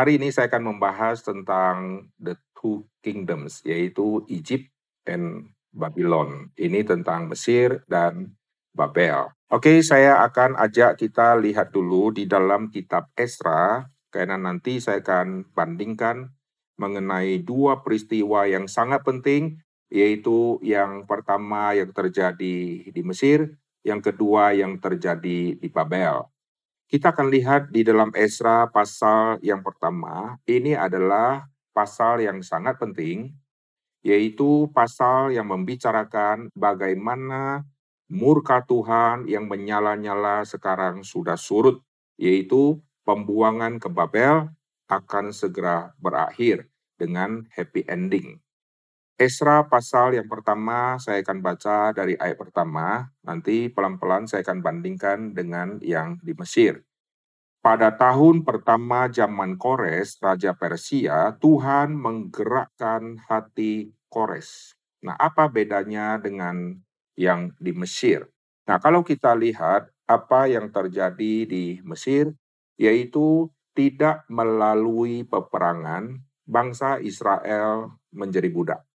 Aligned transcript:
Hari 0.00 0.16
ini 0.16 0.32
saya 0.32 0.48
akan 0.48 0.64
membahas 0.64 1.20
tentang 1.20 2.08
the 2.16 2.32
two 2.56 2.88
kingdoms, 3.04 3.60
yaitu 3.68 4.24
Egypt 4.32 4.72
dan 5.04 5.52
Babylon. 5.76 6.48
Ini 6.56 6.88
tentang 6.88 7.28
Mesir 7.28 7.84
dan 7.84 8.32
Babel. 8.72 9.28
Oke, 9.52 9.84
saya 9.84 10.24
akan 10.24 10.56
ajak 10.56 10.96
kita 11.04 11.36
lihat 11.36 11.76
dulu 11.76 12.16
di 12.16 12.24
dalam 12.24 12.72
kitab 12.72 13.12
Esra, 13.12 13.92
karena 14.08 14.40
nanti 14.40 14.80
saya 14.80 15.04
akan 15.04 15.52
bandingkan 15.52 16.32
mengenai 16.80 17.44
dua 17.44 17.84
peristiwa 17.84 18.48
yang 18.48 18.72
sangat 18.72 19.04
penting, 19.04 19.60
yaitu 19.92 20.56
yang 20.64 21.04
pertama 21.04 21.76
yang 21.76 21.92
terjadi 21.92 22.88
di 22.88 23.02
Mesir, 23.04 23.52
yang 23.84 24.00
kedua 24.00 24.56
yang 24.56 24.80
terjadi 24.80 25.60
di 25.60 25.68
Babel. 25.68 26.24
Kita 26.90 27.14
akan 27.14 27.30
lihat 27.30 27.70
di 27.70 27.86
dalam 27.86 28.10
Esra 28.18 28.66
pasal 28.66 29.38
yang 29.46 29.62
pertama, 29.62 30.34
ini 30.42 30.74
adalah 30.74 31.46
pasal 31.70 32.18
yang 32.18 32.42
sangat 32.42 32.82
penting, 32.82 33.30
yaitu 34.02 34.66
pasal 34.74 35.30
yang 35.30 35.46
membicarakan 35.46 36.50
bagaimana 36.50 37.62
murka 38.10 38.66
Tuhan 38.66 39.30
yang 39.30 39.46
menyala-nyala 39.46 40.42
sekarang 40.42 41.06
sudah 41.06 41.38
surut, 41.38 41.78
yaitu 42.18 42.82
pembuangan 43.06 43.78
ke 43.78 43.86
Babel 43.86 44.50
akan 44.90 45.30
segera 45.30 45.94
berakhir 45.94 46.66
dengan 46.98 47.46
happy 47.54 47.86
ending. 47.86 48.42
Esra 49.20 49.68
pasal 49.68 50.16
yang 50.16 50.24
pertama 50.32 50.96
saya 50.96 51.20
akan 51.20 51.44
baca 51.44 51.92
dari 51.92 52.16
ayat 52.16 52.40
pertama, 52.40 53.04
nanti 53.20 53.68
pelan-pelan 53.68 54.24
saya 54.24 54.40
akan 54.40 54.64
bandingkan 54.64 55.36
dengan 55.36 55.76
yang 55.84 56.16
di 56.24 56.32
Mesir. 56.32 56.80
Pada 57.60 57.92
tahun 57.92 58.48
pertama 58.48 59.12
zaman 59.12 59.60
Kores, 59.60 60.16
Raja 60.24 60.56
Persia, 60.56 61.36
Tuhan 61.36 61.92
menggerakkan 62.00 63.20
hati 63.28 63.92
Kores. 64.08 64.72
Nah, 65.04 65.20
apa 65.20 65.52
bedanya 65.52 66.16
dengan 66.16 66.80
yang 67.12 67.52
di 67.60 67.76
Mesir? 67.76 68.24
Nah, 68.64 68.80
kalau 68.80 69.04
kita 69.04 69.36
lihat 69.36 69.92
apa 70.08 70.48
yang 70.48 70.72
terjadi 70.72 71.44
di 71.44 71.76
Mesir, 71.84 72.32
yaitu 72.80 73.52
tidak 73.76 74.24
melalui 74.32 75.28
peperangan, 75.28 76.24
bangsa 76.48 76.96
Israel 77.04 78.00
menjadi 78.16 78.48
budak. 78.48 78.89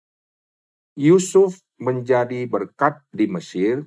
Yusuf 0.94 1.58
menjadi 1.82 2.46
berkat 2.46 3.02
di 3.10 3.26
Mesir 3.26 3.82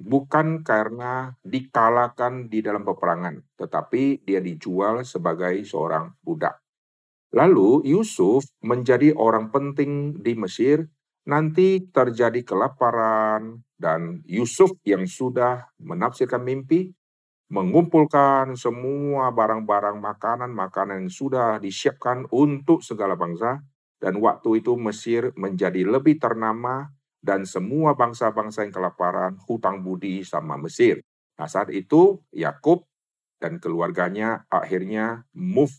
bukan 0.00 0.64
karena 0.64 1.36
dikalahkan 1.44 2.48
di 2.48 2.64
dalam 2.64 2.88
peperangan, 2.88 3.44
tetapi 3.60 4.24
dia 4.24 4.40
dijual 4.40 5.04
sebagai 5.04 5.60
seorang 5.66 6.16
budak. 6.24 6.56
Lalu 7.36 7.84
Yusuf 7.84 8.48
menjadi 8.64 9.12
orang 9.12 9.52
penting 9.52 10.16
di 10.24 10.32
Mesir, 10.32 10.88
nanti 11.28 11.84
terjadi 11.92 12.40
kelaparan, 12.40 13.60
dan 13.76 14.24
Yusuf 14.24 14.72
yang 14.88 15.04
sudah 15.04 15.68
menafsirkan 15.76 16.40
mimpi, 16.40 16.96
mengumpulkan 17.52 18.56
semua 18.56 19.28
barang-barang 19.36 20.00
makanan-makanan 20.00 21.04
yang 21.04 21.12
sudah 21.12 21.60
disiapkan 21.60 22.24
untuk 22.32 22.80
segala 22.80 23.20
bangsa, 23.20 23.60
dan 23.98 24.18
waktu 24.22 24.62
itu 24.62 24.78
Mesir 24.78 25.34
menjadi 25.34 25.82
lebih 25.82 26.22
ternama 26.22 26.90
dan 27.18 27.42
semua 27.42 27.98
bangsa-bangsa 27.98 28.62
yang 28.62 28.74
kelaparan 28.74 29.34
hutang 29.46 29.82
budi 29.82 30.22
sama 30.22 30.54
Mesir. 30.54 31.02
Nah 31.38 31.50
saat 31.50 31.70
itu 31.74 32.22
Yakub 32.30 32.86
dan 33.42 33.58
keluarganya 33.58 34.46
akhirnya 34.50 35.26
move 35.34 35.74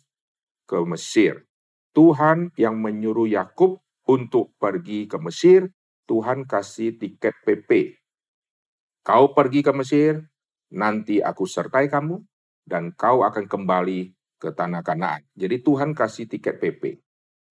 ke 0.67 0.79
Mesir. 0.83 1.47
Tuhan 1.95 2.53
yang 2.55 2.79
menyuruh 2.79 3.27
Yakub 3.27 3.81
untuk 4.07 4.53
pergi 4.61 5.09
ke 5.09 5.17
Mesir, 5.17 5.71
Tuhan 6.05 6.45
kasih 6.45 6.95
tiket 6.99 7.33
PP. 7.43 7.97
Kau 9.01 9.33
pergi 9.33 9.65
ke 9.65 9.73
Mesir, 9.73 10.21
nanti 10.69 11.17
aku 11.23 11.49
sertai 11.49 11.89
kamu, 11.89 12.21
dan 12.69 12.93
kau 12.93 13.25
akan 13.25 13.49
kembali 13.49 14.13
ke 14.37 14.53
tanah 14.53 14.85
Kanaan. 14.85 15.25
Jadi 15.33 15.65
Tuhan 15.65 15.97
kasih 15.97 16.29
tiket 16.29 16.61
PP. 16.61 17.01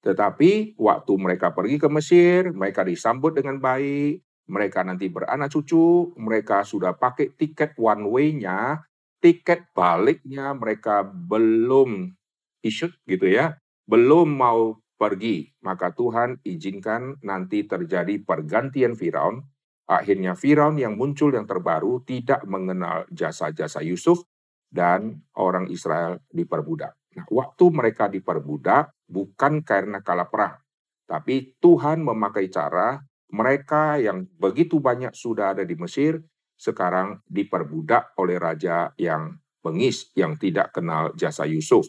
Tetapi 0.03 0.79
waktu 0.79 1.13
mereka 1.19 1.51
pergi 1.51 1.77
ke 1.77 1.89
Mesir, 1.91 2.55
mereka 2.55 2.87
disambut 2.87 3.35
dengan 3.35 3.59
baik, 3.59 4.23
mereka 4.49 4.81
nanti 4.87 5.11
beranak 5.13 5.53
cucu, 5.53 6.15
mereka 6.17 6.65
sudah 6.65 6.97
pakai 6.97 7.35
tiket 7.37 7.77
one 7.77 8.09
way-nya, 8.09 8.81
tiket 9.19 9.69
baliknya 9.75 10.55
mereka 10.55 11.03
belum 11.05 12.15
issued 12.63 12.95
gitu 13.05 13.27
ya, 13.29 13.59
belum 13.85 14.39
mau 14.39 14.79
pergi. 14.99 15.51
Maka 15.63 15.93
Tuhan 15.95 16.43
izinkan 16.43 17.19
nanti 17.23 17.67
terjadi 17.67 18.19
pergantian 18.23 18.99
Firaun. 18.99 19.43
Akhirnya 19.89 20.37
Firaun 20.37 20.77
yang 20.77 21.01
muncul 21.01 21.33
yang 21.33 21.49
terbaru 21.49 22.05
tidak 22.05 22.45
mengenal 22.45 23.09
jasa-jasa 23.09 23.81
Yusuf 23.81 24.21
dan 24.69 25.25
orang 25.37 25.73
Israel 25.73 26.21
diperbudak. 26.29 26.93
Nah, 27.17 27.25
waktu 27.33 27.65
mereka 27.73 28.05
diperbudak 28.13 28.93
bukan 29.09 29.65
karena 29.65 30.05
kalah 30.05 30.29
perang, 30.29 30.61
tapi 31.09 31.57
Tuhan 31.59 32.05
memakai 32.05 32.53
cara 32.53 33.01
mereka 33.33 33.97
yang 34.01 34.25
begitu 34.37 34.81
banyak 34.81 35.13
sudah 35.13 35.57
ada 35.57 35.65
di 35.65 35.77
Mesir 35.77 36.21
sekarang 36.59 37.25
diperbudak 37.29 38.17
oleh 38.19 38.37
raja 38.37 38.93
yang 38.97 39.37
bengis 39.65 40.11
yang 40.17 40.37
tidak 40.41 40.73
kenal 40.77 41.13
jasa 41.15 41.45
Yusuf. 41.45 41.87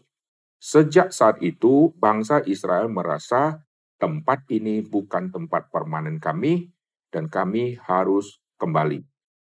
Sejak 0.59 1.15
saat 1.15 1.39
itu 1.39 1.95
bangsa 1.95 2.43
Israel 2.43 2.91
merasa 2.91 3.63
tempat 3.99 4.43
ini 4.51 4.83
bukan 4.83 5.31
tempat 5.31 5.71
permanen 5.71 6.19
kami 6.19 6.71
dan 7.11 7.31
kami 7.31 7.79
harus 7.87 8.43
kembali. 8.59 9.03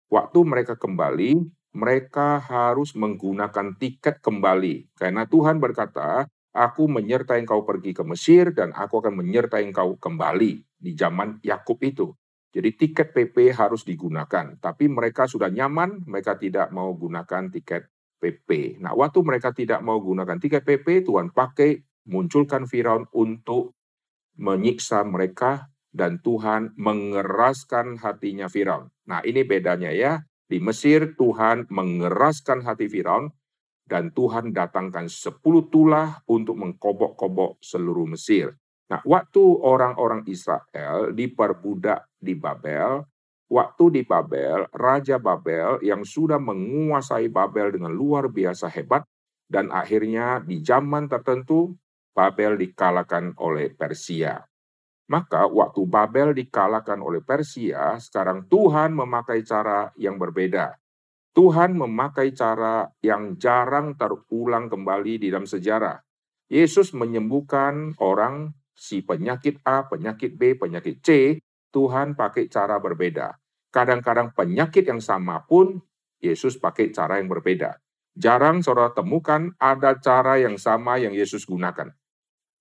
Waktu 0.08 0.38
mereka 0.44 0.76
kembali, 0.76 1.40
mereka 1.72 2.40
harus 2.40 2.92
menggunakan 2.92 3.76
tiket 3.80 4.20
kembali. 4.20 4.92
Karena 4.96 5.24
Tuhan 5.24 5.56
berkata, 5.56 6.28
aku 6.52 6.88
menyertai 6.88 7.42
engkau 7.42 7.64
pergi 7.64 7.96
ke 7.96 8.04
Mesir 8.04 8.52
dan 8.52 8.76
aku 8.76 9.00
akan 9.00 9.24
menyertai 9.24 9.64
engkau 9.64 9.96
kembali 9.96 10.52
di 10.76 10.92
zaman 10.92 11.40
Yakub 11.40 11.80
itu. 11.80 12.12
Jadi 12.52 12.76
tiket 12.76 13.16
PP 13.16 13.56
harus 13.56 13.80
digunakan, 13.80 14.60
tapi 14.60 14.84
mereka 14.84 15.24
sudah 15.24 15.48
nyaman, 15.48 16.04
mereka 16.04 16.36
tidak 16.36 16.68
mau 16.68 16.92
gunakan 16.92 17.48
tiket 17.48 17.88
PP. 18.20 18.76
Nah, 18.84 18.92
waktu 18.92 19.24
mereka 19.24 19.56
tidak 19.56 19.80
mau 19.80 19.96
gunakan 19.96 20.36
tiket 20.36 20.60
PP, 20.60 21.08
Tuhan 21.08 21.32
pakai 21.32 21.80
munculkan 22.12 22.68
Firaun 22.68 23.08
untuk 23.16 23.72
menyiksa 24.36 25.00
mereka 25.08 25.72
dan 25.96 26.20
Tuhan 26.20 26.76
mengeraskan 26.76 27.96
hatinya 27.96 28.52
Firaun. 28.52 28.92
Nah, 29.08 29.24
ini 29.24 29.48
bedanya 29.48 29.88
ya. 29.88 30.20
Di 30.44 30.60
Mesir 30.60 31.16
Tuhan 31.16 31.64
mengeraskan 31.72 32.60
hati 32.68 32.84
Firaun 32.84 33.32
dan 33.92 34.08
Tuhan 34.08 34.56
datangkan 34.56 35.04
sepuluh 35.04 35.68
tulah 35.68 36.24
untuk 36.24 36.56
mengkobok-kobok 36.56 37.60
seluruh 37.60 38.08
Mesir. 38.08 38.56
Nah, 38.88 39.04
waktu 39.04 39.44
orang-orang 39.60 40.24
Israel 40.24 41.12
diperbudak 41.12 42.08
di 42.16 42.32
Babel, 42.32 43.04
waktu 43.52 44.00
di 44.00 44.02
Babel, 44.08 44.64
Raja 44.72 45.20
Babel 45.20 45.76
yang 45.84 46.08
sudah 46.08 46.40
menguasai 46.40 47.28
Babel 47.28 47.76
dengan 47.76 47.92
luar 47.92 48.32
biasa 48.32 48.72
hebat, 48.72 49.04
dan 49.44 49.68
akhirnya 49.68 50.40
di 50.40 50.64
zaman 50.64 51.12
tertentu 51.12 51.76
Babel 52.16 52.56
dikalahkan 52.56 53.36
oleh 53.44 53.76
Persia. 53.76 54.40
Maka 55.12 55.44
waktu 55.44 55.84
Babel 55.84 56.32
dikalahkan 56.32 56.96
oleh 57.04 57.20
Persia, 57.20 58.00
sekarang 58.00 58.48
Tuhan 58.48 58.96
memakai 58.96 59.44
cara 59.44 59.92
yang 60.00 60.16
berbeda. 60.16 60.80
Tuhan 61.32 61.72
memakai 61.80 62.36
cara 62.36 62.84
yang 63.00 63.40
jarang 63.40 63.96
terulang 63.96 64.68
kembali 64.68 65.16
di 65.16 65.32
dalam 65.32 65.48
sejarah. 65.48 65.96
Yesus 66.52 66.92
menyembuhkan 66.92 67.96
orang 68.04 68.52
si 68.76 69.00
penyakit 69.00 69.64
A, 69.64 69.88
penyakit 69.88 70.36
B, 70.36 70.60
penyakit 70.60 71.00
C, 71.00 71.40
Tuhan 71.72 72.12
pakai 72.12 72.52
cara 72.52 72.76
berbeda. 72.76 73.32
Kadang-kadang 73.72 74.36
penyakit 74.36 74.84
yang 74.84 75.00
sama 75.00 75.40
pun 75.48 75.80
Yesus 76.20 76.60
pakai 76.60 76.92
cara 76.92 77.16
yang 77.16 77.32
berbeda. 77.32 77.80
Jarang 78.12 78.60
saudara 78.60 78.92
temukan 78.92 79.56
ada 79.56 79.96
cara 79.96 80.36
yang 80.36 80.60
sama 80.60 81.00
yang 81.00 81.16
Yesus 81.16 81.48
gunakan. 81.48 81.88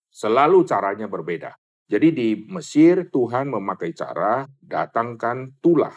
Selalu 0.08 0.64
caranya 0.64 1.12
berbeda. 1.12 1.60
Jadi 1.92 2.08
di 2.16 2.30
Mesir 2.48 3.12
Tuhan 3.12 3.52
memakai 3.52 3.92
cara 3.92 4.48
datangkan 4.64 5.60
tulah. 5.60 5.92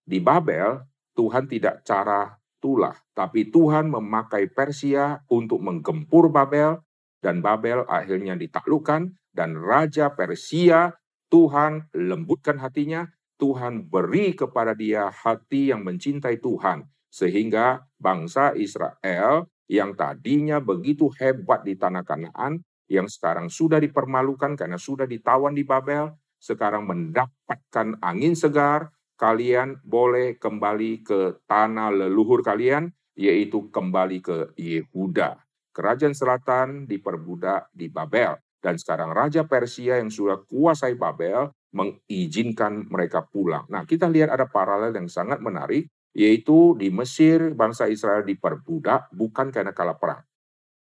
Di 0.00 0.24
Babel 0.24 0.80
Tuhan 1.14 1.46
tidak 1.46 1.86
cara 1.86 2.34
tulah, 2.58 2.94
tapi 3.14 3.50
Tuhan 3.50 3.90
memakai 3.90 4.50
Persia 4.50 5.22
untuk 5.30 5.62
menggempur 5.62 6.30
Babel 6.30 6.78
dan 7.22 7.40
Babel 7.40 7.86
akhirnya 7.88 8.36
ditaklukkan 8.36 9.14
dan 9.34 9.50
raja 9.58 10.12
Persia 10.12 10.94
Tuhan 11.34 11.90
lembutkan 11.98 12.62
hatinya, 12.62 13.10
Tuhan 13.42 13.90
beri 13.90 14.38
kepada 14.38 14.70
dia 14.78 15.10
hati 15.10 15.74
yang 15.74 15.82
mencintai 15.82 16.38
Tuhan 16.38 16.86
sehingga 17.10 17.82
bangsa 17.98 18.54
Israel 18.54 19.50
yang 19.66 19.98
tadinya 19.98 20.62
begitu 20.62 21.10
hebat 21.18 21.66
di 21.66 21.74
tanah 21.74 22.06
Kanaan, 22.06 22.62
yang 22.86 23.10
sekarang 23.10 23.50
sudah 23.50 23.82
dipermalukan 23.82 24.54
karena 24.54 24.78
sudah 24.78 25.10
ditawan 25.10 25.58
di 25.58 25.66
Babel, 25.66 26.14
sekarang 26.38 26.86
mendapatkan 26.86 27.98
angin 27.98 28.38
segar, 28.38 28.93
kalian 29.14 29.80
boleh 29.82 30.36
kembali 30.38 31.06
ke 31.06 31.44
tanah 31.46 31.90
leluhur 31.94 32.42
kalian, 32.42 32.90
yaitu 33.14 33.70
kembali 33.70 34.18
ke 34.20 34.36
Yehuda. 34.58 35.38
Kerajaan 35.74 36.14
selatan 36.14 36.86
diperbudak 36.86 37.70
di 37.74 37.90
Babel. 37.90 38.38
Dan 38.62 38.80
sekarang 38.80 39.12
Raja 39.12 39.44
Persia 39.44 40.00
yang 40.00 40.08
sudah 40.08 40.40
kuasai 40.46 40.96
Babel 40.96 41.52
mengizinkan 41.74 42.86
mereka 42.88 43.26
pulang. 43.26 43.66
Nah, 43.68 43.84
kita 43.84 44.06
lihat 44.08 44.30
ada 44.30 44.46
paralel 44.46 44.94
yang 44.94 45.10
sangat 45.10 45.42
menarik, 45.42 45.90
yaitu 46.14 46.78
di 46.78 46.88
Mesir 46.94 47.52
bangsa 47.52 47.90
Israel 47.90 48.22
diperbudak 48.22 49.10
bukan 49.10 49.50
karena 49.50 49.74
kalah 49.74 49.98
perang. 49.98 50.22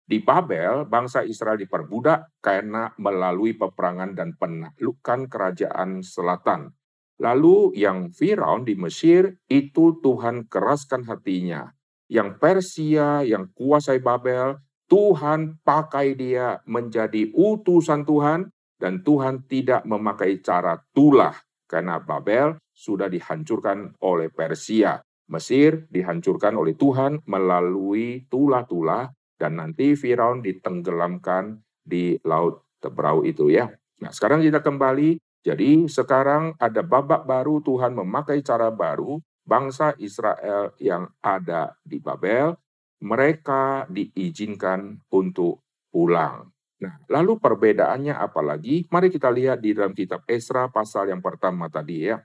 Di 0.07 0.23
Babel, 0.23 0.87
bangsa 0.87 1.27
Israel 1.27 1.59
diperbudak 1.59 2.39
karena 2.39 2.95
melalui 2.95 3.59
peperangan 3.59 4.15
dan 4.15 4.39
penaklukan 4.39 5.27
kerajaan 5.27 5.99
selatan. 5.99 6.71
Lalu 7.17 7.73
yang 7.73 8.13
Firaun 8.13 8.61
di 8.61 8.77
Mesir 8.77 9.41
itu 9.49 9.97
Tuhan 10.01 10.45
keraskan 10.45 11.09
hatinya. 11.09 11.73
Yang 12.07 12.37
Persia, 12.37 13.25
yang 13.25 13.49
kuasai 13.57 13.99
Babel, 13.99 14.61
Tuhan 14.87 15.59
pakai 15.65 16.15
dia 16.15 16.63
menjadi 16.63 17.27
utusan 17.35 18.07
Tuhan 18.07 18.47
dan 18.79 19.03
Tuhan 19.03 19.49
tidak 19.49 19.83
memakai 19.83 20.39
cara 20.39 20.79
tulah 20.95 21.35
karena 21.67 21.99
Babel 21.99 22.55
sudah 22.71 23.11
dihancurkan 23.11 23.99
oleh 23.99 24.31
Persia. 24.31 25.03
Mesir 25.27 25.91
dihancurkan 25.91 26.55
oleh 26.55 26.79
Tuhan 26.79 27.19
melalui 27.27 28.23
tulah-tulah 28.31 29.11
dan 29.35 29.59
nanti 29.59 29.91
Firaun 29.99 30.39
ditenggelamkan 30.39 31.59
di 31.83 32.15
laut 32.23 32.63
Tebrau 32.79 33.27
itu 33.27 33.51
ya. 33.51 33.67
Nah, 33.99 34.13
sekarang 34.13 34.39
kita 34.39 34.63
kembali. 34.63 35.19
Jadi 35.47 35.87
sekarang 35.87 36.59
ada 36.59 36.83
babak 36.83 37.23
baru 37.23 37.63
Tuhan 37.63 37.95
memakai 37.95 38.43
cara 38.43 38.67
baru 38.67 39.23
bangsa 39.47 39.95
Israel 39.95 40.75
yang 40.75 41.07
ada 41.23 41.71
di 41.87 42.03
Babel 42.03 42.51
mereka 42.99 43.87
diizinkan 43.87 45.07
untuk 45.07 45.63
pulang. 45.87 46.51
Nah, 46.83 46.99
lalu 47.07 47.39
perbedaannya 47.39 48.11
apa 48.11 48.43
lagi? 48.43 48.83
Mari 48.91 49.07
kita 49.07 49.31
lihat 49.31 49.63
di 49.63 49.71
dalam 49.71 49.95
kitab 49.95 50.27
Esra 50.27 50.67
pasal 50.67 51.15
yang 51.15 51.23
pertama 51.23 51.71
tadi 51.71 52.11
ya. 52.11 52.19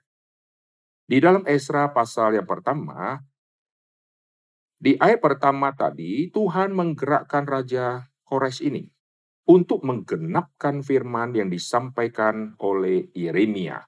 Di 1.07 1.23
dalam 1.23 1.47
Esra 1.47 1.95
pasal 1.95 2.43
yang 2.43 2.49
pertama, 2.49 3.23
di 4.83 4.99
ayat 4.99 5.23
pertama 5.23 5.71
tadi 5.71 6.27
Tuhan 6.35 6.75
menggerakkan 6.75 7.47
Raja 7.47 8.03
Kores 8.27 8.59
ini 8.59 8.91
untuk 9.47 9.83
menggenapkan 9.83 10.81
firman 10.81 11.35
yang 11.35 11.50
disampaikan 11.50 12.55
oleh 12.62 13.11
Yeremia. 13.15 13.83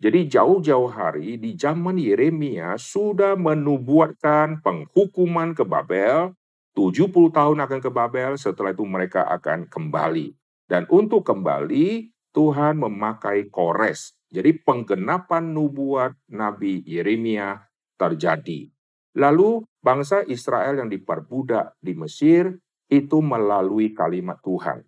Jadi 0.00 0.32
jauh-jauh 0.32 0.88
hari 0.88 1.36
di 1.36 1.52
zaman 1.60 2.00
Yeremia 2.00 2.80
sudah 2.80 3.36
menubuatkan 3.36 4.64
penghukuman 4.64 5.52
ke 5.52 5.60
Babel, 5.66 6.32
70 6.72 7.12
tahun 7.36 7.58
akan 7.60 7.80
ke 7.84 7.90
Babel, 7.92 8.40
setelah 8.40 8.72
itu 8.72 8.86
mereka 8.88 9.28
akan 9.28 9.68
kembali. 9.68 10.32
Dan 10.64 10.88
untuk 10.88 11.26
kembali, 11.28 12.08
Tuhan 12.32 12.80
memakai 12.80 13.52
Kores. 13.52 14.16
Jadi 14.30 14.62
penggenapan 14.62 15.50
nubuat 15.50 16.14
Nabi 16.30 16.80
Yeremia 16.86 17.58
terjadi. 17.98 18.70
Lalu 19.18 19.66
bangsa 19.82 20.22
Israel 20.30 20.78
yang 20.78 20.86
diperbudak 20.86 21.74
di 21.82 21.98
Mesir 21.98 22.54
itu 22.86 23.18
melalui 23.18 23.90
kalimat 23.90 24.38
Tuhan. 24.38 24.86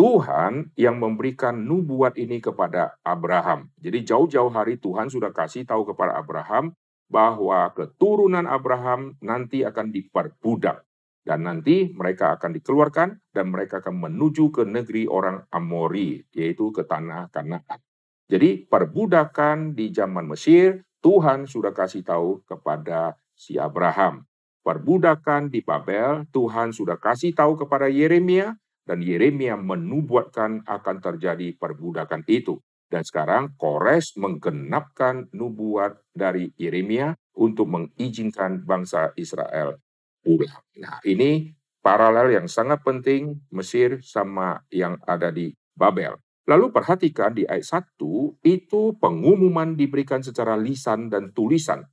Tuhan 0.00 0.72
yang 0.80 0.96
memberikan 0.96 1.60
nubuat 1.68 2.16
ini 2.16 2.40
kepada 2.40 2.96
Abraham. 3.04 3.68
Jadi 3.76 4.08
jauh-jauh 4.08 4.48
hari 4.48 4.80
Tuhan 4.80 5.12
sudah 5.12 5.28
kasih 5.28 5.68
tahu 5.68 5.92
kepada 5.92 6.16
Abraham 6.16 6.72
bahwa 7.12 7.68
keturunan 7.76 8.48
Abraham 8.48 9.20
nanti 9.20 9.60
akan 9.60 9.92
diperbudak. 9.92 10.88
Dan 11.20 11.44
nanti 11.44 11.92
mereka 11.92 12.32
akan 12.32 12.56
dikeluarkan 12.56 13.28
dan 13.28 13.52
mereka 13.52 13.84
akan 13.84 14.08
menuju 14.08 14.48
ke 14.48 14.64
negeri 14.64 15.04
orang 15.04 15.44
Amori, 15.52 16.24
yaitu 16.32 16.72
ke 16.72 16.88
tanah 16.88 17.28
Kanaan. 17.28 17.84
Jadi 18.24 18.64
perbudakan 18.72 19.76
di 19.76 19.92
zaman 19.92 20.32
Mesir, 20.32 20.80
Tuhan 21.04 21.44
sudah 21.44 21.76
kasih 21.76 22.08
tahu 22.08 22.40
kepada 22.48 23.20
si 23.36 23.60
Abraham. 23.60 24.24
Perbudakan 24.64 25.52
di 25.52 25.60
Babel, 25.60 26.24
Tuhan 26.32 26.72
sudah 26.72 26.96
kasih 26.96 27.36
tahu 27.36 27.60
kepada 27.60 27.92
Yeremia, 27.92 28.56
dan 28.90 29.06
Yeremia 29.06 29.54
menubuatkan 29.54 30.66
akan 30.66 30.96
terjadi 30.98 31.54
perbudakan 31.54 32.26
itu. 32.26 32.58
Dan 32.90 33.06
sekarang 33.06 33.54
Kores 33.54 34.18
menggenapkan 34.18 35.30
nubuat 35.30 36.02
dari 36.10 36.50
Yeremia 36.58 37.14
untuk 37.38 37.70
mengizinkan 37.70 38.66
bangsa 38.66 39.14
Israel 39.14 39.78
pulang. 40.26 40.58
Nah, 40.82 40.98
ini 41.06 41.54
paralel 41.78 42.34
yang 42.34 42.50
sangat 42.50 42.82
penting 42.82 43.38
Mesir 43.54 44.02
sama 44.02 44.58
yang 44.74 44.98
ada 45.06 45.30
di 45.30 45.54
Babel. 45.70 46.18
Lalu 46.50 46.74
perhatikan 46.74 47.30
di 47.30 47.46
ayat 47.46 47.86
1, 47.94 48.42
itu 48.42 48.98
pengumuman 48.98 49.78
diberikan 49.78 50.18
secara 50.18 50.58
lisan 50.58 51.06
dan 51.06 51.30
tulisan. 51.30 51.86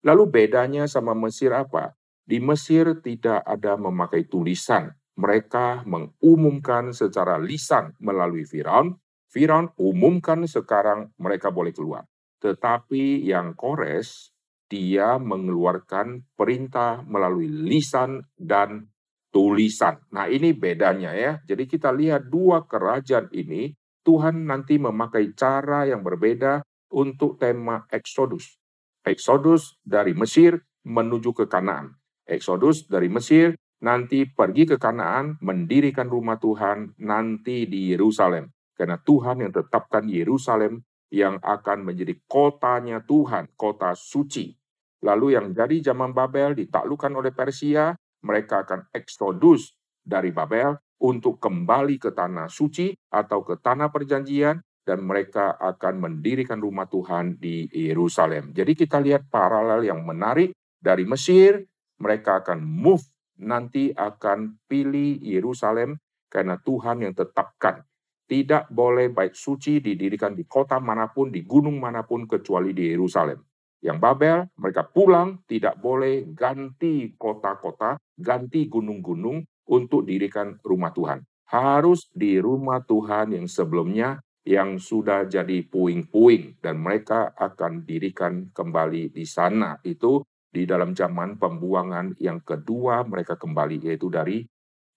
Lalu 0.00 0.32
bedanya 0.32 0.88
sama 0.88 1.12
Mesir 1.12 1.52
apa? 1.52 1.92
Di 2.24 2.40
Mesir 2.40 3.04
tidak 3.04 3.44
ada 3.44 3.76
memakai 3.76 4.24
tulisan, 4.24 4.96
mereka 5.18 5.82
mengumumkan 5.82 6.94
secara 6.94 7.42
lisan 7.42 7.98
melalui 7.98 8.46
Firaun. 8.46 8.94
Firaun 9.28 9.74
umumkan 9.76 10.46
sekarang 10.46 11.10
mereka 11.18 11.50
boleh 11.50 11.74
keluar. 11.74 12.06
Tetapi 12.38 13.26
yang 13.26 13.58
Kores, 13.58 14.30
dia 14.70 15.18
mengeluarkan 15.18 16.22
perintah 16.38 17.02
melalui 17.02 17.50
lisan 17.50 18.22
dan 18.38 18.86
tulisan. 19.34 19.98
Nah 20.14 20.30
ini 20.30 20.54
bedanya 20.54 21.12
ya. 21.12 21.42
Jadi 21.44 21.66
kita 21.66 21.90
lihat 21.90 22.30
dua 22.30 22.64
kerajaan 22.64 23.28
ini, 23.34 23.74
Tuhan 24.06 24.46
nanti 24.48 24.78
memakai 24.78 25.34
cara 25.36 25.84
yang 25.84 26.00
berbeda 26.00 26.62
untuk 26.94 27.36
tema 27.36 27.84
Exodus. 27.92 28.56
Exodus 29.04 29.76
dari 29.84 30.16
Mesir 30.16 30.62
menuju 30.86 31.36
ke 31.36 31.44
Kanaan. 31.50 31.92
Exodus 32.24 32.88
dari 32.88 33.12
Mesir 33.12 33.56
nanti 33.82 34.26
pergi 34.26 34.74
ke 34.74 34.76
Kanaan, 34.76 35.38
mendirikan 35.42 36.10
rumah 36.10 36.38
Tuhan 36.38 36.98
nanti 37.02 37.66
di 37.70 37.94
Yerusalem. 37.94 38.50
Karena 38.74 38.98
Tuhan 38.98 39.42
yang 39.42 39.52
tetapkan 39.54 40.06
Yerusalem 40.06 40.82
yang 41.10 41.40
akan 41.40 41.88
menjadi 41.88 42.14
kotanya 42.28 43.02
Tuhan, 43.02 43.54
kota 43.58 43.96
suci. 43.96 44.54
Lalu 45.02 45.38
yang 45.38 45.54
dari 45.54 45.78
zaman 45.82 46.10
Babel 46.10 46.58
ditaklukkan 46.58 47.12
oleh 47.14 47.30
Persia, 47.30 47.94
mereka 48.22 48.66
akan 48.66 48.90
eksodus 48.90 49.78
dari 50.02 50.34
Babel 50.34 50.74
untuk 50.98 51.38
kembali 51.38 52.02
ke 52.02 52.10
tanah 52.10 52.50
suci 52.50 52.90
atau 53.14 53.46
ke 53.46 53.62
tanah 53.62 53.94
perjanjian 53.94 54.58
dan 54.82 54.98
mereka 55.04 55.54
akan 55.60 56.00
mendirikan 56.02 56.58
rumah 56.58 56.90
Tuhan 56.90 57.38
di 57.38 57.70
Yerusalem. 57.70 58.50
Jadi 58.56 58.72
kita 58.74 58.98
lihat 58.98 59.30
paralel 59.30 59.86
yang 59.86 60.02
menarik 60.02 60.56
dari 60.80 61.06
Mesir, 61.06 61.62
mereka 62.02 62.42
akan 62.42 62.64
move 62.64 63.04
nanti 63.42 63.90
akan 63.94 64.62
pilih 64.66 65.18
Yerusalem 65.22 65.98
karena 66.28 66.60
Tuhan 66.60 67.02
yang 67.06 67.14
tetapkan. 67.16 67.82
Tidak 68.28 68.68
boleh 68.68 69.08
baik 69.08 69.32
suci 69.32 69.80
didirikan 69.80 70.36
di 70.36 70.44
kota 70.44 70.76
mana 70.76 71.08
pun, 71.08 71.32
di 71.32 71.48
gunung 71.48 71.80
mana 71.80 72.04
pun, 72.04 72.28
kecuali 72.28 72.76
di 72.76 72.92
Yerusalem. 72.92 73.40
Yang 73.80 73.98
Babel, 74.02 74.38
mereka 74.60 74.84
pulang, 74.84 75.40
tidak 75.48 75.80
boleh 75.80 76.28
ganti 76.36 77.16
kota-kota, 77.16 77.96
ganti 78.20 78.68
gunung-gunung 78.68 79.40
untuk 79.72 80.04
dirikan 80.04 80.60
rumah 80.60 80.92
Tuhan. 80.92 81.24
Harus 81.48 82.12
di 82.12 82.36
rumah 82.36 82.84
Tuhan 82.84 83.32
yang 83.32 83.48
sebelumnya 83.48 84.20
yang 84.44 84.76
sudah 84.80 85.28
jadi 85.28 85.64
puing-puing 85.64 86.60
dan 86.64 86.80
mereka 86.80 87.32
akan 87.36 87.84
dirikan 87.84 88.48
kembali 88.52 89.12
di 89.12 89.24
sana. 89.24 89.76
Itu 89.84 90.24
di 90.48 90.64
dalam 90.64 90.96
zaman 90.96 91.36
pembuangan 91.36 92.16
yang 92.18 92.40
kedua 92.40 93.04
mereka 93.04 93.36
kembali 93.36 93.84
yaitu 93.84 94.08
dari 94.08 94.44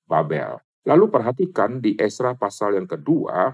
Babel. 0.07 0.59
Lalu 0.87 1.05
perhatikan 1.13 1.77
di 1.77 1.93
Esra 1.93 2.33
pasal 2.33 2.79
yang 2.79 2.89
kedua, 2.89 3.53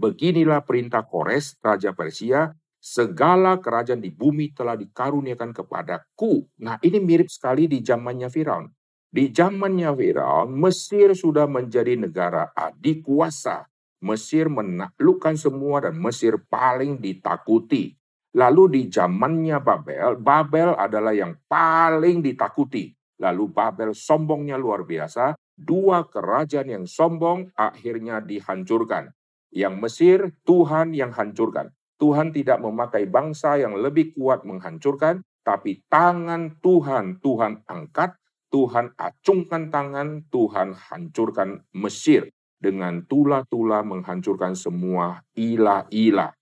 beginilah 0.00 0.64
perintah 0.64 1.04
Kores, 1.04 1.60
Raja 1.60 1.92
Persia, 1.92 2.48
segala 2.82 3.60
kerajaan 3.62 4.02
di 4.02 4.10
bumi 4.10 4.50
telah 4.56 4.74
dikaruniakan 4.74 5.54
kepadaku. 5.54 6.42
Nah 6.64 6.80
ini 6.82 6.98
mirip 6.98 7.30
sekali 7.30 7.70
di 7.70 7.84
zamannya 7.84 8.26
Firaun. 8.26 8.66
Di 9.12 9.28
zamannya 9.28 9.92
Firaun, 9.92 10.56
Mesir 10.56 11.12
sudah 11.12 11.44
menjadi 11.44 12.00
negara 12.00 12.50
adik 12.56 13.04
kuasa. 13.04 13.68
Mesir 14.02 14.50
menaklukkan 14.50 15.38
semua 15.38 15.86
dan 15.86 15.94
Mesir 15.94 16.40
paling 16.50 16.98
ditakuti. 16.98 17.94
Lalu 18.32 18.62
di 18.72 18.82
zamannya 18.88 19.60
Babel, 19.60 20.16
Babel 20.16 20.72
adalah 20.72 21.12
yang 21.12 21.36
paling 21.44 22.24
ditakuti. 22.24 22.88
Lalu 23.20 23.44
Babel 23.52 23.92
sombongnya 23.92 24.56
luar 24.56 24.88
biasa, 24.88 25.36
dua 25.52 26.08
kerajaan 26.08 26.68
yang 26.72 26.86
sombong 26.88 27.52
akhirnya 27.52 28.24
dihancurkan. 28.24 29.12
Yang 29.52 29.74
Mesir, 29.84 30.18
Tuhan 30.48 30.96
yang 30.96 31.12
hancurkan. 31.12 31.76
Tuhan 32.00 32.32
tidak 32.32 32.58
memakai 32.64 33.04
bangsa 33.06 33.60
yang 33.60 33.76
lebih 33.78 34.16
kuat 34.16 34.48
menghancurkan, 34.48 35.22
tapi 35.44 35.84
tangan 35.92 36.58
Tuhan, 36.64 37.20
Tuhan 37.20 37.62
angkat, 37.68 38.16
Tuhan 38.48 38.96
acungkan 38.96 39.68
tangan, 39.68 40.26
Tuhan 40.32 40.72
hancurkan 40.72 41.62
Mesir 41.76 42.32
dengan 42.58 43.04
tula-tula 43.06 43.84
menghancurkan 43.86 44.56
semua 44.58 45.22
ilah-ilah. 45.36 46.32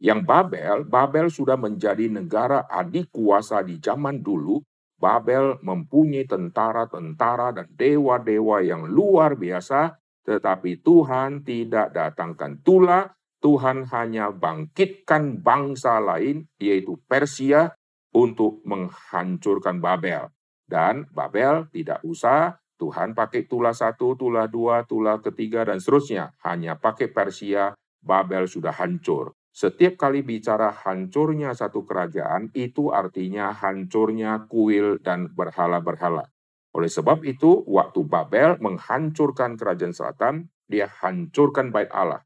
Yang 0.00 0.20
Babel, 0.24 0.76
Babel 0.88 1.28
sudah 1.28 1.60
menjadi 1.60 2.08
negara 2.08 2.64
adik 2.64 3.12
kuasa 3.12 3.60
di 3.60 3.76
zaman 3.76 4.24
dulu 4.24 4.64
Babel 5.00 5.56
mempunyai 5.64 6.28
tentara-tentara 6.28 7.56
dan 7.56 7.66
dewa-dewa 7.72 8.60
yang 8.60 8.84
luar 8.84 9.32
biasa, 9.32 9.96
tetapi 10.28 10.84
Tuhan 10.84 11.40
tidak 11.40 11.96
datangkan 11.96 12.60
tula, 12.60 13.08
Tuhan 13.40 13.88
hanya 13.88 14.28
bangkitkan 14.28 15.40
bangsa 15.40 15.96
lain, 16.04 16.44
yaitu 16.60 17.00
Persia, 17.08 17.72
untuk 18.12 18.60
menghancurkan 18.68 19.80
Babel. 19.80 20.28
Dan 20.68 21.08
Babel 21.08 21.72
tidak 21.72 22.04
usah 22.04 22.60
Tuhan 22.76 23.16
pakai 23.16 23.48
tula 23.48 23.72
satu, 23.72 24.12
tula 24.20 24.44
dua, 24.52 24.84
tula 24.84 25.16
ketiga, 25.24 25.64
dan 25.64 25.80
seterusnya. 25.80 26.36
Hanya 26.44 26.76
pakai 26.76 27.08
Persia, 27.08 27.72
Babel 28.04 28.44
sudah 28.44 28.76
hancur. 28.76 29.32
Setiap 29.60 30.00
kali 30.00 30.24
bicara 30.24 30.72
hancurnya 30.72 31.52
satu 31.52 31.84
kerajaan, 31.84 32.48
itu 32.56 32.96
artinya 32.96 33.52
hancurnya 33.52 34.48
kuil 34.48 34.96
dan 35.04 35.28
berhala-berhala. 35.36 36.32
Oleh 36.72 36.88
sebab 36.88 37.20
itu, 37.28 37.60
waktu 37.68 38.00
Babel 38.08 38.56
menghancurkan 38.56 39.60
kerajaan 39.60 39.92
selatan, 39.92 40.48
dia 40.64 40.88
hancurkan 40.88 41.68
bait 41.76 41.92
Allah. 41.92 42.24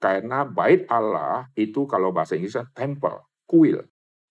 Karena 0.00 0.48
bait 0.48 0.88
Allah 0.88 1.52
itu 1.60 1.84
kalau 1.84 2.08
bahasa 2.08 2.40
Inggrisnya 2.40 2.64
temple, 2.72 3.20
kuil. 3.44 3.84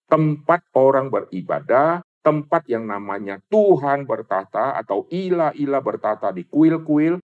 Tempat 0.09 0.65
orang 0.73 1.13
beribadah, 1.13 2.01
tempat 2.25 2.65
yang 2.65 2.89
namanya 2.89 3.37
Tuhan 3.53 4.09
bertata 4.09 4.81
atau 4.81 5.05
ilah-ilah 5.13 5.81
bertata 5.85 6.33
di 6.33 6.49
kuil-kuil, 6.49 7.21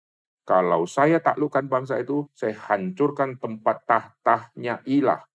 kalau 0.47 0.87
saya 0.87 1.19
taklukkan 1.19 1.67
bangsa 1.67 1.99
itu, 1.99 2.23
saya 2.31 2.55
hancurkan 2.55 3.35
tempat 3.35 3.83
tahtanya 3.83 4.79
ilah. 4.87 5.27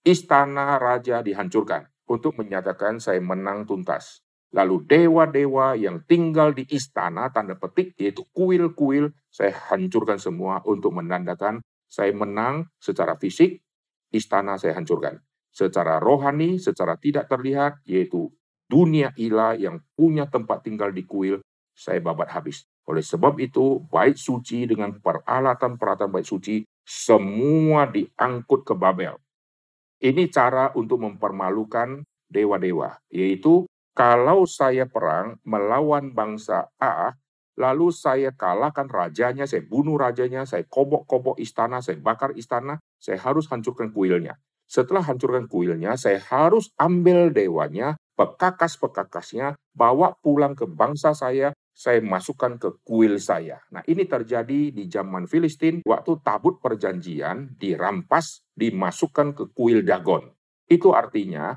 Istana 0.00 0.80
raja 0.80 1.20
dihancurkan 1.20 1.84
untuk 2.08 2.40
menyatakan 2.40 2.96
saya 2.96 3.20
menang 3.20 3.68
tuntas. 3.68 4.24
Lalu 4.56 4.88
dewa-dewa 4.88 5.76
yang 5.76 6.00
tinggal 6.08 6.56
di 6.56 6.64
istana, 6.72 7.28
tanda 7.28 7.60
petik, 7.60 7.92
yaitu 8.00 8.24
kuil-kuil, 8.32 9.12
saya 9.28 9.52
hancurkan 9.68 10.16
semua 10.16 10.64
untuk 10.64 10.96
menandakan 10.96 11.60
saya 11.84 12.16
menang 12.16 12.72
secara 12.80 13.20
fisik, 13.20 13.60
istana 14.08 14.56
saya 14.56 14.80
hancurkan. 14.80 15.20
Secara 15.52 16.00
rohani, 16.00 16.56
secara 16.56 16.96
tidak 16.96 17.28
terlihat, 17.28 17.84
yaitu 17.84 18.32
dunia 18.64 19.12
ilah 19.20 19.52
yang 19.60 19.84
punya 19.92 20.24
tempat 20.24 20.64
tinggal 20.64 20.88
di 20.88 21.04
kuil, 21.04 21.44
saya 21.76 22.00
babat 22.00 22.32
habis. 22.32 22.64
Oleh 22.88 23.04
sebab 23.04 23.36
itu, 23.36 23.84
bait 23.92 24.16
suci 24.16 24.64
dengan 24.64 24.96
peralatan-peralatan 24.96 26.08
bait 26.08 26.24
suci 26.24 26.64
semua 26.80 27.84
diangkut 27.84 28.64
ke 28.64 28.72
Babel. 28.72 29.20
Ini 30.00 30.32
cara 30.32 30.72
untuk 30.72 31.04
mempermalukan 31.04 32.00
dewa-dewa, 32.32 32.96
yaitu 33.12 33.68
kalau 33.92 34.48
saya 34.48 34.88
perang 34.88 35.36
melawan 35.44 36.16
bangsa 36.16 36.72
A, 36.80 37.12
lalu 37.58 37.90
saya 37.90 38.30
kalahkan 38.30 38.86
rajanya, 38.86 39.44
saya 39.44 39.66
bunuh 39.66 39.98
rajanya, 39.98 40.46
saya 40.46 40.62
kobok-kobok 40.64 41.36
istana, 41.42 41.82
saya 41.82 41.98
bakar 41.98 42.32
istana, 42.38 42.78
saya 42.96 43.18
harus 43.18 43.50
hancurkan 43.50 43.90
kuilnya. 43.90 44.38
Setelah 44.70 45.02
hancurkan 45.02 45.50
kuilnya, 45.50 45.98
saya 45.98 46.22
harus 46.30 46.70
ambil 46.78 47.34
dewanya, 47.34 47.98
pekakas-pekakasnya, 48.14 49.58
bawa 49.74 50.14
pulang 50.22 50.54
ke 50.54 50.70
bangsa 50.70 51.10
saya, 51.12 51.50
saya 51.78 52.02
masukkan 52.02 52.58
ke 52.58 52.82
kuil 52.82 53.22
saya. 53.22 53.62
Nah, 53.70 53.86
ini 53.86 54.02
terjadi 54.02 54.74
di 54.74 54.90
zaman 54.90 55.30
Filistin 55.30 55.86
waktu 55.86 56.18
tabut 56.26 56.58
perjanjian 56.58 57.54
dirampas, 57.54 58.42
dimasukkan 58.58 59.38
ke 59.38 59.44
kuil 59.54 59.86
Dagon. 59.86 60.26
Itu 60.66 60.90
artinya 60.90 61.54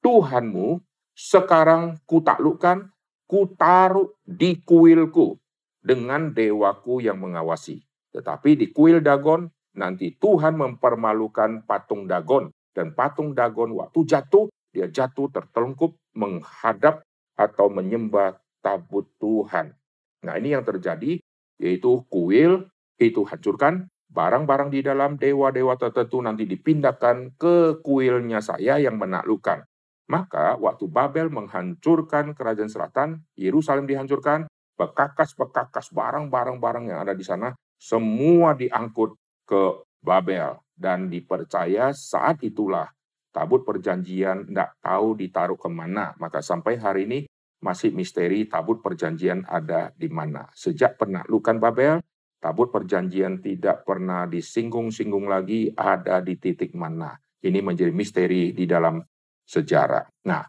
Tuhanmu 0.00 0.80
sekarang 1.12 2.00
kutaklukkan, 2.08 2.96
kutaruh 3.28 4.16
di 4.24 4.56
kuilku 4.64 5.36
dengan 5.84 6.32
dewaku 6.32 7.04
yang 7.04 7.20
mengawasi. 7.20 7.84
Tetapi 8.16 8.56
di 8.56 8.72
kuil 8.72 9.04
Dagon 9.04 9.52
nanti 9.76 10.16
Tuhan 10.16 10.56
mempermalukan 10.56 11.68
patung 11.68 12.08
Dagon 12.08 12.48
dan 12.72 12.96
patung 12.96 13.36
Dagon 13.36 13.76
waktu 13.76 14.00
jatuh 14.08 14.48
dia 14.72 14.88
jatuh 14.88 15.28
tertelungkup 15.28 16.00
menghadap 16.16 17.04
atau 17.36 17.68
menyembah 17.68 18.41
tabut 18.62 19.10
Tuhan. 19.18 19.74
Nah 20.22 20.34
ini 20.38 20.54
yang 20.54 20.62
terjadi, 20.62 21.18
yaitu 21.58 22.06
kuil 22.06 22.70
itu 22.96 23.26
hancurkan, 23.26 23.90
barang-barang 24.12 24.70
di 24.70 24.80
dalam 24.86 25.18
dewa-dewa 25.18 25.74
tertentu 25.74 26.22
nanti 26.22 26.46
dipindahkan 26.46 27.34
ke 27.34 27.82
kuilnya 27.82 28.38
saya 28.38 28.78
yang 28.78 28.96
menaklukkan. 28.96 29.66
Maka 30.12 30.60
waktu 30.60 30.86
Babel 30.86 31.32
menghancurkan 31.32 32.36
kerajaan 32.36 32.70
selatan, 32.70 33.08
Yerusalem 33.34 33.88
dihancurkan, 33.88 34.44
bekakas-bekakas 34.76 35.90
barang-barang-barang 35.90 36.92
yang 36.92 37.00
ada 37.00 37.16
di 37.16 37.24
sana, 37.24 37.56
semua 37.80 38.52
diangkut 38.52 39.16
ke 39.48 39.82
Babel. 40.04 40.60
Dan 40.72 41.08
dipercaya 41.08 41.94
saat 41.94 42.42
itulah 42.42 42.90
tabut 43.32 43.64
perjanjian 43.64 44.50
tidak 44.50 44.76
tahu 44.84 45.16
ditaruh 45.16 45.56
ke 45.56 45.70
mana. 45.72 46.12
Maka 46.20 46.44
sampai 46.44 46.76
hari 46.76 47.08
ini 47.08 47.18
masih 47.62 47.94
misteri 47.94 48.50
tabut 48.50 48.82
perjanjian 48.82 49.46
ada 49.46 49.94
di 49.94 50.10
mana. 50.10 50.50
Sejak 50.52 50.98
penaklukan 50.98 51.62
Babel, 51.62 52.02
tabut 52.42 52.74
perjanjian 52.74 53.38
tidak 53.38 53.86
pernah 53.86 54.26
disinggung-singgung 54.26 55.30
lagi 55.30 55.70
ada 55.72 56.18
di 56.18 56.34
titik 56.36 56.74
mana. 56.74 57.14
Ini 57.42 57.62
menjadi 57.62 57.94
misteri 57.94 58.50
di 58.50 58.66
dalam 58.66 58.98
sejarah. 59.46 60.26
Nah, 60.26 60.42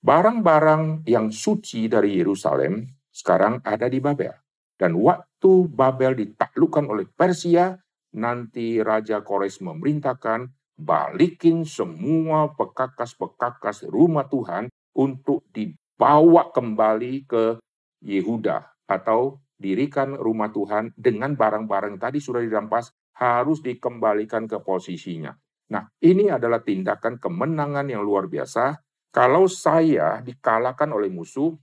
barang-barang 0.00 1.04
yang 1.04 1.28
suci 1.28 1.88
dari 1.88 2.16
Yerusalem 2.16 2.80
sekarang 3.12 3.60
ada 3.60 3.86
di 3.92 4.00
Babel. 4.00 4.32
Dan 4.76 4.96
waktu 4.98 5.68
Babel 5.68 6.16
ditaklukkan 6.16 6.88
oleh 6.88 7.06
Persia, 7.12 7.76
nanti 8.16 8.80
Raja 8.80 9.20
Kores 9.20 9.60
memerintahkan 9.60 10.48
balikin 10.80 11.62
semua 11.68 12.50
pekakas-pekakas 12.56 13.86
rumah 13.86 14.26
Tuhan 14.26 14.72
untuk 14.96 15.46
di 15.52 15.72
bawa 16.02 16.50
kembali 16.50 17.30
ke 17.30 17.62
Yehuda 18.02 18.90
atau 18.90 19.38
dirikan 19.54 20.18
rumah 20.18 20.50
Tuhan 20.50 20.90
dengan 20.98 21.38
barang-barang 21.38 22.02
tadi 22.02 22.18
sudah 22.18 22.42
dirampas 22.42 22.90
harus 23.22 23.62
dikembalikan 23.62 24.50
ke 24.50 24.58
posisinya. 24.58 25.30
Nah, 25.70 25.86
ini 26.02 26.26
adalah 26.26 26.58
tindakan 26.58 27.22
kemenangan 27.22 27.86
yang 27.86 28.02
luar 28.02 28.26
biasa. 28.26 28.82
Kalau 29.14 29.46
saya 29.46 30.18
dikalahkan 30.26 30.90
oleh 30.90 31.06
musuh, 31.06 31.54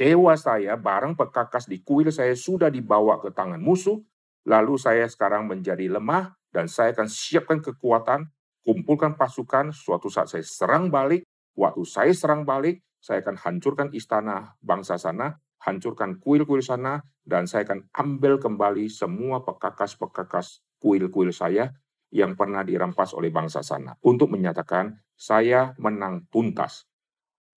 dewa 0.00 0.32
saya, 0.40 0.80
barang 0.80 1.20
pekakas 1.20 1.68
di 1.68 1.84
kuil 1.84 2.08
saya 2.08 2.32
sudah 2.32 2.72
dibawa 2.72 3.20
ke 3.20 3.28
tangan 3.28 3.60
musuh, 3.60 4.00
lalu 4.48 4.80
saya 4.80 5.04
sekarang 5.04 5.44
menjadi 5.44 5.84
lemah, 6.00 6.32
dan 6.48 6.64
saya 6.64 6.96
akan 6.96 7.12
siapkan 7.12 7.60
kekuatan, 7.60 8.24
kumpulkan 8.64 9.20
pasukan, 9.20 9.76
suatu 9.76 10.08
saat 10.08 10.32
saya 10.32 10.46
serang 10.46 10.88
balik, 10.88 11.28
waktu 11.58 11.84
saya 11.84 12.14
serang 12.16 12.48
balik, 12.48 12.80
saya 13.00 13.24
akan 13.24 13.36
hancurkan 13.40 13.88
istana 13.96 14.54
bangsa 14.60 15.00
sana, 15.00 15.40
hancurkan 15.64 16.20
kuil-kuil 16.20 16.60
sana, 16.60 17.00
dan 17.24 17.48
saya 17.48 17.64
akan 17.64 17.88
ambil 17.96 18.36
kembali 18.36 18.92
semua 18.92 19.40
pekakas-pekakas 19.44 20.60
kuil-kuil 20.80 21.32
saya 21.32 21.72
yang 22.12 22.34
pernah 22.34 22.60
dirampas 22.60 23.16
oleh 23.16 23.30
bangsa 23.30 23.64
sana 23.64 23.96
untuk 24.04 24.28
menyatakan 24.34 25.00
saya 25.14 25.72
menang 25.78 26.26
tuntas. 26.28 26.84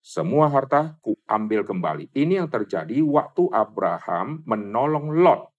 Semua 0.03 0.51
harta 0.51 0.99
ku 0.99 1.15
ambil 1.31 1.63
kembali. 1.63 2.11
Ini 2.11 2.43
yang 2.43 2.51
terjadi 2.51 2.99
waktu 2.99 3.47
Abraham 3.55 4.43
menolong 4.43 5.15
Lot. 5.15 5.55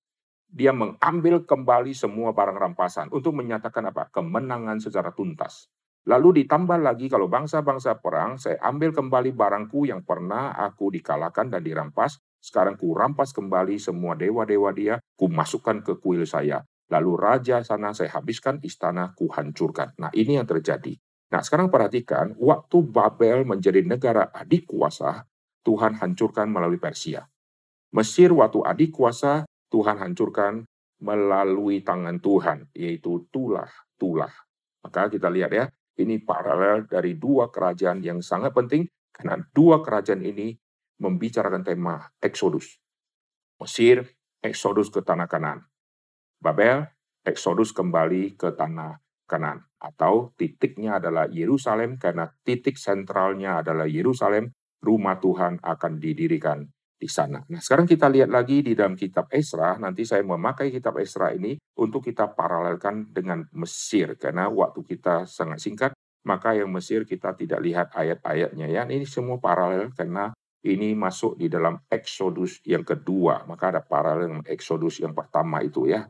Dia 0.55 0.71
mengambil 0.71 1.43
kembali 1.43 1.97
semua 1.97 2.31
barang 2.31 2.55
rampasan 2.55 3.11
untuk 3.11 3.35
menyatakan 3.35 3.91
apa? 3.91 4.13
Kemenangan 4.13 4.79
secara 4.79 5.11
tuntas. 5.11 5.73
Lalu 6.05 6.45
ditambah 6.45 6.85
lagi 6.85 7.09
kalau 7.09 7.33
bangsa-bangsa 7.33 7.97
perang, 7.97 8.37
saya 8.37 8.61
ambil 8.61 8.93
kembali 8.93 9.33
barangku 9.33 9.89
yang 9.89 10.05
pernah 10.05 10.53
aku 10.53 10.93
dikalahkan 10.93 11.49
dan 11.49 11.65
dirampas. 11.65 12.21
Sekarang 12.45 12.77
ku 12.77 12.93
rampas 12.93 13.33
kembali 13.33 13.81
semua 13.81 14.13
dewa-dewa 14.13 14.69
dia, 14.77 15.01
ku 15.17 15.33
masukkan 15.33 15.81
ke 15.81 15.97
kuil 15.97 16.29
saya. 16.29 16.61
Lalu 16.93 17.13
raja 17.17 17.65
sana 17.65 17.97
saya 17.97 18.13
habiskan, 18.13 18.61
istana 18.61 19.17
ku 19.17 19.33
hancurkan. 19.33 19.97
Nah 19.97 20.13
ini 20.13 20.37
yang 20.37 20.45
terjadi. 20.45 20.93
Nah 21.33 21.41
sekarang 21.41 21.73
perhatikan, 21.73 22.37
waktu 22.37 22.85
Babel 22.85 23.49
menjadi 23.49 23.81
negara 23.81 24.29
adik 24.29 24.69
kuasa, 24.69 25.25
Tuhan 25.65 25.97
hancurkan 25.97 26.53
melalui 26.53 26.77
Persia. 26.77 27.25
Mesir 27.97 28.29
waktu 28.37 28.61
adik 28.61 28.93
kuasa, 28.93 29.49
Tuhan 29.73 29.97
hancurkan 30.05 30.69
melalui 31.01 31.81
tangan 31.81 32.21
Tuhan, 32.21 32.69
yaitu 32.77 33.25
tulah-tulah. 33.33 34.31
Maka 34.85 35.09
kita 35.09 35.33
lihat 35.33 35.51
ya, 35.57 35.65
ini 35.99 36.19
paralel 36.19 36.91
dari 36.91 37.15
dua 37.15 37.51
kerajaan 37.51 38.03
yang 38.03 38.19
sangat 38.19 38.51
penting, 38.51 38.87
karena 39.15 39.39
dua 39.55 39.79
kerajaan 39.79 40.23
ini 40.27 40.55
membicarakan 40.99 41.63
tema 41.63 42.03
Exodus. 42.19 42.79
Mesir, 43.63 44.03
Exodus 44.43 44.91
ke 44.91 45.01
tanah 45.01 45.31
kanan. 45.31 45.63
Babel, 46.43 46.85
Exodus 47.23 47.71
kembali 47.71 48.35
ke 48.35 48.53
tanah 48.53 48.99
kanan. 49.31 49.63
Atau 49.79 50.35
titiknya 50.35 50.99
adalah 50.99 51.31
Yerusalem, 51.31 51.97
karena 51.97 52.29
titik 52.43 52.75
sentralnya 52.75 53.63
adalah 53.63 53.87
Yerusalem, 53.87 54.51
rumah 54.83 55.17
Tuhan 55.23 55.63
akan 55.63 55.93
didirikan 55.97 56.74
di 56.95 57.11
sana. 57.11 57.43
Nah, 57.51 57.61
sekarang 57.61 57.85
kita 57.85 58.09
lihat 58.09 58.31
lagi 58.31 58.65
di 58.65 58.73
dalam 58.73 58.95
kitab 58.95 59.29
Esra, 59.29 59.77
nanti 59.77 60.07
saya 60.07 60.23
memakai 60.25 60.73
kitab 60.73 60.97
Esra 61.03 61.35
ini 61.35 61.59
untuk 61.79 62.07
kita 62.07 62.33
paralelkan 62.33 63.11
dengan 63.13 63.45
Mesir, 63.53 64.17
karena 64.17 64.49
waktu 64.49 64.81
kita 64.87 65.29
sangat 65.29 65.59
singkat, 65.61 65.91
maka 66.25 66.57
yang 66.57 66.73
Mesir 66.73 67.05
kita 67.05 67.37
tidak 67.37 67.61
lihat 67.61 67.93
ayat-ayatnya 67.93 68.67
ya. 68.73 68.83
Ini 68.89 69.05
semua 69.05 69.37
paralel 69.37 69.93
karena 69.93 70.33
ini 70.65 70.97
masuk 70.97 71.37
di 71.37 71.53
dalam 71.53 71.77
Exodus 71.93 72.65
yang 72.65 72.83
kedua, 72.83 73.45
maka 73.45 73.69
ada 73.69 73.83
paralel 73.85 74.33
dengan 74.33 74.45
Exodus 74.49 75.05
yang 75.05 75.13
pertama 75.13 75.61
itu 75.61 75.85
ya. 75.93 76.09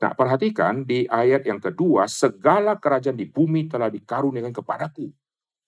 Nah, 0.00 0.16
perhatikan 0.16 0.86
di 0.86 1.04
ayat 1.04 1.44
yang 1.44 1.60
kedua, 1.60 2.08
segala 2.08 2.78
kerajaan 2.80 3.18
di 3.18 3.28
bumi 3.28 3.68
telah 3.68 3.92
dikaruniakan 3.92 4.54
kepadaku. 4.54 5.10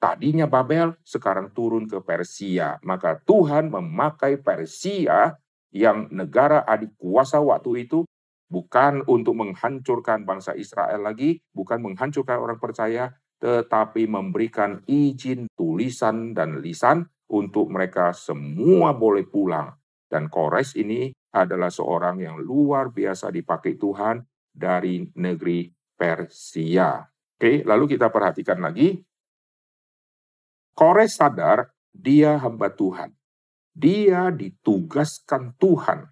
Tadinya 0.02 0.50
Babel, 0.50 0.99
sekarang 1.06 1.54
turun 1.54 1.87
ke 1.87 2.02
Persia. 2.02 2.82
Maka 2.82 3.23
Tuhan 3.23 3.71
memakai 3.71 4.35
Persia 4.42 5.38
yang 5.71 6.11
negara 6.11 6.66
adik 6.66 6.99
kuasa 6.99 7.38
waktu 7.38 7.87
itu 7.87 8.02
bukan 8.50 9.06
untuk 9.06 9.38
menghancurkan 9.38 10.26
bangsa 10.26 10.59
Israel 10.59 11.06
lagi, 11.06 11.38
bukan 11.54 11.78
menghancurkan 11.87 12.35
orang 12.35 12.59
percaya, 12.59 13.14
tetapi 13.38 14.11
memberikan 14.11 14.82
izin 14.90 15.47
tulisan 15.54 16.35
dan 16.35 16.59
lisan 16.59 17.06
untuk 17.30 17.71
mereka 17.71 18.11
semua 18.11 18.99
boleh 18.99 19.23
pulang. 19.30 19.71
Dan 20.11 20.26
Kores 20.26 20.75
ini 20.75 21.14
adalah 21.30 21.71
seorang 21.71 22.18
yang 22.18 22.42
luar 22.42 22.90
biasa 22.90 23.30
dipakai 23.30 23.78
Tuhan 23.78 24.18
dari 24.50 24.99
negeri 25.14 25.71
Persia. 25.94 27.00
Oke, 27.38 27.62
lalu 27.62 27.97
kita 27.97 28.11
perhatikan 28.11 28.59
lagi 28.59 28.99
Kores 30.73 31.21
sadar 31.21 31.69
dia 31.93 32.41
hamba 32.41 32.73
Tuhan. 32.73 33.12
Dia 33.73 34.33
ditugaskan 34.33 35.57
Tuhan 35.61 36.09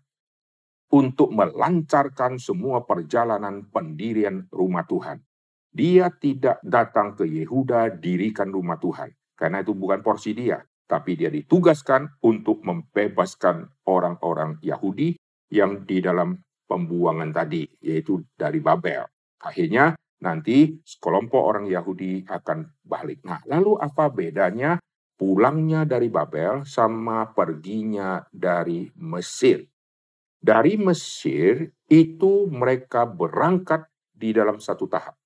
untuk 0.93 1.33
melancarkan 1.33 2.37
semua 2.37 2.85
perjalanan 2.85 3.69
pendirian 3.73 4.49
rumah 4.53 4.85
Tuhan. 4.85 5.21
Dia 5.71 6.11
tidak 6.11 6.59
datang 6.67 7.15
ke 7.15 7.25
Yehuda 7.25 8.01
dirikan 8.03 8.51
rumah 8.51 8.77
Tuhan, 8.83 9.15
karena 9.39 9.63
itu 9.63 9.73
bukan 9.73 10.03
porsi 10.03 10.35
dia. 10.35 10.59
Tapi 10.91 11.15
dia 11.15 11.31
ditugaskan 11.31 12.19
untuk 12.27 12.67
membebaskan 12.67 13.87
orang-orang 13.87 14.59
Yahudi 14.59 15.15
yang 15.55 15.87
di 15.87 16.03
dalam 16.03 16.35
pembuangan 16.67 17.31
tadi, 17.31 17.63
yaitu 17.79 18.27
dari 18.35 18.59
Babel. 18.59 19.07
Akhirnya 19.39 19.95
nanti 20.21 20.77
sekelompok 20.85 21.41
orang 21.41 21.67
Yahudi 21.67 22.25
akan 22.29 22.85
balik. 22.85 23.25
Nah, 23.25 23.41
lalu 23.49 23.77
apa 23.81 24.13
bedanya 24.13 24.77
pulangnya 25.17 25.89
dari 25.89 26.13
Babel 26.13 26.65
sama 26.69 27.33
perginya 27.33 28.21
dari 28.29 28.89
Mesir? 29.01 29.65
Dari 30.41 30.81
Mesir 30.81 31.69
itu 31.89 32.49
mereka 32.49 33.05
berangkat 33.05 33.85
di 34.13 34.33
dalam 34.33 34.57
satu 34.57 34.89
tahap. 34.89 35.17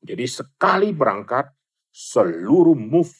Jadi 0.00 0.24
sekali 0.24 0.96
berangkat, 0.96 1.52
seluruh 1.92 2.76
move 2.76 3.12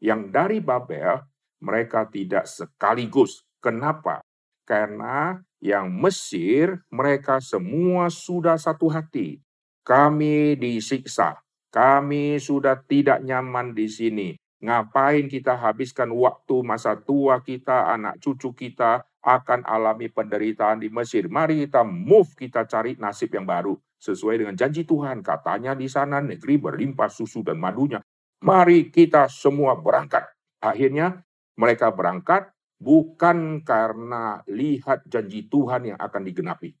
yang 0.00 0.32
dari 0.32 0.64
Babel 0.64 1.20
mereka 1.60 2.08
tidak 2.08 2.48
sekaligus. 2.48 3.44
Kenapa? 3.60 4.24
Karena 4.64 5.36
yang 5.60 5.92
Mesir 5.92 6.80
mereka 6.88 7.40
semua 7.44 8.08
sudah 8.08 8.56
satu 8.56 8.88
hati 8.88 9.44
kami 9.84 10.56
disiksa. 10.56 11.38
Kami 11.68 12.40
sudah 12.40 12.80
tidak 12.88 13.20
nyaman 13.20 13.76
di 13.76 13.86
sini. 13.86 14.28
Ngapain 14.64 15.28
kita 15.28 15.60
habiskan 15.60 16.08
waktu 16.16 16.64
masa 16.64 16.96
tua 16.96 17.44
kita, 17.44 17.92
anak 17.92 18.16
cucu 18.24 18.56
kita 18.56 19.04
akan 19.20 19.60
alami 19.68 20.08
penderitaan 20.08 20.80
di 20.80 20.88
Mesir. 20.88 21.28
Mari 21.28 21.68
kita 21.68 21.84
move, 21.84 22.32
kita 22.32 22.64
cari 22.64 22.96
nasib 22.96 23.36
yang 23.36 23.44
baru. 23.44 23.76
Sesuai 24.00 24.40
dengan 24.40 24.56
janji 24.56 24.88
Tuhan. 24.88 25.20
Katanya 25.20 25.76
di 25.76 25.84
sana 25.84 26.24
negeri 26.24 26.56
berlimpah 26.56 27.12
susu 27.12 27.44
dan 27.44 27.60
madunya. 27.60 28.00
Mari 28.40 28.88
kita 28.88 29.28
semua 29.28 29.76
berangkat. 29.76 30.24
Akhirnya 30.64 31.24
mereka 31.60 31.92
berangkat 31.92 32.48
bukan 32.80 33.60
karena 33.64 34.40
lihat 34.48 35.04
janji 35.08 35.44
Tuhan 35.48 35.92
yang 35.92 35.98
akan 36.00 36.22
digenapi. 36.24 36.72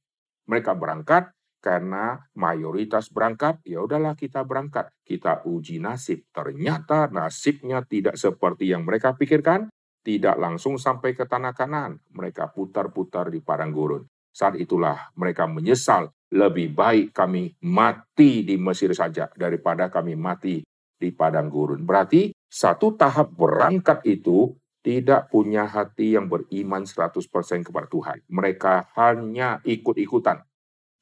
Mereka 0.48 0.76
berangkat 0.76 1.32
karena 1.64 2.20
mayoritas 2.36 3.08
berangkat, 3.08 3.64
ya 3.64 3.80
udahlah 3.80 4.12
kita 4.12 4.44
berangkat. 4.44 4.92
Kita 5.00 5.48
uji 5.48 5.80
nasib. 5.80 6.28
Ternyata 6.28 7.08
nasibnya 7.08 7.80
tidak 7.88 8.20
seperti 8.20 8.68
yang 8.68 8.84
mereka 8.84 9.16
pikirkan, 9.16 9.72
tidak 10.04 10.36
langsung 10.36 10.76
sampai 10.76 11.16
ke 11.16 11.24
tanah 11.24 11.56
kanan. 11.56 12.04
Mereka 12.12 12.52
putar-putar 12.52 13.32
di 13.32 13.40
padang 13.40 13.72
gurun. 13.72 14.04
Saat 14.28 14.60
itulah 14.60 15.08
mereka 15.16 15.48
menyesal, 15.48 16.12
lebih 16.36 16.76
baik 16.76 17.16
kami 17.16 17.56
mati 17.64 18.44
di 18.44 18.60
Mesir 18.60 18.92
saja 18.92 19.32
daripada 19.32 19.88
kami 19.88 20.20
mati 20.20 20.60
di 21.00 21.08
padang 21.16 21.48
gurun. 21.48 21.80
Berarti 21.80 22.28
satu 22.44 22.92
tahap 22.92 23.32
berangkat 23.32 24.04
itu 24.04 24.52
tidak 24.84 25.32
punya 25.32 25.64
hati 25.64 26.12
yang 26.12 26.28
beriman 26.28 26.84
100% 26.84 27.24
kepada 27.64 27.88
Tuhan. 27.88 28.20
Mereka 28.28 28.92
hanya 29.00 29.64
ikut-ikutan 29.64 30.44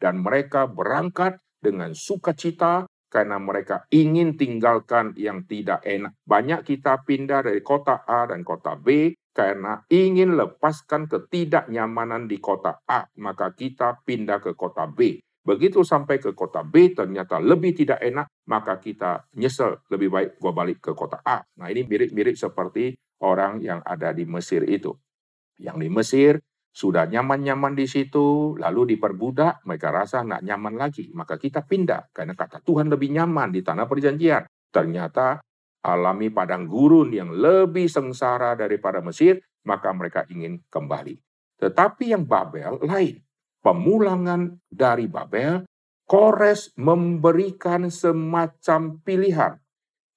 dan 0.03 0.19
mereka 0.27 0.67
berangkat 0.67 1.39
dengan 1.63 1.95
sukacita 1.95 2.91
karena 3.07 3.39
mereka 3.39 3.87
ingin 3.95 4.35
tinggalkan 4.35 5.15
yang 5.15 5.47
tidak 5.47 5.87
enak. 5.87 6.19
Banyak 6.27 6.67
kita 6.67 7.07
pindah 7.07 7.47
dari 7.47 7.63
kota 7.63 8.03
A 8.03 8.27
dan 8.27 8.43
kota 8.43 8.75
B 8.75 9.15
karena 9.31 9.79
ingin 9.87 10.35
lepaskan 10.35 11.07
ketidaknyamanan 11.07 12.27
di 12.27 12.43
kota 12.43 12.83
A, 12.83 13.07
maka 13.23 13.55
kita 13.55 14.03
pindah 14.03 14.43
ke 14.43 14.59
kota 14.59 14.91
B. 14.91 15.23
Begitu 15.43 15.83
sampai 15.83 16.19
ke 16.19 16.35
kota 16.35 16.67
B 16.67 16.95
ternyata 16.95 17.39
lebih 17.39 17.75
tidak 17.75 18.03
enak, 18.03 18.27
maka 18.49 18.79
kita 18.83 19.27
nyesel, 19.39 19.83
lebih 19.91 20.09
baik 20.11 20.31
gua 20.43 20.53
balik 20.55 20.83
ke 20.83 20.93
kota 20.97 21.23
A. 21.23 21.45
Nah 21.59 21.69
ini 21.69 21.87
mirip-mirip 21.87 22.35
seperti 22.35 22.95
orang 23.23 23.61
yang 23.61 23.85
ada 23.85 24.11
di 24.15 24.25
Mesir 24.27 24.65
itu. 24.67 24.95
Yang 25.59 25.77
di 25.79 25.89
Mesir 25.93 26.33
sudah 26.73 27.05
nyaman-nyaman 27.05 27.77
di 27.77 27.85
situ, 27.85 28.57
lalu 28.57 28.97
diperbudak, 28.97 29.61
mereka 29.69 29.93
rasa 29.93 30.25
nggak 30.25 30.41
nyaman 30.41 30.75
lagi. 30.81 31.13
Maka 31.13 31.37
kita 31.37 31.69
pindah, 31.69 32.09
karena 32.17 32.33
kata 32.33 32.65
Tuhan 32.65 32.89
lebih 32.89 33.13
nyaman 33.13 33.53
di 33.53 33.61
tanah 33.61 33.85
perjanjian. 33.85 34.49
Ternyata 34.73 35.45
alami 35.85 36.33
padang 36.33 36.65
gurun 36.65 37.13
yang 37.13 37.29
lebih 37.29 37.93
sengsara 37.93 38.57
daripada 38.57 39.05
Mesir, 39.05 39.45
maka 39.69 39.93
mereka 39.93 40.25
ingin 40.33 40.65
kembali. 40.73 41.21
Tetapi 41.61 42.05
yang 42.17 42.25
Babel 42.25 42.81
lain. 42.81 43.21
Pemulangan 43.63 44.59
dari 44.67 45.07
Babel, 45.07 45.63
Kores 46.03 46.75
memberikan 46.75 47.87
semacam 47.93 48.99
pilihan. 49.07 49.55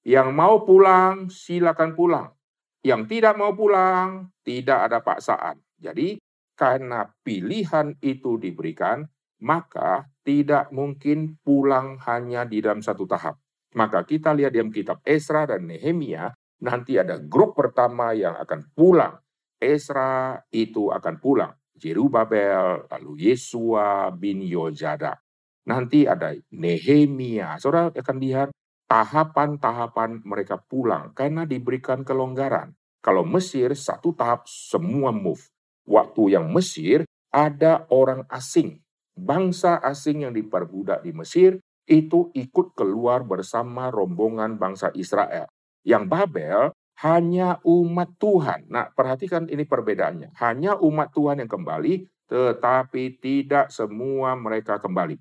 Yang 0.02 0.30
mau 0.34 0.66
pulang, 0.66 1.30
silakan 1.30 1.94
pulang. 1.94 2.34
Yang 2.82 3.02
tidak 3.12 3.38
mau 3.38 3.54
pulang, 3.54 4.34
tidak 4.42 4.90
ada 4.90 4.98
paksaan. 5.06 5.62
Jadi 5.78 6.18
karena 6.56 7.12
pilihan 7.22 8.00
itu 8.00 8.40
diberikan, 8.40 9.04
maka 9.44 10.08
tidak 10.24 10.72
mungkin 10.72 11.38
pulang 11.44 12.00
hanya 12.08 12.48
di 12.48 12.64
dalam 12.64 12.80
satu 12.80 13.04
tahap. 13.06 13.38
Maka 13.76 14.08
kita 14.08 14.32
lihat 14.32 14.56
dalam 14.56 14.72
kitab 14.72 15.04
Esra 15.04 15.44
dan 15.44 15.68
Nehemia, 15.68 16.32
nanti 16.64 16.96
ada 16.96 17.20
grup 17.20 17.60
pertama 17.60 18.16
yang 18.16 18.40
akan 18.40 18.72
pulang. 18.72 19.20
Esra 19.60 20.40
itu 20.50 20.90
akan 20.90 21.20
pulang. 21.20 21.52
Jerubabel, 21.76 22.88
lalu 22.88 23.32
Yesua 23.32 24.08
bin 24.16 24.40
Yojada. 24.40 25.20
Nanti 25.68 26.08
ada 26.08 26.32
Nehemia. 26.56 27.60
Saudara 27.60 27.92
akan 27.92 28.18
lihat 28.24 28.50
tahapan-tahapan 28.88 30.24
mereka 30.24 30.56
pulang 30.56 31.12
karena 31.12 31.44
diberikan 31.44 32.08
kelonggaran. 32.08 32.72
Kalau 33.04 33.28
Mesir 33.28 33.76
satu 33.76 34.16
tahap 34.16 34.48
semua 34.48 35.12
move 35.12 35.44
waktu 35.86 36.38
yang 36.38 36.52
Mesir 36.52 37.06
ada 37.30 37.86
orang 37.94 38.26
asing, 38.30 38.82
bangsa 39.16 39.80
asing 39.82 40.28
yang 40.28 40.34
diperbudak 40.34 41.06
di 41.06 41.12
Mesir 41.16 41.62
itu 41.86 42.34
ikut 42.34 42.74
keluar 42.74 43.22
bersama 43.22 43.94
rombongan 43.94 44.58
bangsa 44.58 44.90
Israel. 44.98 45.46
Yang 45.86 46.04
Babel 46.10 46.60
hanya 47.06 47.62
umat 47.62 48.16
Tuhan. 48.18 48.72
Nah, 48.72 48.90
perhatikan 48.90 49.46
ini 49.52 49.68
perbedaannya. 49.68 50.34
Hanya 50.42 50.80
umat 50.82 51.14
Tuhan 51.14 51.44
yang 51.44 51.52
kembali, 51.52 52.08
tetapi 52.26 53.22
tidak 53.22 53.70
semua 53.70 54.34
mereka 54.34 54.82
kembali. 54.82 55.20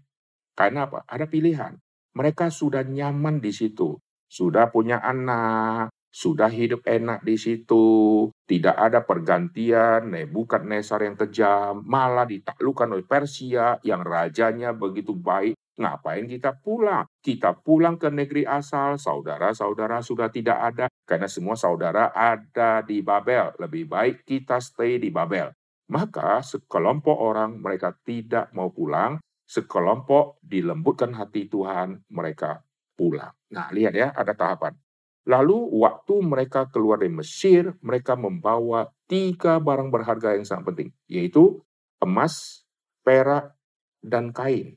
Karena 0.55 0.87
apa? 0.87 1.03
Ada 1.05 1.27
pilihan. 1.27 1.77
Mereka 2.15 2.49
sudah 2.49 2.87
nyaman 2.87 3.43
di 3.43 3.51
situ, 3.51 3.99
sudah 4.31 4.71
punya 4.71 5.03
anak, 5.03 5.91
sudah 6.15 6.47
hidup 6.47 6.87
enak 6.87 7.27
di 7.27 7.35
situ, 7.35 8.31
tidak 8.47 8.79
ada 8.79 9.03
pergantian, 9.03 10.15
Nebukadnezar 10.15 11.03
yang 11.03 11.19
kejam, 11.19 11.83
malah 11.83 12.23
ditaklukkan 12.23 12.95
oleh 12.95 13.03
Persia 13.03 13.83
yang 13.83 14.07
rajanya 14.07 14.71
begitu 14.71 15.11
baik. 15.11 15.59
Ngapain 15.75 16.31
kita 16.31 16.55
pulang? 16.63 17.03
Kita 17.19 17.59
pulang 17.59 17.99
ke 17.99 18.07
negeri 18.15 18.47
asal, 18.47 18.95
saudara-saudara 18.95 19.99
sudah 20.07 20.31
tidak 20.31 20.59
ada, 20.63 20.87
karena 21.03 21.27
semua 21.27 21.59
saudara 21.59 22.15
ada 22.15 22.87
di 22.87 23.03
Babel. 23.03 23.51
Lebih 23.59 23.91
baik 23.91 24.17
kita 24.23 24.63
stay 24.63 25.03
di 25.03 25.11
Babel. 25.11 25.51
Maka 25.91 26.47
sekelompok 26.47 27.19
orang 27.19 27.59
mereka 27.59 27.91
tidak 28.07 28.55
mau 28.55 28.71
pulang, 28.71 29.19
sekelompok 29.51 30.39
dilembutkan 30.47 31.11
hati 31.19 31.51
Tuhan, 31.51 32.07
mereka 32.07 32.63
pulang. 32.95 33.35
Nah, 33.51 33.67
lihat 33.75 33.99
ya, 33.99 34.15
ada 34.15 34.31
tahapan. 34.39 34.84
Lalu 35.25 35.81
waktu 35.81 36.21
mereka 36.21 36.69
keluar 36.69 37.01
dari 37.01 37.09
Mesir, 37.09 37.73
mereka 37.81 38.13
membawa 38.13 38.93
tiga 39.09 39.57
barang 39.57 39.89
berharga 39.89 40.37
yang 40.37 40.45
sangat 40.45 40.69
penting, 40.69 40.89
yaitu 41.09 41.65
emas, 42.05 42.65
perak, 43.01 43.57
dan 44.05 44.37
kain. 44.37 44.77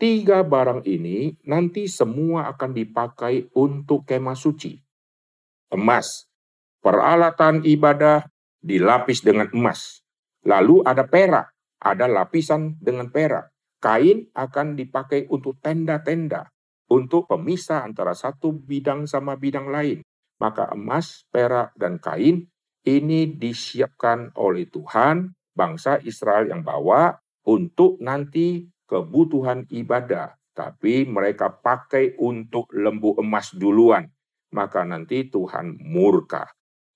Tiga 0.00 0.40
barang 0.40 0.88
ini 0.88 1.36
nanti 1.44 1.84
semua 1.84 2.48
akan 2.56 2.72
dipakai 2.72 3.52
untuk 3.52 4.08
kemah 4.08 4.32
suci. 4.32 4.80
Emas, 5.68 6.24
peralatan 6.80 7.60
ibadah 7.60 8.24
dilapis 8.64 9.20
dengan 9.20 9.52
emas. 9.52 10.00
Lalu 10.48 10.80
ada 10.88 11.04
perak, 11.04 11.52
ada 11.84 12.08
lapisan 12.08 12.80
dengan 12.80 13.12
perak. 13.12 13.52
Kain 13.76 14.24
akan 14.32 14.72
dipakai 14.72 15.28
untuk 15.28 15.60
tenda-tenda 15.60 16.48
untuk 16.90 17.30
pemisah 17.30 17.86
antara 17.86 18.12
satu 18.12 18.50
bidang 18.50 19.06
sama 19.06 19.38
bidang 19.38 19.70
lain. 19.70 20.02
Maka 20.42 20.74
emas, 20.74 21.24
perak, 21.30 21.70
dan 21.78 22.02
kain 22.02 22.50
ini 22.82 23.28
disiapkan 23.30 24.34
oleh 24.34 24.66
Tuhan, 24.66 25.36
bangsa 25.54 26.00
Israel 26.02 26.48
yang 26.50 26.66
bawa 26.66 27.14
untuk 27.46 28.00
nanti 28.02 28.66
kebutuhan 28.88 29.70
ibadah. 29.70 30.34
Tapi 30.50 31.06
mereka 31.06 31.52
pakai 31.52 32.18
untuk 32.18 32.66
lembu 32.74 33.14
emas 33.20 33.54
duluan. 33.54 34.10
Maka 34.50 34.82
nanti 34.82 35.30
Tuhan 35.30 35.78
murka. 35.78 36.50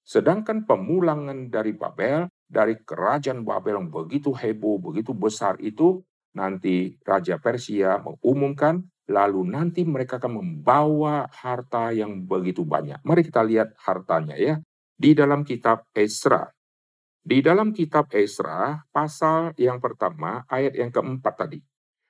Sedangkan 0.05 0.67
pemulangan 0.67 1.49
dari 1.49 1.73
Babel, 1.73 2.27
dari 2.45 2.77
kerajaan 2.83 3.47
Babel 3.47 3.79
yang 3.79 3.89
begitu 3.89 4.35
heboh, 4.35 4.83
begitu 4.83 5.17
besar 5.17 5.57
itu, 5.63 6.03
nanti 6.35 6.99
Raja 7.07 7.39
Persia 7.39 8.03
mengumumkan 8.03 8.85
lalu 9.09 9.45
nanti 9.45 9.85
mereka 9.85 10.17
akan 10.17 10.41
membawa 10.41 11.29
harta 11.29 11.93
yang 11.93 12.25
begitu 12.25 12.65
banyak. 12.65 13.01
Mari 13.05 13.23
kita 13.25 13.45
lihat 13.45 13.77
hartanya 13.85 14.37
ya. 14.37 14.61
Di 14.95 15.13
dalam 15.13 15.43
kitab 15.43 15.85
Esra. 15.93 16.49
Di 17.25 17.41
dalam 17.41 17.73
kitab 17.73 18.13
Esra, 18.13 18.85
pasal 18.93 19.57
yang 19.57 19.81
pertama, 19.81 20.45
ayat 20.49 20.77
yang 20.77 20.93
keempat 20.93 21.35
tadi. 21.35 21.59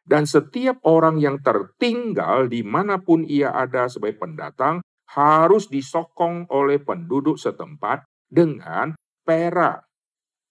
Dan 0.04 0.28
setiap 0.28 0.84
orang 0.84 1.16
yang 1.16 1.40
tertinggal 1.40 2.50
di 2.50 2.60
mana 2.60 3.00
pun 3.00 3.24
ia 3.24 3.54
ada 3.54 3.88
sebagai 3.88 4.20
pendatang, 4.20 4.84
harus 5.14 5.70
disokong 5.70 6.50
oleh 6.50 6.82
penduduk 6.82 7.38
setempat 7.40 8.04
dengan 8.28 8.92
perak, 9.22 9.86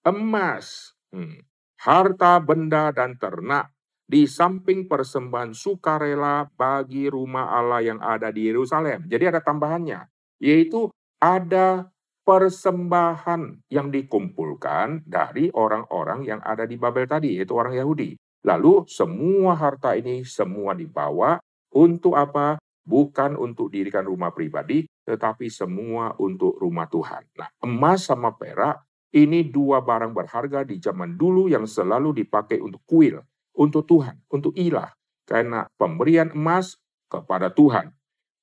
emas, 0.08 0.96
hmm, 1.12 1.44
harta 1.84 2.40
benda 2.40 2.90
dan 2.96 3.20
ternak 3.20 3.73
di 4.04 4.28
samping 4.28 4.86
persembahan 4.86 5.56
sukarela 5.56 6.46
bagi 6.54 7.08
rumah 7.08 7.56
Allah 7.56 7.82
yang 7.82 8.00
ada 8.04 8.30
di 8.30 8.52
Yerusalem. 8.52 9.08
Jadi 9.08 9.24
ada 9.32 9.40
tambahannya, 9.40 10.06
yaitu 10.44 10.92
ada 11.24 11.88
persembahan 12.24 13.68
yang 13.72 13.92
dikumpulkan 13.92 15.04
dari 15.04 15.52
orang-orang 15.52 16.24
yang 16.24 16.40
ada 16.44 16.64
di 16.64 16.76
Babel 16.80 17.08
tadi, 17.08 17.40
yaitu 17.40 17.56
orang 17.56 17.76
Yahudi. 17.76 18.16
Lalu 18.44 18.84
semua 18.92 19.56
harta 19.56 19.96
ini 19.96 20.28
semua 20.28 20.76
dibawa 20.76 21.40
untuk 21.72 22.16
apa? 22.20 22.60
Bukan 22.84 23.40
untuk 23.40 23.72
dirikan 23.72 24.04
rumah 24.04 24.36
pribadi, 24.36 24.84
tetapi 25.08 25.48
semua 25.48 26.12
untuk 26.20 26.60
rumah 26.60 26.92
Tuhan. 26.92 27.24
Nah, 27.40 27.48
emas 27.64 28.12
sama 28.12 28.36
perak 28.36 28.84
ini 29.16 29.48
dua 29.48 29.80
barang 29.80 30.12
berharga 30.12 30.68
di 30.68 30.84
zaman 30.84 31.16
dulu 31.16 31.48
yang 31.48 31.64
selalu 31.64 32.12
dipakai 32.24 32.60
untuk 32.60 32.84
kuil 32.84 33.24
untuk 33.58 33.86
Tuhan, 33.86 34.22
untuk 34.30 34.54
ilah. 34.58 34.92
Karena 35.24 35.64
pemberian 35.80 36.34
emas 36.36 36.76
kepada 37.08 37.54
Tuhan. 37.54 37.94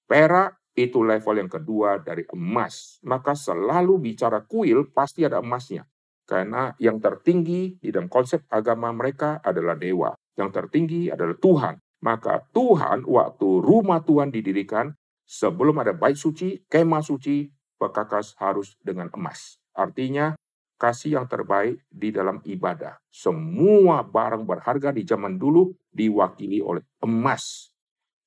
Perak 0.08 0.58
itu 0.74 1.02
level 1.04 1.36
yang 1.44 1.50
kedua 1.50 2.00
dari 2.00 2.24
emas. 2.32 2.98
Maka 3.04 3.36
selalu 3.36 4.00
bicara 4.00 4.42
kuil 4.46 4.88
pasti 4.90 5.26
ada 5.26 5.42
emasnya. 5.42 5.84
Karena 6.24 6.70
yang 6.78 7.02
tertinggi 7.02 7.82
di 7.82 7.90
dalam 7.90 8.06
konsep 8.06 8.46
agama 8.48 8.94
mereka 8.94 9.42
adalah 9.42 9.74
dewa. 9.74 10.14
Yang 10.38 10.50
tertinggi 10.62 11.10
adalah 11.10 11.34
Tuhan. 11.36 11.74
Maka 12.00 12.48
Tuhan 12.54 13.04
waktu 13.04 13.48
rumah 13.60 14.00
Tuhan 14.06 14.32
didirikan, 14.32 14.94
sebelum 15.26 15.84
ada 15.84 15.92
bait 15.92 16.16
suci, 16.16 16.64
kemah 16.64 17.04
suci, 17.04 17.50
pekakas 17.76 18.40
harus 18.40 18.78
dengan 18.80 19.12
emas. 19.12 19.60
Artinya 19.76 20.32
kasih 20.80 21.20
yang 21.20 21.28
terbaik 21.28 21.84
di 21.92 22.08
dalam 22.08 22.40
ibadah. 22.40 22.96
Semua 23.12 24.00
barang 24.00 24.48
berharga 24.48 24.96
di 24.96 25.04
zaman 25.04 25.36
dulu 25.36 25.68
diwakili 25.92 26.64
oleh 26.64 26.80
emas. 27.04 27.68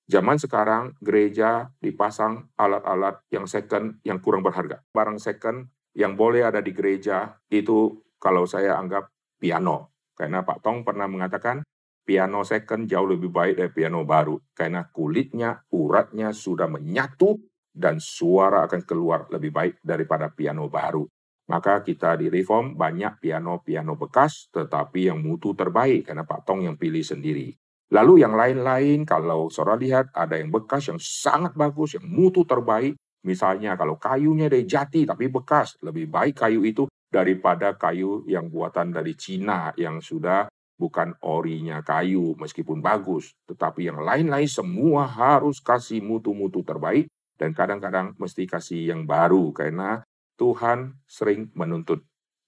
Zaman 0.05 0.37
sekarang 0.37 0.93
gereja 1.01 1.73
dipasang 1.81 2.53
alat-alat 2.53 3.25
yang 3.33 3.49
second 3.49 3.97
yang 4.05 4.21
kurang 4.21 4.45
berharga. 4.45 4.85
Barang 4.93 5.17
second 5.17 5.65
yang 5.97 6.13
boleh 6.13 6.45
ada 6.45 6.61
di 6.61 6.69
gereja 6.69 7.33
itu 7.49 7.97
kalau 8.21 8.45
saya 8.45 8.77
anggap 8.77 9.09
piano. 9.41 9.97
Karena 10.13 10.45
Pak 10.45 10.61
Tong 10.61 10.85
pernah 10.85 11.09
mengatakan 11.09 11.65
piano 12.05 12.45
second 12.45 12.85
jauh 12.85 13.09
lebih 13.09 13.33
baik 13.33 13.55
dari 13.57 13.71
piano 13.73 14.05
baru. 14.05 14.37
Karena 14.53 14.85
kulitnya, 14.85 15.57
uratnya 15.73 16.29
sudah 16.29 16.69
menyatu 16.69 17.39
dan 17.73 17.97
suara 17.97 18.69
akan 18.69 18.85
keluar 18.85 19.25
lebih 19.33 19.49
baik 19.49 19.73
daripada 19.81 20.29
piano 20.29 20.69
baru. 20.69 21.07
Maka 21.51 21.83
kita 21.83 22.15
di 22.15 22.31
Reform 22.31 22.79
banyak 22.79 23.19
piano-piano 23.19 23.99
bekas 23.99 24.47
tetapi 24.47 25.11
yang 25.11 25.19
mutu 25.19 25.51
terbaik 25.51 26.07
karena 26.07 26.23
Pak 26.23 26.47
Tong 26.47 26.63
yang 26.63 26.79
pilih 26.79 27.03
sendiri. 27.03 27.51
Lalu 27.93 28.23
yang 28.23 28.33
lain-lain 28.33 29.03
kalau 29.03 29.51
saudara 29.51 29.77
lihat 29.77 30.05
ada 30.15 30.39
yang 30.39 30.49
bekas 30.49 30.89
yang 30.89 30.97
sangat 30.97 31.53
bagus, 31.53 31.99
yang 31.99 32.07
mutu 32.07 32.47
terbaik. 32.47 32.95
Misalnya 33.23 33.75
kalau 33.75 33.99
kayunya 33.99 34.51
dari 34.51 34.67
jati 34.67 35.07
tapi 35.07 35.29
bekas, 35.31 35.79
lebih 35.83 36.11
baik 36.11 36.43
kayu 36.43 36.63
itu 36.63 36.87
daripada 37.11 37.77
kayu 37.77 38.25
yang 38.25 38.49
buatan 38.49 38.89
dari 38.89 39.13
Cina 39.13 39.71
yang 39.77 40.01
sudah 40.01 40.49
bukan 40.73 41.13
orinya 41.21 41.85
kayu 41.85 42.33
meskipun 42.39 42.81
bagus. 42.81 43.37
Tetapi 43.45 43.93
yang 43.93 44.01
lain-lain 44.01 44.49
semua 44.49 45.05
harus 45.05 45.61
kasih 45.61 46.01
mutu-mutu 46.01 46.65
terbaik 46.65 47.07
dan 47.37 47.53
kadang-kadang 47.53 48.17
mesti 48.17 48.49
kasih 48.49 48.89
yang 48.89 49.05
baru 49.05 49.53
karena 49.53 50.01
Tuhan 50.35 50.97
sering 51.05 51.53
menuntut 51.53 52.01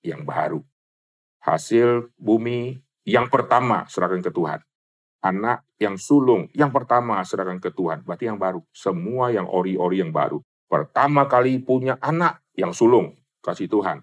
yang 0.06 0.26
baru. 0.26 0.62
Hasil 1.42 2.10
bumi 2.18 2.82
yang 3.06 3.30
pertama 3.30 3.86
serahkan 3.86 4.22
ke 4.22 4.34
Tuhan. 4.34 4.60
Anak 5.26 5.66
yang 5.82 5.98
sulung 5.98 6.50
yang 6.54 6.70
pertama 6.70 7.22
serahkan 7.22 7.58
ke 7.62 7.74
Tuhan. 7.74 8.06
Berarti 8.06 8.30
yang 8.30 8.38
baru. 8.38 8.62
Semua 8.74 9.34
yang 9.34 9.50
ori-ori 9.50 10.02
yang 10.02 10.14
baru. 10.14 10.42
Pertama 10.66 11.30
kali 11.30 11.62
punya 11.62 11.98
anak 12.02 12.42
yang 12.58 12.74
sulung. 12.74 13.14
Kasih 13.42 13.70
Tuhan. 13.70 14.02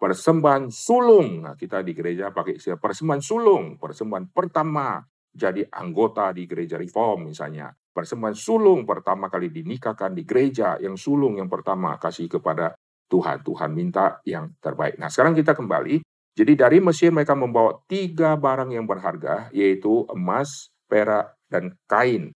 Persembahan 0.00 0.72
sulung. 0.72 1.46
Nah, 1.46 1.54
kita 1.54 1.84
di 1.86 1.92
gereja 1.94 2.32
pakai 2.34 2.58
istilah 2.58 2.80
persembahan 2.80 3.22
sulung. 3.22 3.78
Persembahan 3.78 4.32
pertama 4.34 4.98
jadi 5.30 5.62
anggota 5.70 6.34
di 6.34 6.46
gereja 6.50 6.74
reform 6.74 7.30
misalnya. 7.30 7.70
Persembahan 7.90 8.34
sulung 8.34 8.86
pertama 8.86 9.26
kali 9.26 9.50
dinikahkan 9.50 10.14
di 10.14 10.22
gereja 10.22 10.78
yang 10.78 10.94
sulung 10.94 11.38
yang 11.38 11.50
pertama 11.50 11.98
kasih 11.98 12.30
kepada 12.30 12.74
Tuhan. 13.10 13.42
Tuhan 13.42 13.74
minta 13.74 14.22
yang 14.22 14.54
terbaik. 14.62 14.96
Nah 15.02 15.10
sekarang 15.10 15.34
kita 15.34 15.58
kembali. 15.58 16.00
Jadi 16.38 16.52
dari 16.54 16.78
Mesir 16.78 17.10
mereka 17.10 17.34
membawa 17.34 17.82
tiga 17.90 18.38
barang 18.38 18.70
yang 18.70 18.86
berharga, 18.86 19.50
yaitu 19.50 20.06
emas, 20.14 20.70
perak, 20.86 21.34
dan 21.50 21.74
kain. 21.90 22.30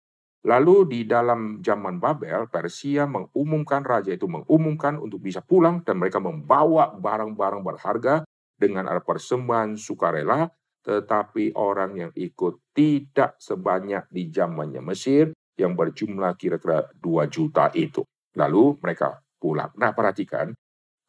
Lalu 0.43 0.91
di 0.91 1.01
dalam 1.07 1.63
zaman 1.63 2.03
Babel, 2.03 2.51
Persia 2.51 3.07
mengumumkan, 3.07 3.87
raja 3.87 4.11
itu 4.11 4.27
mengumumkan 4.27 4.99
untuk 4.99 5.23
bisa 5.23 5.39
pulang, 5.39 5.87
dan 5.87 6.03
mereka 6.03 6.19
membawa 6.19 6.91
barang-barang 6.99 7.63
berharga 7.63 8.27
dengan 8.59 8.91
ada 8.91 8.99
persembahan 8.99 9.79
sukarela, 9.79 10.51
tetapi 10.83 11.55
orang 11.55 11.95
yang 11.95 12.13
ikut 12.19 12.75
tidak 12.75 13.39
sebanyak 13.39 14.11
di 14.11 14.35
zamannya 14.35 14.83
Mesir, 14.83 15.31
yang 15.55 15.79
berjumlah 15.79 16.35
kira-kira 16.35 16.91
2 16.99 17.31
juta 17.31 17.71
itu. 17.79 18.03
Lalu 18.35 18.83
mereka 18.83 19.23
pulang. 19.39 19.71
Nah, 19.79 19.95
perhatikan, 19.95 20.51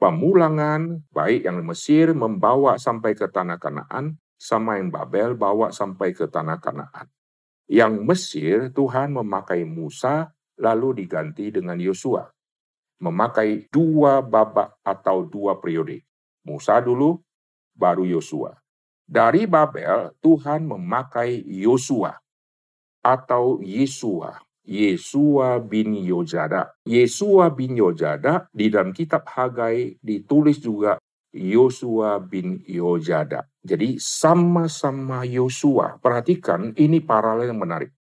pemulangan 0.04 1.00
baik 1.16 1.48
yang 1.48 1.64
Mesir 1.64 2.12
membawa 2.12 2.76
sampai 2.76 3.16
ke 3.16 3.24
tanah 3.24 3.56
Kanaan, 3.56 4.20
sama 4.36 4.76
yang 4.76 4.92
Babel 4.92 5.32
bawa 5.32 5.72
sampai 5.72 6.12
ke 6.12 6.28
tanah 6.28 6.60
Kanaan. 6.60 7.08
Yang 7.72 7.94
Mesir 8.04 8.58
Tuhan 8.76 9.16
memakai 9.16 9.64
Musa 9.64 10.28
lalu 10.60 11.08
diganti 11.08 11.56
dengan 11.56 11.80
Yosua. 11.80 12.28
Memakai 13.00 13.72
dua 13.72 14.20
babak 14.20 14.76
atau 14.84 15.24
dua 15.24 15.56
periode. 15.64 16.04
Musa 16.44 16.84
dulu, 16.84 17.24
baru 17.72 18.04
Yosua. 18.04 18.60
Dari 19.08 19.48
Babel, 19.48 20.12
Tuhan 20.20 20.68
memakai 20.68 21.48
Yosua 21.48 22.12
atau 23.00 23.64
Yesua. 23.64 24.36
Yesua 24.64 25.60
bin 25.60 25.94
Yojada. 25.96 26.72
Yesua 26.88 27.52
bin 27.52 27.76
Yojada 27.76 28.48
di 28.52 28.72
dalam 28.72 28.96
kitab 28.96 29.28
Hagai 29.28 30.00
ditulis 30.00 30.60
juga 30.64 30.98
Yosua 31.36 32.24
bin 32.24 32.64
Yojada. 32.64 33.48
Jadi 33.64 34.00
sama-sama 34.00 35.28
Yosua. 35.28 36.00
Perhatikan 36.00 36.72
ini 36.80 37.04
paralel 37.04 37.52
yang 37.52 37.60
menarik. 37.60 37.92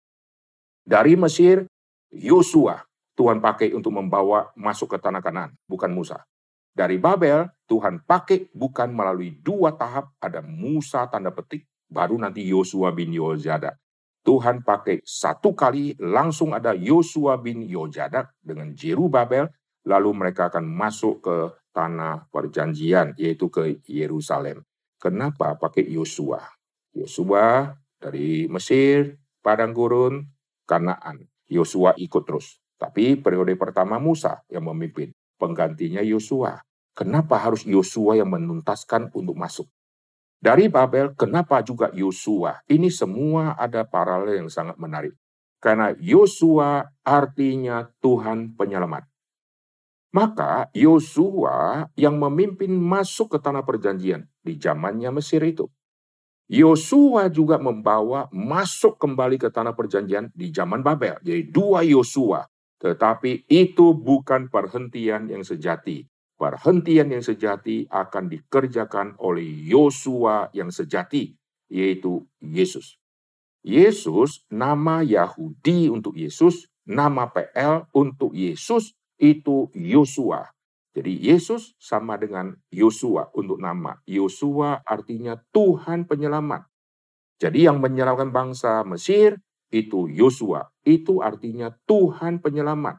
Dari 0.82 1.14
Mesir, 1.14 1.66
Yosua 2.10 2.82
Tuhan 3.12 3.44
pakai 3.44 3.76
untuk 3.76 3.92
membawa 3.92 4.48
masuk 4.56 4.96
ke 4.96 4.98
tanah 4.98 5.20
kanan, 5.20 5.52
bukan 5.68 5.92
Musa. 5.92 6.24
Dari 6.72 6.96
Babel, 6.96 7.44
Tuhan 7.68 8.00
pakai 8.00 8.48
bukan 8.56 8.88
melalui 8.88 9.36
dua 9.36 9.76
tahap, 9.76 10.16
ada 10.16 10.40
Musa 10.40 11.04
tanda 11.12 11.28
petik, 11.28 11.68
baru 11.92 12.16
nanti 12.16 12.40
Yosua 12.48 12.88
bin 12.96 13.12
Yojada. 13.12 13.76
Tuhan 14.22 14.62
pakai 14.62 15.02
satu 15.02 15.52
kali 15.52 15.98
langsung 15.98 16.54
ada 16.54 16.72
Yosua 16.78 17.42
bin 17.42 17.66
Yojadak 17.66 18.38
dengan 18.38 18.70
Jeru 18.70 19.10
Babel, 19.10 19.50
lalu 19.82 20.10
mereka 20.14 20.46
akan 20.46 20.62
masuk 20.62 21.26
ke 21.26 21.36
tanah 21.74 22.30
perjanjian, 22.30 23.18
yaitu 23.18 23.50
ke 23.50 23.82
Yerusalem. 23.90 24.62
Kenapa 25.02 25.58
pakai 25.58 25.90
Yosua? 25.90 26.38
Yosua 26.94 27.74
dari 27.98 28.46
Mesir, 28.46 29.18
Padang 29.42 29.74
Gurun, 29.74 30.22
Kanaan. 30.62 31.26
Yosua 31.50 31.98
ikut 31.98 32.22
terus. 32.22 32.62
Tapi 32.78 33.18
periode 33.18 33.58
pertama 33.58 33.98
Musa 33.98 34.46
yang 34.46 34.70
memimpin 34.70 35.10
penggantinya 35.34 35.98
Yosua. 36.06 36.62
Kenapa 36.94 37.42
harus 37.42 37.66
Yosua 37.66 38.22
yang 38.22 38.30
menuntaskan 38.30 39.10
untuk 39.16 39.34
masuk? 39.34 39.66
Dari 40.42 40.66
Babel, 40.66 41.14
kenapa 41.14 41.62
juga 41.62 41.94
Yosua? 41.94 42.66
Ini 42.66 42.90
semua 42.90 43.54
ada 43.54 43.86
paralel 43.86 44.42
yang 44.42 44.50
sangat 44.50 44.74
menarik. 44.74 45.14
Karena 45.62 45.94
Yosua 45.94 46.82
artinya 47.06 47.86
Tuhan 48.02 48.58
penyelamat. 48.58 49.06
Maka 50.10 50.66
Yosua 50.74 51.86
yang 51.94 52.18
memimpin 52.18 52.74
masuk 52.74 53.32
ke 53.32 53.38
tanah 53.38 53.62
perjanjian 53.62 54.26
di 54.42 54.58
zamannya 54.58 55.14
Mesir 55.14 55.46
itu. 55.46 55.70
Yosua 56.50 57.30
juga 57.30 57.62
membawa 57.62 58.26
masuk 58.34 58.98
kembali 58.98 59.38
ke 59.38 59.48
tanah 59.48 59.78
perjanjian 59.78 60.34
di 60.34 60.50
zaman 60.50 60.82
Babel. 60.82 61.22
Jadi 61.22 61.54
dua 61.54 61.86
Yosua 61.86 62.44
tetapi 62.82 63.46
itu 63.46 63.94
bukan 63.94 64.50
perhentian 64.50 65.30
yang 65.30 65.46
sejati. 65.46 66.02
Perhentian 66.42 67.06
yang 67.06 67.22
sejati 67.22 67.86
akan 67.86 68.26
dikerjakan 68.26 69.14
oleh 69.22 69.46
Yosua 69.46 70.50
yang 70.50 70.74
sejati, 70.74 71.38
yaitu 71.70 72.26
Yesus. 72.42 72.98
Yesus, 73.62 74.42
nama 74.50 75.06
Yahudi 75.06 75.86
untuk 75.86 76.18
Yesus, 76.18 76.66
nama 76.82 77.30
PL 77.30 77.86
untuk 77.94 78.34
Yesus 78.34 78.90
itu 79.22 79.70
Yosua. 79.70 80.50
Jadi 80.98 81.14
Yesus 81.14 81.78
sama 81.78 82.18
dengan 82.18 82.58
Yosua 82.74 83.30
untuk 83.38 83.62
nama. 83.62 84.02
Yosua 84.02 84.82
artinya 84.82 85.38
Tuhan 85.54 86.10
penyelamat. 86.10 86.66
Jadi 87.38 87.70
yang 87.70 87.78
menyelamatkan 87.78 88.34
bangsa 88.34 88.82
Mesir 88.82 89.38
itu 89.70 90.10
Yosua. 90.10 90.74
Itu 90.82 91.22
artinya 91.22 91.70
Tuhan 91.86 92.42
penyelamat 92.42 92.98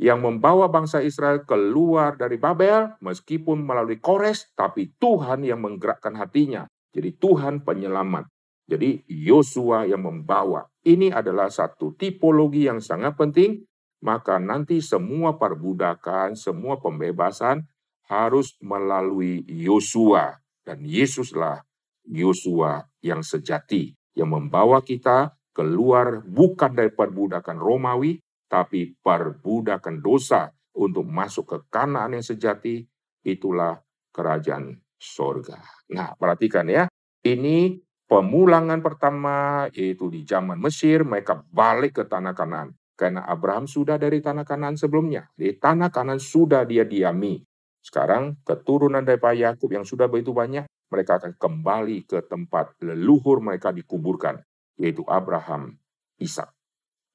yang 0.00 0.24
membawa 0.24 0.72
bangsa 0.72 1.04
Israel 1.04 1.44
keluar 1.44 2.16
dari 2.16 2.40
Babel 2.40 2.96
meskipun 3.04 3.60
melalui 3.60 4.00
Kores 4.00 4.50
tapi 4.56 4.92
Tuhan 4.96 5.44
yang 5.44 5.60
menggerakkan 5.60 6.16
hatinya. 6.16 6.64
Jadi 6.92 7.16
Tuhan 7.16 7.64
penyelamat. 7.64 8.28
Jadi 8.68 9.04
Yosua 9.08 9.84
yang 9.84 10.04
membawa. 10.04 10.64
Ini 10.82 11.12
adalah 11.12 11.52
satu 11.52 11.92
tipologi 11.96 12.66
yang 12.68 12.80
sangat 12.80 13.16
penting 13.16 13.62
maka 14.02 14.42
nanti 14.42 14.82
semua 14.82 15.38
perbudakan, 15.38 16.34
semua 16.34 16.82
pembebasan 16.82 17.62
harus 18.10 18.58
melalui 18.58 19.46
Yosua 19.46 20.42
dan 20.66 20.82
Yesuslah 20.82 21.62
Yosua 22.02 22.82
yang 22.98 23.22
sejati 23.22 23.94
yang 24.18 24.34
membawa 24.34 24.82
kita 24.82 25.38
keluar 25.54 26.20
bukan 26.26 26.74
dari 26.74 26.90
perbudakan 26.90 27.56
Romawi, 27.62 28.18
tapi 28.52 28.92
perbudakan 29.00 30.04
dosa 30.04 30.52
untuk 30.76 31.08
masuk 31.08 31.48
ke 31.48 31.58
kanaan 31.72 32.12
yang 32.12 32.24
sejati, 32.24 32.84
itulah 33.24 33.80
kerajaan 34.12 34.76
sorga. 35.00 35.56
Nah, 35.88 36.12
perhatikan 36.20 36.68
ya, 36.68 36.84
ini 37.24 37.80
pemulangan 38.04 38.84
pertama, 38.84 39.64
yaitu 39.72 40.12
di 40.12 40.28
zaman 40.28 40.60
Mesir, 40.60 41.00
mereka 41.08 41.40
balik 41.48 41.96
ke 41.96 42.04
tanah 42.04 42.36
kanan. 42.36 42.76
Karena 42.92 43.24
Abraham 43.24 43.64
sudah 43.64 43.96
dari 43.96 44.20
tanah 44.20 44.44
kanan 44.44 44.76
sebelumnya. 44.76 45.32
Di 45.32 45.56
tanah 45.56 45.88
kanan 45.88 46.20
sudah 46.20 46.68
dia 46.68 46.84
diami. 46.84 47.40
Sekarang 47.80 48.36
keturunan 48.44 49.00
dari 49.00 49.16
Pak 49.16 49.32
Yakub 49.32 49.72
yang 49.72 49.88
sudah 49.88 50.12
begitu 50.12 50.36
banyak, 50.36 50.68
mereka 50.92 51.16
akan 51.16 51.40
kembali 51.40 52.04
ke 52.04 52.20
tempat 52.28 52.76
leluhur 52.84 53.40
mereka 53.40 53.72
dikuburkan 53.72 54.44
yaitu 54.76 55.02
Abraham, 55.08 55.76
Ishak, 56.20 56.52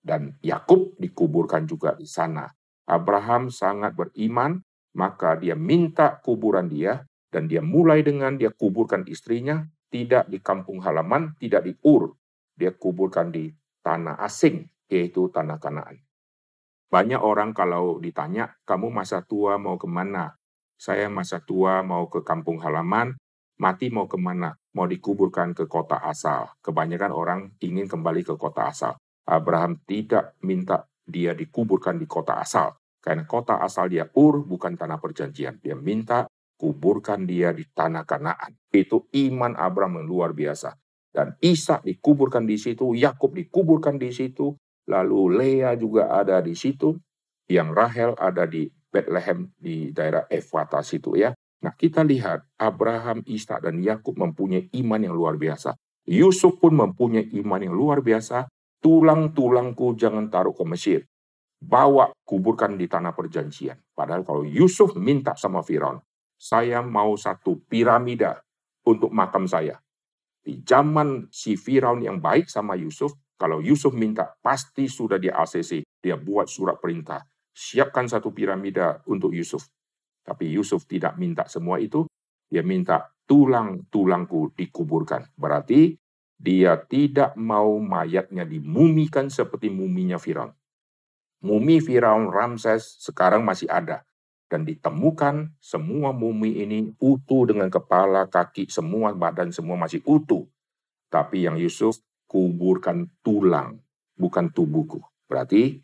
dan 0.07 0.39
Yakub 0.39 0.95
dikuburkan 0.95 1.67
juga 1.67 1.91
di 1.99 2.07
sana. 2.07 2.47
Abraham 2.87 3.51
sangat 3.51 3.99
beriman, 3.99 4.63
maka 4.95 5.35
dia 5.35 5.59
minta 5.59 6.15
kuburan 6.23 6.71
dia 6.71 7.03
dan 7.27 7.51
dia 7.51 7.59
mulai 7.59 7.99
dengan 7.99 8.39
dia 8.39 8.55
kuburkan 8.55 9.03
istrinya 9.11 9.67
tidak 9.91 10.31
di 10.31 10.39
kampung 10.39 10.79
halaman, 10.79 11.35
tidak 11.35 11.67
di 11.67 11.75
Ur. 11.83 12.15
Dia 12.55 12.71
kuburkan 12.71 13.29
di 13.29 13.51
tanah 13.83 14.17
asing, 14.23 14.63
yaitu 14.87 15.27
tanah 15.27 15.59
Kanaan. 15.59 15.99
Banyak 16.87 17.19
orang 17.19 17.51
kalau 17.51 17.99
ditanya, 17.99 18.55
kamu 18.63 18.87
masa 18.87 19.19
tua 19.19 19.59
mau 19.59 19.75
ke 19.75 19.85
mana? 19.91 20.39
Saya 20.79 21.11
masa 21.11 21.43
tua 21.43 21.83
mau 21.83 22.07
ke 22.07 22.23
kampung 22.23 22.63
halaman, 22.63 23.19
mati 23.59 23.91
mau 23.91 24.07
ke 24.07 24.15
mana? 24.15 24.55
Mau 24.71 24.87
dikuburkan 24.87 25.51
ke 25.51 25.67
kota 25.67 25.99
asal. 25.99 26.47
Kebanyakan 26.63 27.11
orang 27.11 27.39
ingin 27.59 27.91
kembali 27.91 28.23
ke 28.23 28.39
kota 28.39 28.71
asal. 28.71 28.95
Abraham 29.27 29.83
tidak 29.83 30.39
minta 30.41 30.87
dia 31.03 31.35
dikuburkan 31.35 31.99
di 31.99 32.07
kota 32.07 32.39
asal. 32.39 32.75
Karena 33.03 33.23
kota 33.23 33.59
asal 33.63 33.87
dia 33.91 34.07
Ur 34.15 34.43
bukan 34.43 34.75
tanah 34.75 34.99
perjanjian. 34.99 35.59
Dia 35.63 35.75
minta 35.75 36.27
kuburkan 36.57 37.23
dia 37.23 37.53
di 37.53 37.63
tanah 37.69 38.03
Kanaan. 38.03 38.57
Itu 38.73 39.07
iman 39.13 39.53
Abraham 39.55 40.03
yang 40.03 40.07
luar 40.09 40.31
biasa. 40.33 40.75
Dan 41.13 41.33
Ishak 41.39 41.85
dikuburkan 41.87 42.43
di 42.45 42.59
situ, 42.59 42.93
Yakub 42.93 43.33
dikuburkan 43.33 43.97
di 43.97 44.13
situ, 44.13 44.53
lalu 44.85 45.39
Lea 45.39 45.73
juga 45.79 46.13
ada 46.13 46.43
di 46.43 46.53
situ, 46.53 46.93
yang 47.47 47.71
Rahel 47.71 48.13
ada 48.19 48.45
di 48.45 48.67
Bethlehem 48.69 49.49
di 49.57 49.89
daerah 49.95 50.27
Efrata 50.29 50.83
situ 50.83 51.15
ya. 51.15 51.33
Nah, 51.63 51.73
kita 51.73 52.05
lihat 52.05 52.45
Abraham, 52.61 53.25
Ishak 53.25 53.65
dan 53.65 53.81
Yakub 53.81 54.13
mempunyai 54.13 54.69
iman 54.77 55.01
yang 55.01 55.15
luar 55.17 55.41
biasa. 55.41 55.73
Yusuf 56.05 56.61
pun 56.61 56.77
mempunyai 56.77 57.33
iman 57.41 57.59
yang 57.65 57.73
luar 57.73 58.05
biasa. 58.05 58.45
Tulang-tulangku 58.77 59.97
jangan 59.97 60.29
taruh 60.29 60.53
ke 60.53 60.63
Mesir. 60.67 61.01
Bawa 61.57 62.13
kuburkan 62.21 62.77
di 62.77 62.85
tanah 62.85 63.17
perjanjian. 63.17 63.81
Padahal 63.93 64.21
kalau 64.21 64.45
Yusuf 64.45 64.93
minta 64.93 65.33
sama 65.33 65.65
Firaun, 65.65 65.97
saya 66.37 66.85
mau 66.85 67.17
satu 67.17 67.65
piramida 67.65 68.37
untuk 68.85 69.09
makam 69.09 69.49
saya. 69.49 69.81
Di 70.37 70.61
zaman 70.61 71.27
si 71.33 71.57
Firaun 71.57 72.05
yang 72.05 72.21
baik 72.21 72.45
sama 72.47 72.77
Yusuf, 72.77 73.17
kalau 73.37 73.61
Yusuf 73.61 73.93
minta, 73.97 74.37
pasti 74.41 74.85
sudah 74.85 75.17
di 75.17 75.29
ACC. 75.29 75.85
Dia 75.97 76.17
buat 76.17 76.45
surat 76.49 76.77
perintah. 76.77 77.25
Siapkan 77.53 78.05
satu 78.05 78.29
piramida 78.29 79.01
untuk 79.09 79.33
Yusuf. 79.33 79.65
Tapi 80.21 80.53
Yusuf 80.53 80.85
tidak 80.85 81.17
minta 81.17 81.49
semua 81.49 81.81
itu, 81.81 82.05
dia 82.47 82.61
minta 82.61 83.05
tulang-tulangku 83.27 84.55
dikuburkan. 84.55 85.33
Berarti 85.35 85.93
dia 86.37 86.77
tidak 86.85 87.33
mau 87.33 87.81
mayatnya 87.81 88.45
dimumikan 88.45 89.27
seperti 89.27 89.73
muminya 89.73 90.21
Firaun. 90.21 90.53
Mumi 91.41 91.77
Firaun 91.81 92.33
Ramses 92.33 92.97
sekarang 92.97 93.45
masih 93.45 93.69
ada 93.69 94.05
dan 94.49 94.63
ditemukan 94.63 95.53
semua 95.59 96.15
mumi 96.15 96.63
ini 96.63 96.95
utuh 96.97 97.45
dengan 97.45 97.67
kepala, 97.67 98.25
kaki, 98.31 98.71
semua 98.71 99.13
badan 99.13 99.53
semua 99.53 99.75
masih 99.77 100.01
utuh. 100.07 100.47
Tapi 101.11 101.45
yang 101.45 101.59
Yusuf 101.59 101.99
kuburkan 102.25 103.11
tulang, 103.21 103.79
bukan 104.17 104.49
tubuhku. 104.49 105.03
Berarti 105.27 105.83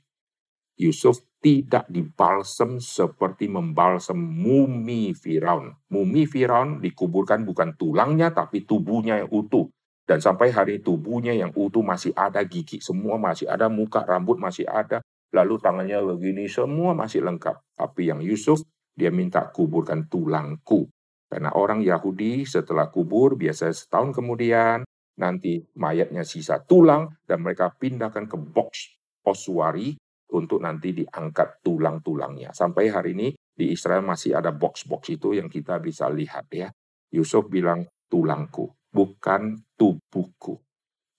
Yusuf 0.80 1.22
tidak 1.44 1.86
dibalsem 1.92 2.80
seperti 2.80 3.52
membalsem 3.52 4.16
mumi 4.16 5.12
Firaun. 5.12 5.76
Mumi 5.92 6.24
Firaun 6.26 6.80
dikuburkan 6.80 7.44
bukan 7.44 7.76
tulangnya 7.76 8.32
tapi 8.32 8.64
tubuhnya 8.64 9.22
yang 9.22 9.30
utuh. 9.30 9.68
Dan 10.04 10.20
sampai 10.20 10.52
hari 10.52 10.84
tubuhnya 10.84 11.32
yang 11.32 11.56
utuh 11.56 11.80
masih 11.80 12.12
ada 12.12 12.44
gigi 12.44 12.84
semua 12.84 13.16
masih 13.16 13.48
ada, 13.48 13.72
muka 13.72 14.04
rambut 14.04 14.36
masih 14.36 14.68
ada, 14.68 15.00
lalu 15.32 15.56
tangannya 15.64 16.04
begini 16.04 16.52
semua 16.52 16.92
masih 16.92 17.24
lengkap. 17.24 17.56
Tapi 17.80 18.12
yang 18.12 18.20
Yusuf 18.20 18.60
dia 18.94 19.10
minta 19.10 19.48
kuburkan 19.48 20.12
tulangku. 20.12 20.92
Karena 21.32 21.56
orang 21.56 21.82
Yahudi 21.82 22.46
setelah 22.46 22.94
kubur 22.94 23.34
biasanya 23.34 23.74
setahun 23.74 24.14
kemudian 24.14 24.86
nanti 25.18 25.66
mayatnya 25.78 26.22
sisa 26.22 26.62
tulang 26.62 27.10
dan 27.26 27.42
mereka 27.42 27.74
pindahkan 27.74 28.30
ke 28.30 28.38
box 28.38 28.94
oswari 29.26 29.98
untuk 30.34 30.62
nanti 30.62 30.94
diangkat 30.94 31.62
tulang-tulangnya. 31.66 32.54
Sampai 32.54 32.90
hari 32.90 33.14
ini 33.18 33.28
di 33.34 33.70
Israel 33.74 34.02
masih 34.02 34.34
ada 34.34 34.50
box-box 34.50 35.14
itu 35.14 35.38
yang 35.38 35.50
kita 35.50 35.78
bisa 35.78 36.10
lihat 36.10 36.50
ya. 36.50 36.70
Yusuf 37.14 37.46
bilang 37.46 37.86
tulangku, 38.10 38.74
bukan 38.90 39.62
tubuhku. 39.84 40.64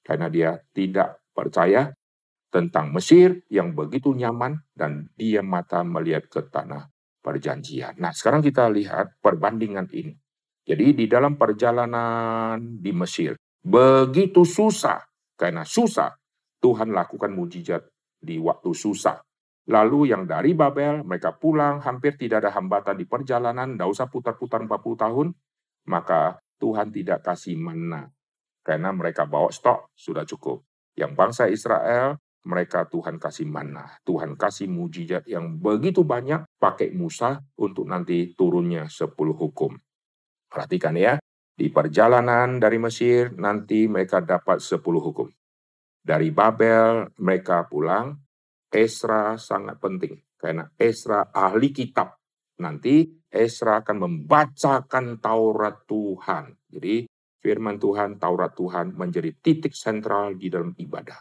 Karena 0.00 0.33
dia 0.33 0.57
tidak 0.72 1.20
percaya 1.37 1.92
tentang 2.48 2.96
Mesir 2.96 3.44
yang 3.53 3.77
begitu 3.77 4.16
nyaman 4.16 4.57
dan 4.72 5.12
dia 5.20 5.44
mata 5.44 5.85
melihat 5.85 6.24
ke 6.33 6.48
tanah 6.48 6.88
perjanjian. 7.20 8.00
Nah, 8.00 8.16
sekarang 8.16 8.40
kita 8.40 8.72
lihat 8.72 9.20
perbandingan 9.20 9.92
ini. 9.92 10.16
Jadi 10.64 10.96
di 10.96 11.05
dalam 11.05 11.37
perjalanan 11.37 12.57
di 12.81 12.92
Mesir, 12.96 13.37
begitu 13.61 14.48
susah. 14.48 15.05
Karena 15.37 15.66
susah, 15.66 16.14
Tuhan 16.62 16.94
lakukan 16.94 17.35
mujizat 17.37 17.85
di 18.16 18.40
waktu 18.40 18.72
susah. 18.72 19.20
Lalu 19.68 20.14
yang 20.14 20.24
dari 20.24 20.55
Babel, 20.57 21.05
mereka 21.05 21.37
pulang, 21.37 21.83
hampir 21.83 22.16
tidak 22.16 22.44
ada 22.44 22.55
hambatan 22.55 22.96
di 22.96 23.05
perjalanan, 23.05 23.74
tidak 23.74 23.88
usah 23.92 24.07
putar-putar 24.09 24.62
40 24.62 24.94
tahun, 24.94 25.27
maka 25.90 26.38
Tuhan 26.62 26.94
tidak 26.94 27.24
kasih 27.27 27.59
mana. 27.59 28.13
Karena 28.64 28.90
mereka 28.96 29.29
bawa 29.29 29.53
stok, 29.53 29.92
sudah 29.92 30.24
cukup. 30.24 30.64
Yang 30.96 31.12
bangsa 31.12 31.44
Israel, 31.53 32.16
mereka 32.48 32.88
Tuhan 32.88 33.20
kasih 33.20 33.44
mana. 33.44 34.00
Tuhan 34.09 34.40
kasih 34.40 34.72
mujizat 34.72 35.29
yang 35.29 35.61
begitu 35.61 36.00
banyak, 36.00 36.48
pakai 36.57 36.92
Musa 36.96 37.44
untuk 37.61 37.85
nanti 37.85 38.33
turunnya 38.33 38.88
10 38.88 39.12
hukum. 39.37 39.77
Perhatikan 40.48 40.96
ya, 40.96 41.20
di 41.55 41.68
perjalanan 41.68 42.57
dari 42.57 42.81
Mesir, 42.81 43.37
nanti 43.37 43.85
mereka 43.85 44.24
dapat 44.24 44.64
10 44.64 44.81
hukum. 44.81 45.29
Dari 46.05 46.33
Babel 46.33 47.12
mereka 47.20 47.64
pulang, 47.68 48.16
Esra 48.68 49.38
sangat 49.38 49.79
penting 49.79 50.18
karena 50.35 50.66
Esra 50.77 51.31
ahli 51.31 51.70
kitab. 51.70 52.18
Nanti 52.61 53.07
Esra 53.31 53.81
akan 53.81 53.96
membacakan 54.03 55.22
Taurat 55.22 55.87
Tuhan. 55.87 56.53
Jadi 56.68 57.07
firman 57.44 57.76
Tuhan, 57.76 58.16
Taurat 58.16 58.57
Tuhan 58.57 58.96
menjadi 58.96 59.28
titik 59.37 59.76
sentral 59.76 60.40
di 60.40 60.48
dalam 60.48 60.72
ibadah. 60.72 61.20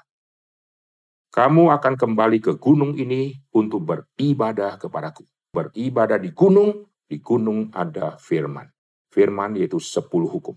Kamu 1.28 1.68
akan 1.76 1.94
kembali 2.00 2.40
ke 2.40 2.56
gunung 2.56 2.96
ini 2.96 3.36
untuk 3.60 3.84
beribadah 3.84 4.80
kepadaku. 4.80 5.28
Beribadah 5.52 6.16
di 6.16 6.32
gunung, 6.32 6.88
di 7.04 7.20
gunung 7.20 7.68
ada 7.76 8.16
firman. 8.16 8.72
Firman 9.12 9.60
yaitu 9.60 9.84
sepuluh 9.84 10.32
hukum. 10.32 10.56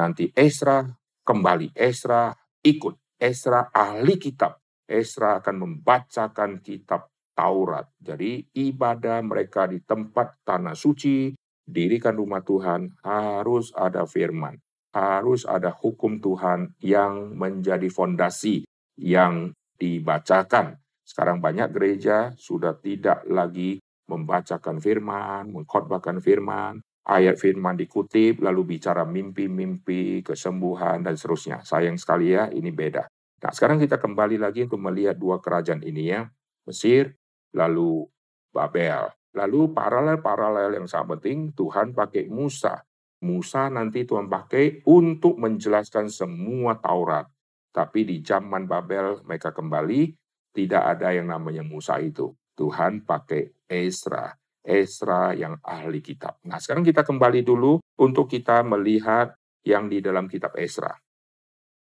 Nanti 0.00 0.32
Esra 0.32 0.88
kembali, 1.20 1.76
Esra 1.76 2.32
ikut 2.64 2.96
Esra 3.20 3.68
ahli 3.68 4.16
kitab. 4.16 4.62
Esra 4.88 5.42
akan 5.42 5.56
membacakan 5.58 6.64
kitab 6.64 7.12
Taurat. 7.34 7.90
Jadi 7.98 8.46
ibadah 8.54 9.22
mereka 9.26 9.66
di 9.66 9.82
tempat 9.82 10.42
tanah 10.46 10.74
suci, 10.74 11.34
dirikan 11.62 12.14
rumah 12.14 12.42
Tuhan, 12.46 12.94
harus 13.02 13.70
ada 13.74 14.06
firman. 14.06 14.58
Harus 14.92 15.48
ada 15.48 15.72
hukum 15.72 16.20
Tuhan 16.20 16.76
yang 16.84 17.32
menjadi 17.32 17.88
fondasi 17.88 18.68
yang 19.00 19.56
dibacakan. 19.80 20.76
Sekarang 21.02 21.40
banyak 21.40 21.72
gereja 21.72 22.30
sudah 22.36 22.76
tidak 22.76 23.24
lagi 23.26 23.80
membacakan 24.06 24.78
firman, 24.78 25.48
mengkhotbahkan 25.50 26.20
firman, 26.20 26.84
ayat 27.08 27.40
firman 27.40 27.74
dikutip, 27.74 28.44
lalu 28.44 28.76
bicara 28.76 29.02
mimpi-mimpi, 29.08 30.22
kesembuhan, 30.22 31.02
dan 31.02 31.16
seterusnya. 31.16 31.64
Sayang 31.64 31.98
sekali 31.98 32.36
ya, 32.36 32.52
ini 32.52 32.70
beda. 32.70 33.08
Nah, 33.42 33.50
sekarang 33.50 33.82
kita 33.82 33.98
kembali 33.98 34.38
lagi 34.38 34.68
untuk 34.68 34.78
melihat 34.78 35.18
dua 35.18 35.42
kerajaan 35.42 35.82
ini 35.82 36.14
ya. 36.14 36.28
Mesir, 36.68 37.16
lalu 37.56 38.06
Babel. 38.54 39.10
Lalu 39.32 39.72
paralel-paralel 39.72 40.78
yang 40.78 40.86
sangat 40.86 41.18
penting, 41.18 41.56
Tuhan 41.56 41.96
pakai 41.96 42.28
Musa. 42.28 42.84
Musa 43.22 43.70
nanti 43.70 44.02
Tuhan 44.02 44.26
pakai 44.26 44.82
untuk 44.90 45.38
menjelaskan 45.38 46.10
semua 46.10 46.76
Taurat. 46.82 47.30
Tapi 47.72 48.04
di 48.04 48.20
zaman 48.20 48.68
Babel 48.68 49.24
mereka 49.24 49.54
kembali, 49.54 50.12
tidak 50.52 50.82
ada 50.98 51.14
yang 51.16 51.32
namanya 51.32 51.64
Musa 51.64 51.96
itu. 52.02 52.28
Tuhan 52.52 53.08
pakai 53.08 53.64
Esra. 53.64 54.28
Esra 54.62 55.32
yang 55.32 55.58
ahli 55.64 56.04
kitab. 56.04 56.38
Nah, 56.46 56.60
sekarang 56.60 56.84
kita 56.84 57.02
kembali 57.02 57.40
dulu 57.42 57.80
untuk 57.98 58.28
kita 58.28 58.62
melihat 58.62 59.34
yang 59.64 59.88
di 59.88 60.04
dalam 60.04 60.28
kitab 60.28 60.54
Esra. 60.60 60.92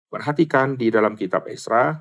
Perhatikan 0.09 0.75
di 0.75 0.91
dalam 0.91 1.15
kitab 1.15 1.47
Esra, 1.47 1.95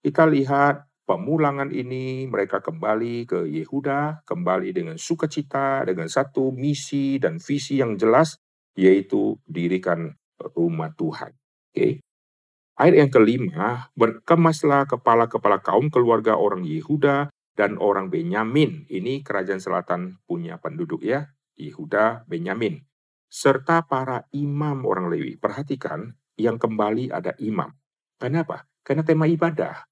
kita 0.00 0.24
lihat 0.26 0.89
pemulangan 1.10 1.74
ini 1.74 2.30
mereka 2.30 2.62
kembali 2.62 3.26
ke 3.26 3.42
Yehuda, 3.50 4.22
kembali 4.22 4.70
dengan 4.70 4.94
sukacita, 4.94 5.82
dengan 5.82 6.06
satu 6.06 6.54
misi 6.54 7.18
dan 7.18 7.42
visi 7.42 7.82
yang 7.82 7.98
jelas, 7.98 8.38
yaitu 8.78 9.34
dirikan 9.42 10.14
rumah 10.54 10.94
Tuhan. 10.94 11.34
Oke. 11.34 11.74
Okay. 11.74 11.92
Ayat 12.78 12.94
yang 12.94 13.10
kelima, 13.10 13.90
berkemaslah 13.98 14.86
kepala-kepala 14.86 15.58
kaum 15.60 15.90
keluarga 15.90 16.38
orang 16.38 16.62
Yehuda 16.62 17.28
dan 17.58 17.76
orang 17.82 18.08
Benyamin. 18.08 18.86
Ini 18.86 19.26
kerajaan 19.26 19.58
selatan 19.58 20.22
punya 20.24 20.62
penduduk 20.62 21.02
ya, 21.02 21.34
Yehuda, 21.58 22.24
Benyamin. 22.30 22.86
Serta 23.26 23.82
para 23.84 24.30
imam 24.30 24.86
orang 24.86 25.10
Lewi. 25.10 25.36
Perhatikan, 25.36 26.14
yang 26.38 26.56
kembali 26.56 27.12
ada 27.12 27.34
imam. 27.42 27.74
Kenapa? 28.16 28.64
Karena 28.80 29.04
tema 29.04 29.28
ibadah. 29.28 29.89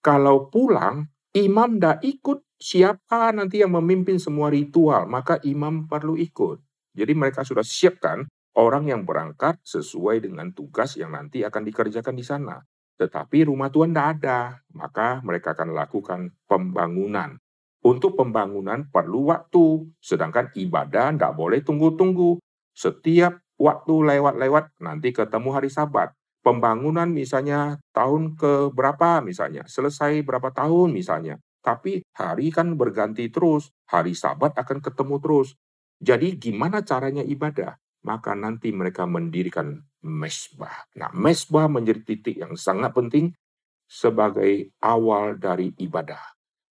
Kalau 0.00 0.48
pulang, 0.48 1.04
imam 1.36 1.76
tidak 1.76 2.00
ikut, 2.00 2.40
siapa 2.56 3.36
nanti 3.36 3.60
yang 3.60 3.76
memimpin 3.76 4.16
semua 4.16 4.48
ritual, 4.48 5.04
maka 5.04 5.36
imam 5.44 5.84
perlu 5.84 6.16
ikut. 6.16 6.56
Jadi 6.96 7.12
mereka 7.12 7.44
sudah 7.44 7.60
siapkan 7.60 8.24
orang 8.56 8.88
yang 8.88 9.04
berangkat 9.04 9.60
sesuai 9.60 10.24
dengan 10.24 10.56
tugas 10.56 10.96
yang 10.96 11.12
nanti 11.12 11.44
akan 11.44 11.62
dikerjakan 11.68 12.16
di 12.16 12.24
sana. 12.24 12.58
Tetapi 13.00 13.48
rumah 13.48 13.72
Tuhan 13.72 13.92
tidak 13.96 14.08
ada, 14.20 14.60
maka 14.76 15.24
mereka 15.24 15.56
akan 15.56 15.72
lakukan 15.72 16.20
pembangunan. 16.44 17.40
Untuk 17.80 18.12
pembangunan 18.12 18.92
perlu 18.92 19.32
waktu, 19.32 19.88
sedangkan 20.04 20.52
ibadah 20.52 21.16
tidak 21.16 21.32
boleh 21.32 21.64
tunggu-tunggu. 21.64 22.36
Setiap 22.76 23.40
waktu 23.56 23.94
lewat-lewat, 24.04 24.76
nanti 24.84 25.16
ketemu 25.16 25.48
hari 25.48 25.72
sabat. 25.72 26.12
Pembangunan 26.40 27.08
misalnya 27.12 27.76
tahun 27.92 28.36
ke 28.36 28.72
berapa 28.72 29.20
misalnya, 29.20 29.68
selesai 29.68 30.24
berapa 30.24 30.48
tahun 30.50 30.92
misalnya. 30.96 31.36
Tapi 31.60 32.00
hari 32.16 32.48
kan 32.48 32.72
berganti 32.74 33.28
terus, 33.28 33.68
hari 33.84 34.16
sabat 34.16 34.56
akan 34.56 34.80
ketemu 34.80 35.20
terus. 35.20 35.52
Jadi 36.00 36.40
gimana 36.40 36.80
caranya 36.80 37.20
ibadah? 37.20 37.76
maka 38.04 38.32
nanti 38.32 38.72
mereka 38.72 39.04
mendirikan 39.04 39.76
mesbah. 40.04 40.88
Nah, 40.96 41.12
mesbah 41.12 41.68
menjadi 41.68 42.00
titik 42.00 42.36
yang 42.40 42.56
sangat 42.56 42.96
penting 42.96 43.36
sebagai 43.84 44.72
awal 44.80 45.36
dari 45.36 45.74
ibadah. 45.76 46.20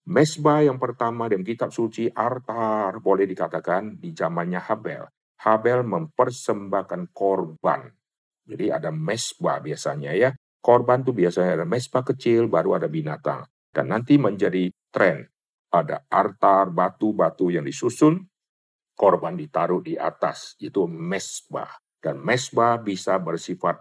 Mesbah 0.09 0.65
yang 0.65 0.81
pertama 0.81 1.29
dalam 1.29 1.45
kitab 1.45 1.69
suci 1.69 2.09
Artar 2.09 2.97
boleh 2.97 3.29
dikatakan 3.29 4.01
di 4.01 4.09
zamannya 4.09 4.57
Habel. 4.57 5.05
Habel 5.45 5.85
mempersembahkan 5.85 7.13
korban. 7.13 7.85
Jadi 8.49 8.73
ada 8.73 8.89
mesbah 8.89 9.61
biasanya 9.61 10.11
ya. 10.17 10.33
Korban 10.59 11.05
itu 11.05 11.13
biasanya 11.13 11.63
ada 11.63 11.67
mesbah 11.69 12.03
kecil, 12.03 12.49
baru 12.49 12.81
ada 12.81 12.89
binatang. 12.89 13.45
Dan 13.69 13.93
nanti 13.93 14.17
menjadi 14.17 14.67
tren. 14.89 15.23
Ada 15.69 16.09
artar, 16.09 16.73
batu-batu 16.73 17.53
yang 17.53 17.61
disusun, 17.61 18.25
korban 18.97 19.37
ditaruh 19.37 19.85
di 19.85 19.93
atas, 19.93 20.57
itu 20.57 20.89
mesbah. 20.89 21.69
Dan 22.01 22.25
mesbah 22.25 22.81
bisa 22.81 23.21
bersifat 23.21 23.77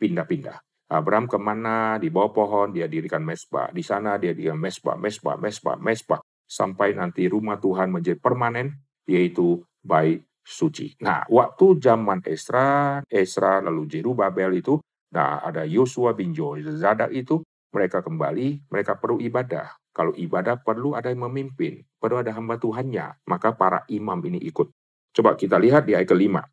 pindah-pindah. 0.00 0.56
Abraham 0.88 1.28
ke 1.28 1.36
mana, 1.36 2.00
di 2.00 2.08
bawah 2.08 2.32
pohon, 2.32 2.72
dia 2.72 2.88
dirikan 2.88 3.20
mesbah. 3.20 3.68
Di 3.68 3.84
sana 3.84 4.16
dia 4.16 4.32
dirikan 4.32 4.56
mesbah, 4.56 4.96
mesbah, 4.96 5.36
mesbah, 5.36 5.76
mesbah. 5.76 6.20
Sampai 6.48 6.96
nanti 6.96 7.28
rumah 7.28 7.60
Tuhan 7.60 7.92
menjadi 7.92 8.16
permanen, 8.16 8.72
yaitu 9.04 9.60
baik 9.84 10.24
suci. 10.48 10.96
Nah, 11.04 11.28
waktu 11.28 11.76
zaman 11.76 12.24
Esra, 12.24 13.04
Esra 13.04 13.60
lalu 13.60 13.84
Babel 14.16 14.64
itu, 14.64 14.80
nah 15.12 15.44
ada 15.44 15.68
Yosua 15.68 16.16
bin 16.16 16.32
Zadak 16.32 17.12
itu, 17.12 17.44
mereka 17.68 18.00
kembali, 18.00 18.72
mereka 18.72 18.96
perlu 18.96 19.20
ibadah. 19.20 19.76
Kalau 19.92 20.16
ibadah 20.16 20.56
perlu 20.64 20.96
ada 20.96 21.12
yang 21.12 21.28
memimpin, 21.28 21.84
perlu 22.00 22.22
ada 22.22 22.32
hamba 22.32 22.56
Tuhannya, 22.56 23.28
maka 23.28 23.52
para 23.52 23.84
imam 23.92 24.16
ini 24.24 24.40
ikut. 24.48 24.72
Coba 25.12 25.34
kita 25.36 25.60
lihat 25.60 25.84
di 25.84 25.92
ayat 25.92 26.08
kelima. 26.08 26.46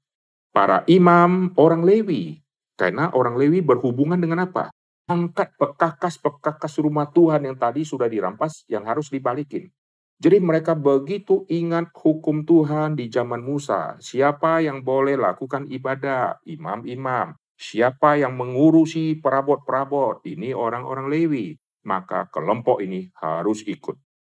Para 0.52 0.84
imam 0.90 1.54
orang 1.56 1.86
Lewi, 1.86 2.42
karena 2.76 3.14
orang 3.14 3.40
Lewi 3.40 3.62
berhubungan 3.62 4.20
dengan 4.20 4.50
apa? 4.50 4.74
Angkat 5.06 5.54
pekakas-pekakas 5.62 6.82
rumah 6.82 7.06
Tuhan 7.14 7.46
yang 7.46 7.56
tadi 7.56 7.86
sudah 7.86 8.10
dirampas, 8.10 8.66
yang 8.66 8.84
harus 8.90 9.14
dibalikin. 9.14 9.70
Jadi 10.16 10.38
mereka 10.40 10.74
begitu 10.74 11.44
ingat 11.52 11.92
hukum 11.92 12.48
Tuhan 12.48 12.96
di 12.96 13.12
zaman 13.12 13.44
Musa. 13.44 14.00
Siapa 14.00 14.64
yang 14.64 14.82
boleh 14.82 15.20
lakukan 15.20 15.68
ibadah? 15.68 16.40
Imam-imam. 16.48 17.36
Siapa 17.56 18.20
yang 18.20 18.36
mengurusi 18.36 19.20
perabot-perabot? 19.20 20.24
Ini 20.24 20.56
orang-orang 20.56 21.08
Lewi 21.12 21.56
maka 21.86 22.28
kelompok 22.34 22.82
ini 22.82 23.08
harus 23.22 23.62
ikut. 23.64 23.96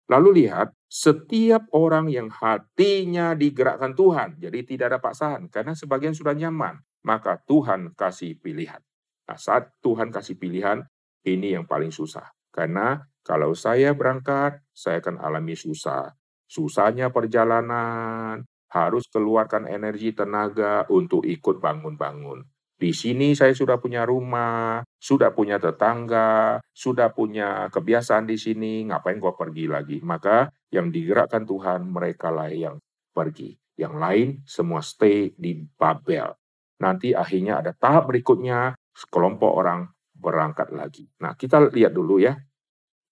Lalu 0.07 0.45
lihat, 0.45 0.71
setiap 0.87 1.67
orang 1.75 2.07
yang 2.07 2.31
hatinya 2.31 3.35
digerakkan 3.35 3.91
Tuhan, 3.91 4.39
jadi 4.39 4.59
tidak 4.63 4.85
ada 4.95 4.99
paksaan, 5.03 5.51
karena 5.51 5.75
sebagian 5.75 6.15
sudah 6.15 6.31
nyaman, 6.31 6.79
maka 7.03 7.43
Tuhan 7.43 7.91
kasih 7.91 8.39
pilihan. 8.39 8.79
Nah, 9.27 9.35
saat 9.35 9.75
Tuhan 9.83 10.07
kasih 10.07 10.39
pilihan, 10.39 10.79
ini 11.27 11.59
yang 11.59 11.67
paling 11.67 11.91
susah. 11.91 12.31
Karena 12.55 13.03
kalau 13.27 13.51
saya 13.51 13.91
berangkat, 13.91 14.63
saya 14.71 15.03
akan 15.03 15.19
alami 15.19 15.59
susah. 15.59 16.15
Susahnya 16.47 17.11
perjalanan, 17.11 18.47
harus 18.71 19.03
keluarkan 19.11 19.67
energi 19.67 20.15
tenaga 20.15 20.87
untuk 20.87 21.27
ikut 21.27 21.59
bangun-bangun. 21.59 22.47
Di 22.77 22.93
sini 22.95 23.35
saya 23.35 23.51
sudah 23.51 23.81
punya 23.83 24.07
rumah, 24.07 24.79
sudah 24.95 25.35
punya 25.35 25.59
tetangga, 25.59 26.63
sudah 26.71 27.11
punya 27.11 27.67
kebiasaan 27.67 28.29
di 28.29 28.39
sini, 28.39 28.87
ngapain 28.87 29.19
gua 29.19 29.35
pergi 29.35 29.65
lagi? 29.67 29.97
Maka 29.99 30.47
yang 30.71 30.87
digerakkan 30.87 31.43
Tuhan, 31.43 31.89
mereka 31.89 32.31
lah 32.31 32.47
yang 32.47 32.79
pergi. 33.11 33.59
Yang 33.75 33.95
lain 33.97 34.27
semua 34.47 34.79
stay 34.79 35.35
di 35.35 35.67
Babel. 35.75 36.31
Nanti 36.79 37.17
akhirnya 37.17 37.65
ada 37.65 37.73
tahap 37.73 38.13
berikutnya, 38.13 38.77
sekelompok 38.93 39.51
orang 39.51 39.89
berangkat 40.13 40.69
lagi. 40.69 41.09
Nah, 41.21 41.33
kita 41.33 41.73
lihat 41.73 41.93
dulu 41.93 42.21
ya. 42.21 42.37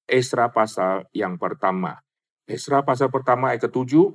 Esra 0.05 0.53
pasal 0.53 1.09
yang 1.17 1.41
pertama. 1.41 1.97
Esra 2.45 2.85
pasal 2.85 3.09
pertama 3.09 3.49
ayat 3.49 3.65
ketujuh, 3.65 4.13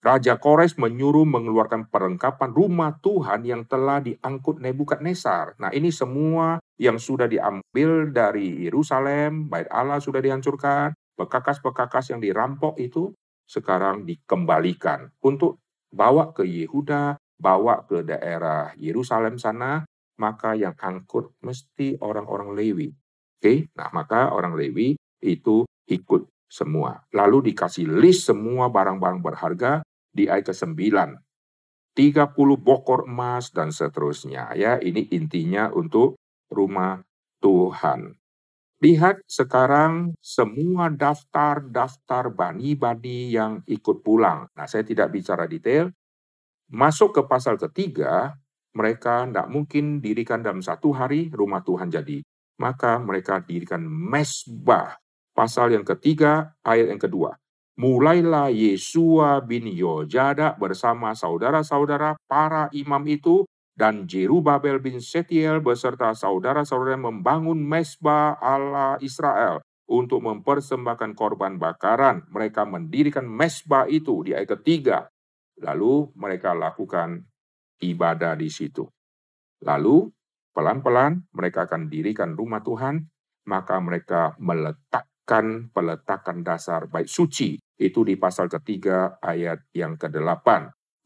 Raja 0.00 0.40
Kores 0.40 0.80
menyuruh 0.80 1.28
mengeluarkan 1.28 1.92
perlengkapan 1.92 2.52
rumah 2.56 2.96
Tuhan 3.04 3.44
yang 3.44 3.68
telah 3.68 4.00
diangkut 4.00 4.60
Nebukadnezar. 4.60 5.60
Nah, 5.60 5.68
ini 5.76 5.92
semua 5.92 6.56
yang 6.80 6.96
sudah 6.96 7.28
diambil 7.28 8.08
dari 8.08 8.64
Yerusalem, 8.64 9.52
bait 9.52 9.68
Allah 9.68 10.00
sudah 10.00 10.24
dihancurkan, 10.24 10.96
bekakas-bekakas 11.20 12.16
yang 12.16 12.20
dirampok 12.24 12.80
itu 12.80 13.12
sekarang 13.44 14.08
dikembalikan 14.08 15.12
untuk 15.20 15.60
bawa 15.92 16.32
ke 16.32 16.48
Yehuda, 16.48 17.20
bawa 17.36 17.84
ke 17.84 18.00
daerah 18.00 18.72
Yerusalem 18.80 19.36
sana, 19.36 19.84
maka 20.16 20.56
yang 20.56 20.72
angkut 20.80 21.36
mesti 21.44 22.00
orang-orang 22.00 22.56
Lewi. 22.56 22.88
Oke, 23.40 23.72
nah 23.72 23.88
maka 23.96 24.36
orang 24.36 24.52
Lewi 24.52 25.00
itu 25.24 25.64
ikut 25.88 26.28
semua. 26.44 27.08
Lalu 27.16 27.48
dikasih 27.48 27.88
list 27.88 28.28
semua 28.28 28.68
barang-barang 28.68 29.24
berharga 29.24 29.80
di 30.12 30.28
ayat 30.28 30.52
ke-9. 30.52 30.76
30 31.96 32.36
bokor 32.60 33.08
emas 33.08 33.48
dan 33.48 33.72
seterusnya 33.72 34.52
ya. 34.52 34.76
Ini 34.76 35.08
intinya 35.16 35.72
untuk 35.72 36.20
rumah 36.52 37.00
Tuhan. 37.40 38.12
Lihat 38.84 39.24
sekarang 39.24 40.12
semua 40.20 40.92
daftar-daftar 40.92 42.28
bani-bani 42.36 43.32
yang 43.32 43.64
ikut 43.64 44.04
pulang. 44.04 44.52
Nah, 44.52 44.68
saya 44.68 44.84
tidak 44.84 45.16
bicara 45.16 45.48
detail. 45.48 45.88
Masuk 46.68 47.16
ke 47.16 47.22
pasal 47.24 47.56
ketiga, 47.56 48.36
mereka 48.76 49.24
tidak 49.24 49.48
mungkin 49.48 50.04
dirikan 50.04 50.44
dalam 50.44 50.60
satu 50.60 50.92
hari 50.92 51.32
rumah 51.32 51.64
Tuhan 51.64 51.88
jadi. 51.88 52.20
Maka 52.60 53.00
mereka 53.00 53.40
dirikan 53.40 53.80
mesbah. 53.80 55.00
Pasal 55.32 55.72
yang 55.72 55.86
ketiga, 55.88 56.52
ayat 56.60 56.92
yang 56.92 57.00
kedua 57.00 57.40
mulailah 57.80 58.52
Yesua 58.52 59.40
bin 59.40 59.64
Yojada 59.72 60.52
bersama 60.60 61.16
saudara-saudara 61.16 62.20
para 62.28 62.68
imam 62.76 63.00
itu 63.08 63.48
dan 63.72 64.04
Jerubabel 64.04 64.76
bin 64.84 65.00
Setiel 65.00 65.64
beserta 65.64 66.12
saudara-saudara 66.12 67.00
membangun 67.00 67.56
mesbah 67.56 68.36
Allah 68.36 69.00
Israel 69.00 69.64
untuk 69.88 70.20
mempersembahkan 70.20 71.16
korban 71.16 71.56
bakaran. 71.56 72.28
Mereka 72.28 72.68
mendirikan 72.68 73.24
mesbah 73.24 73.88
itu 73.88 74.20
di 74.28 74.36
ayat 74.36 74.60
ketiga. 74.60 75.08
Lalu 75.64 76.12
mereka 76.12 76.52
lakukan 76.52 77.24
ibadah 77.80 78.36
di 78.36 78.52
situ. 78.52 78.84
Lalu 79.64 80.12
pelan-pelan 80.52 81.26
mereka 81.34 81.66
akan 81.70 81.88
dirikan 81.88 82.34
rumah 82.34 82.60
Tuhan, 82.60 83.06
maka 83.48 83.80
mereka 83.80 84.34
meletakkan 84.38 85.70
peletakan 85.72 86.42
dasar 86.44 86.90
baik 86.90 87.08
suci 87.08 87.58
itu 87.80 88.00
di 88.04 88.20
pasal 88.20 88.52
ketiga 88.52 89.16
ayat 89.24 89.64
yang 89.72 89.96
ke-8. 89.96 90.46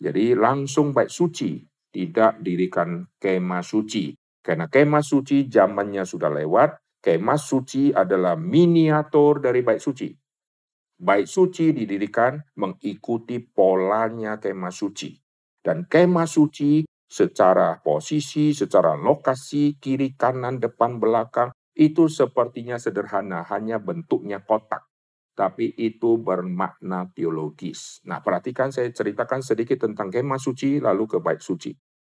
Jadi 0.02 0.34
langsung 0.34 0.90
bait 0.90 1.08
suci, 1.08 1.62
tidak 1.94 2.42
dirikan 2.42 3.06
kemah 3.22 3.62
suci. 3.62 4.10
Karena 4.42 4.66
kemah 4.66 5.00
suci 5.00 5.46
zamannya 5.46 6.02
sudah 6.02 6.28
lewat, 6.34 7.00
kemah 7.00 7.38
suci 7.38 7.94
adalah 7.94 8.34
miniatur 8.34 9.38
dari 9.38 9.62
bait 9.62 9.78
suci. 9.78 10.10
Bait 10.98 11.30
suci 11.30 11.70
didirikan 11.70 12.42
mengikuti 12.58 13.38
polanya 13.38 14.42
kemah 14.42 14.74
suci. 14.74 15.14
Dan 15.64 15.86
kemah 15.86 16.28
suci 16.28 16.84
secara 17.14 17.78
posisi, 17.78 18.50
secara 18.50 18.98
lokasi, 18.98 19.78
kiri, 19.78 20.18
kanan, 20.18 20.58
depan, 20.58 20.98
belakang, 20.98 21.54
itu 21.78 22.10
sepertinya 22.10 22.74
sederhana, 22.74 23.46
hanya 23.46 23.78
bentuknya 23.78 24.42
kotak 24.42 24.90
tapi 25.34 25.74
itu 25.74 26.16
bermakna 26.16 27.10
teologis. 27.10 27.98
Nah, 28.06 28.22
perhatikan 28.22 28.70
saya 28.70 28.88
ceritakan 28.94 29.42
sedikit 29.42 29.82
tentang 29.82 30.08
kemah 30.08 30.38
suci 30.38 30.78
lalu 30.78 31.10
ke 31.10 31.18
bait 31.18 31.42
suci. 31.42 31.74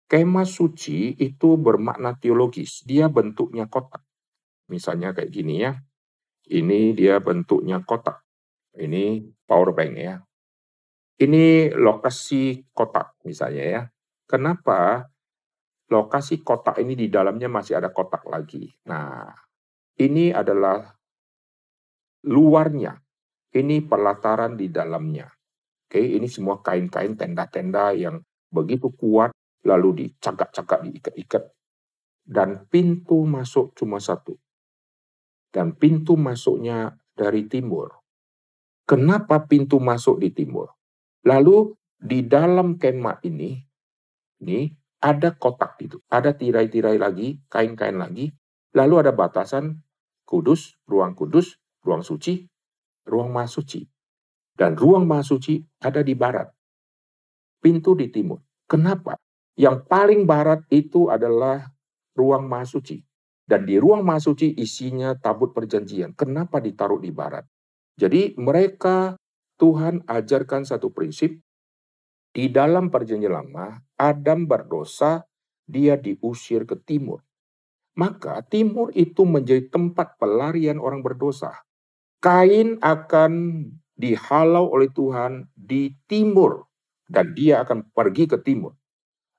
Kemah 0.06 0.46
suci 0.46 1.18
itu 1.18 1.58
bermakna 1.58 2.20
teologis. 2.20 2.86
Dia 2.86 3.10
bentuknya 3.10 3.66
kotak. 3.66 4.04
Misalnya 4.70 5.16
kayak 5.16 5.32
gini 5.34 5.66
ya. 5.66 5.74
Ini 6.46 6.94
dia 6.94 7.18
bentuknya 7.24 7.82
kotak. 7.82 8.22
Ini 8.78 9.26
power 9.50 9.74
bank 9.74 9.94
ya. 9.98 10.22
Ini 11.16 11.74
lokasi 11.74 12.70
kotak 12.76 13.18
misalnya 13.26 13.66
ya. 13.66 13.82
Kenapa 14.26 15.06
lokasi 15.90 16.42
kotak 16.42 16.82
ini 16.82 16.98
di 16.98 17.08
dalamnya 17.10 17.50
masih 17.50 17.78
ada 17.78 17.94
kotak 17.94 18.26
lagi? 18.26 18.74
Nah, 18.90 19.30
ini 20.02 20.34
adalah 20.34 20.82
luarnya 22.26 23.06
ini 23.56 23.80
pelataran 23.80 24.60
di 24.60 24.68
dalamnya. 24.68 25.32
Oke, 25.88 26.04
ini 26.04 26.28
semua 26.28 26.60
kain-kain 26.60 27.16
tenda-tenda 27.16 27.96
yang 27.96 28.20
begitu 28.52 28.92
kuat, 28.92 29.32
lalu 29.64 30.04
dicakak-cakak, 30.04 30.84
diikat-ikat. 30.84 31.44
Dan 32.26 32.68
pintu 32.68 33.24
masuk 33.24 33.72
cuma 33.80 34.04
satu. 34.04 34.36
Dan 35.56 35.72
pintu 35.80 36.20
masuknya 36.20 37.00
dari 37.16 37.48
timur. 37.48 37.96
Kenapa 38.84 39.48
pintu 39.48 39.80
masuk 39.80 40.20
di 40.20 40.36
timur? 40.36 40.76
Lalu 41.24 41.72
di 41.96 42.28
dalam 42.28 42.76
kemah 42.76 43.24
ini, 43.24 43.56
ini 44.42 44.74
ada 45.00 45.36
kotak 45.38 45.78
itu, 45.86 46.02
ada 46.10 46.34
tirai-tirai 46.34 46.98
lagi, 46.98 47.38
kain-kain 47.48 47.96
lagi, 47.96 48.34
lalu 48.74 49.06
ada 49.06 49.14
batasan 49.14 49.86
kudus, 50.26 50.76
ruang 50.90 51.14
kudus, 51.14 51.62
ruang 51.86 52.02
suci, 52.02 52.50
ruang 53.06 53.30
Mahasuci. 53.30 53.86
Dan 54.56 54.74
ruang 54.74 55.06
Mahasuci 55.06 55.62
ada 55.84 56.02
di 56.02 56.18
barat. 56.18 56.50
Pintu 57.62 57.94
di 57.94 58.10
timur. 58.10 58.42
Kenapa? 58.66 59.20
Yang 59.56 59.86
paling 59.86 60.26
barat 60.26 60.66
itu 60.74 61.08
adalah 61.14 61.70
ruang 62.18 62.50
Mahasuci. 62.50 63.04
Dan 63.46 63.70
di 63.70 63.78
ruang 63.78 64.02
Mahasuci 64.02 64.58
isinya 64.58 65.14
tabut 65.14 65.54
perjanjian. 65.54 66.18
Kenapa 66.18 66.58
ditaruh 66.58 66.98
di 66.98 67.14
barat? 67.14 67.46
Jadi 67.96 68.34
mereka 68.42 69.16
Tuhan 69.56 70.04
ajarkan 70.04 70.66
satu 70.66 70.92
prinsip 70.92 71.40
di 72.36 72.52
dalam 72.52 72.92
perjanjian 72.92 73.32
lama 73.32 73.85
Adam 73.96 74.48
berdosa 74.48 75.24
dia 75.66 75.98
diusir 75.98 76.68
ke 76.68 76.78
timur. 76.78 77.26
Maka 77.96 78.44
timur 78.44 78.92
itu 78.92 79.24
menjadi 79.24 79.72
tempat 79.72 80.20
pelarian 80.20 80.78
orang 80.78 81.00
berdosa. 81.00 81.64
Kain 82.20 82.76
akan 82.84 83.64
dihalau 83.96 84.68
oleh 84.68 84.92
Tuhan 84.92 85.48
di 85.56 85.96
timur 86.06 86.68
dan 87.08 87.32
dia 87.32 87.64
akan 87.64 87.88
pergi 87.96 88.28
ke 88.28 88.38
timur. 88.44 88.76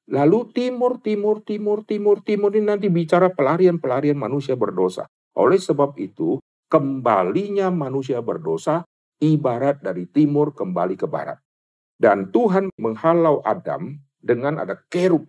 Lalu 0.06 0.54
timur, 0.54 1.02
timur, 1.02 1.42
timur, 1.42 1.82
timur, 1.82 2.22
timur 2.22 2.50
ini 2.54 2.70
nanti 2.70 2.86
bicara 2.86 3.28
pelarian-pelarian 3.34 4.16
manusia 4.16 4.54
berdosa. 4.54 5.10
Oleh 5.34 5.58
sebab 5.58 5.98
itu, 5.98 6.38
kembalinya 6.70 7.68
manusia 7.74 8.22
berdosa 8.22 8.86
ibarat 9.18 9.82
dari 9.82 10.06
timur 10.06 10.54
kembali 10.54 10.94
ke 10.94 11.10
barat. 11.10 11.42
Dan 11.98 12.30
Tuhan 12.30 12.70
menghalau 12.78 13.42
Adam 13.42 13.98
dengan 14.26 14.58
ada 14.58 14.74
kerub. 14.90 15.22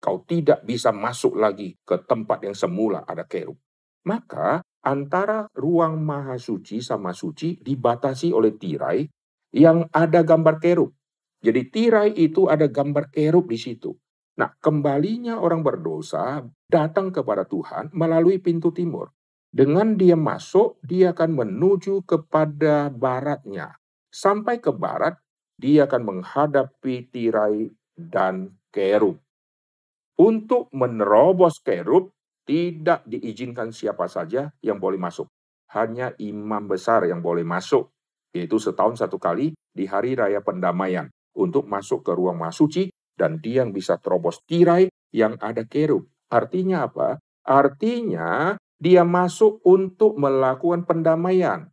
Kau 0.00 0.24
tidak 0.24 0.64
bisa 0.64 0.96
masuk 0.96 1.36
lagi 1.36 1.76
ke 1.84 2.00
tempat 2.08 2.40
yang 2.48 2.56
semula 2.56 3.04
ada 3.04 3.28
kerub. 3.28 3.60
Maka 4.08 4.64
antara 4.80 5.44
ruang 5.52 6.00
maha 6.00 6.40
suci 6.40 6.80
sama 6.80 7.12
suci 7.12 7.60
dibatasi 7.60 8.32
oleh 8.32 8.56
tirai 8.56 9.04
yang 9.52 9.84
ada 9.92 10.24
gambar 10.24 10.56
kerub. 10.56 10.96
Jadi 11.44 11.60
tirai 11.68 12.16
itu 12.16 12.48
ada 12.48 12.64
gambar 12.64 13.12
kerub 13.12 13.44
di 13.44 13.60
situ. 13.60 13.92
Nah, 14.40 14.56
kembalinya 14.56 15.36
orang 15.36 15.60
berdosa 15.60 16.40
datang 16.64 17.12
kepada 17.12 17.44
Tuhan 17.44 17.92
melalui 17.92 18.40
pintu 18.40 18.72
timur. 18.72 19.12
Dengan 19.50 19.98
dia 19.98 20.16
masuk, 20.16 20.80
dia 20.80 21.12
akan 21.12 21.44
menuju 21.44 22.06
kepada 22.08 22.88
baratnya. 22.88 23.76
Sampai 24.08 24.62
ke 24.62 24.70
barat, 24.72 25.18
dia 25.60 25.84
akan 25.84 26.02
menghadapi 26.06 27.10
tirai 27.10 27.68
dan 28.08 28.56
kerub. 28.72 29.20
Untuk 30.20 30.72
menerobos 30.72 31.60
kerub, 31.60 32.12
tidak 32.48 33.04
diizinkan 33.04 33.70
siapa 33.70 34.08
saja 34.08 34.52
yang 34.64 34.80
boleh 34.80 34.96
masuk. 34.96 35.28
Hanya 35.70 36.16
imam 36.18 36.66
besar 36.66 37.06
yang 37.06 37.22
boleh 37.22 37.46
masuk, 37.46 37.92
yaitu 38.34 38.58
setahun 38.58 38.98
satu 38.98 39.20
kali 39.20 39.54
di 39.70 39.84
hari 39.86 40.18
raya 40.18 40.42
pendamaian 40.42 41.08
untuk 41.36 41.70
masuk 41.70 42.02
ke 42.02 42.12
ruang 42.12 42.42
masuci 42.42 42.90
dan 43.14 43.38
dia 43.38 43.62
yang 43.62 43.70
bisa 43.70 44.00
terobos 44.02 44.42
tirai 44.48 44.90
yang 45.14 45.38
ada 45.38 45.62
kerub. 45.62 46.10
Artinya 46.30 46.90
apa? 46.90 47.22
Artinya 47.46 48.58
dia 48.80 49.04
masuk 49.04 49.60
untuk 49.62 50.16
melakukan 50.16 50.88
pendamaian. 50.88 51.70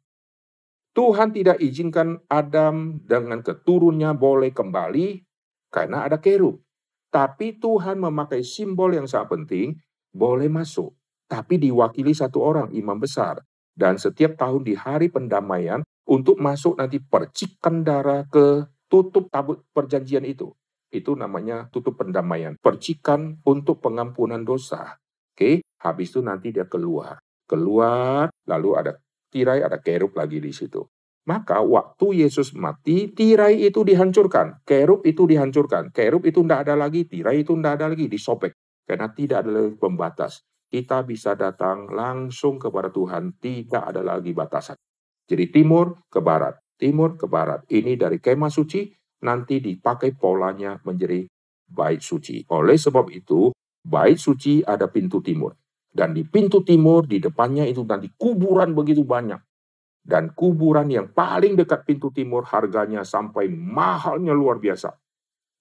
Tuhan 0.98 1.30
tidak 1.30 1.62
izinkan 1.62 2.18
Adam 2.26 2.98
dengan 3.06 3.46
keturunnya 3.46 4.18
boleh 4.18 4.50
kembali 4.50 5.27
karena 5.72 6.08
ada 6.08 6.18
kerub. 6.20 6.60
Tapi 7.08 7.56
Tuhan 7.58 8.00
memakai 8.04 8.44
simbol 8.44 8.92
yang 8.92 9.08
sangat 9.08 9.40
penting, 9.40 9.80
boleh 10.12 10.52
masuk. 10.52 10.96
Tapi 11.28 11.60
diwakili 11.60 12.12
satu 12.12 12.44
orang, 12.44 12.72
imam 12.76 13.00
besar. 13.00 13.44
Dan 13.78 14.00
setiap 14.00 14.36
tahun 14.40 14.64
di 14.64 14.74
hari 14.76 15.08
pendamaian, 15.12 15.84
untuk 16.08 16.40
masuk 16.40 16.80
nanti 16.80 17.04
percikan 17.04 17.84
darah 17.84 18.24
ke 18.28 18.64
tutup 18.88 19.28
tabut 19.28 19.64
perjanjian 19.76 20.24
itu. 20.24 20.56
Itu 20.88 21.20
namanya 21.20 21.68
tutup 21.68 22.00
pendamaian. 22.00 22.56
Percikan 22.58 23.44
untuk 23.44 23.84
pengampunan 23.84 24.40
dosa. 24.48 24.96
Oke, 25.36 25.62
habis 25.84 26.10
itu 26.16 26.24
nanti 26.24 26.56
dia 26.56 26.66
keluar. 26.66 27.20
Keluar, 27.44 28.32
lalu 28.48 28.70
ada 28.80 28.96
tirai, 29.30 29.62
ada 29.62 29.78
kerub 29.84 30.16
lagi 30.16 30.40
di 30.40 30.52
situ. 30.56 30.82
Maka 31.28 31.60
waktu 31.60 32.24
Yesus 32.24 32.56
mati, 32.56 33.12
tirai 33.12 33.68
itu 33.68 33.84
dihancurkan, 33.84 34.64
kerub 34.64 35.04
itu 35.04 35.28
dihancurkan, 35.28 35.92
kerub 35.92 36.24
itu 36.24 36.40
tidak 36.40 36.64
ada 36.64 36.80
lagi, 36.80 37.04
tirai 37.04 37.44
itu 37.44 37.52
tidak 37.60 37.74
ada 37.78 37.86
lagi, 37.92 38.08
disobek. 38.08 38.56
Karena 38.88 39.12
tidak 39.12 39.44
ada 39.44 39.52
lagi 39.52 39.76
pembatas. 39.76 40.48
Kita 40.72 41.04
bisa 41.04 41.36
datang 41.36 41.92
langsung 41.92 42.56
kepada 42.56 42.88
Tuhan, 42.88 43.36
tidak 43.44 43.84
ada 43.92 44.00
lagi 44.00 44.32
batasan. 44.32 44.80
Jadi 45.28 45.52
timur 45.52 46.08
ke 46.08 46.24
barat, 46.24 46.56
timur 46.80 47.20
ke 47.20 47.28
barat. 47.28 47.68
Ini 47.68 48.00
dari 48.00 48.24
kemah 48.24 48.52
suci, 48.52 48.88
nanti 49.28 49.60
dipakai 49.60 50.16
polanya 50.16 50.80
menjadi 50.88 51.28
bait 51.68 52.00
suci. 52.00 52.48
Oleh 52.48 52.80
sebab 52.80 53.12
itu, 53.12 53.52
Bait 53.88 54.20
suci 54.20 54.60
ada 54.68 54.92
pintu 54.92 55.24
timur. 55.24 55.56
Dan 55.88 56.12
di 56.12 56.28
pintu 56.28 56.60
timur, 56.60 57.08
di 57.08 57.24
depannya 57.24 57.64
itu 57.64 57.88
nanti 57.88 58.12
kuburan 58.20 58.76
begitu 58.76 59.08
banyak. 59.08 59.40
Dan 60.08 60.32
kuburan 60.32 60.88
yang 60.88 61.12
paling 61.12 61.60
dekat 61.60 61.84
pintu 61.84 62.16
timur 62.16 62.48
harganya 62.48 63.04
sampai 63.04 63.52
mahalnya 63.52 64.32
luar 64.32 64.56
biasa. 64.56 64.96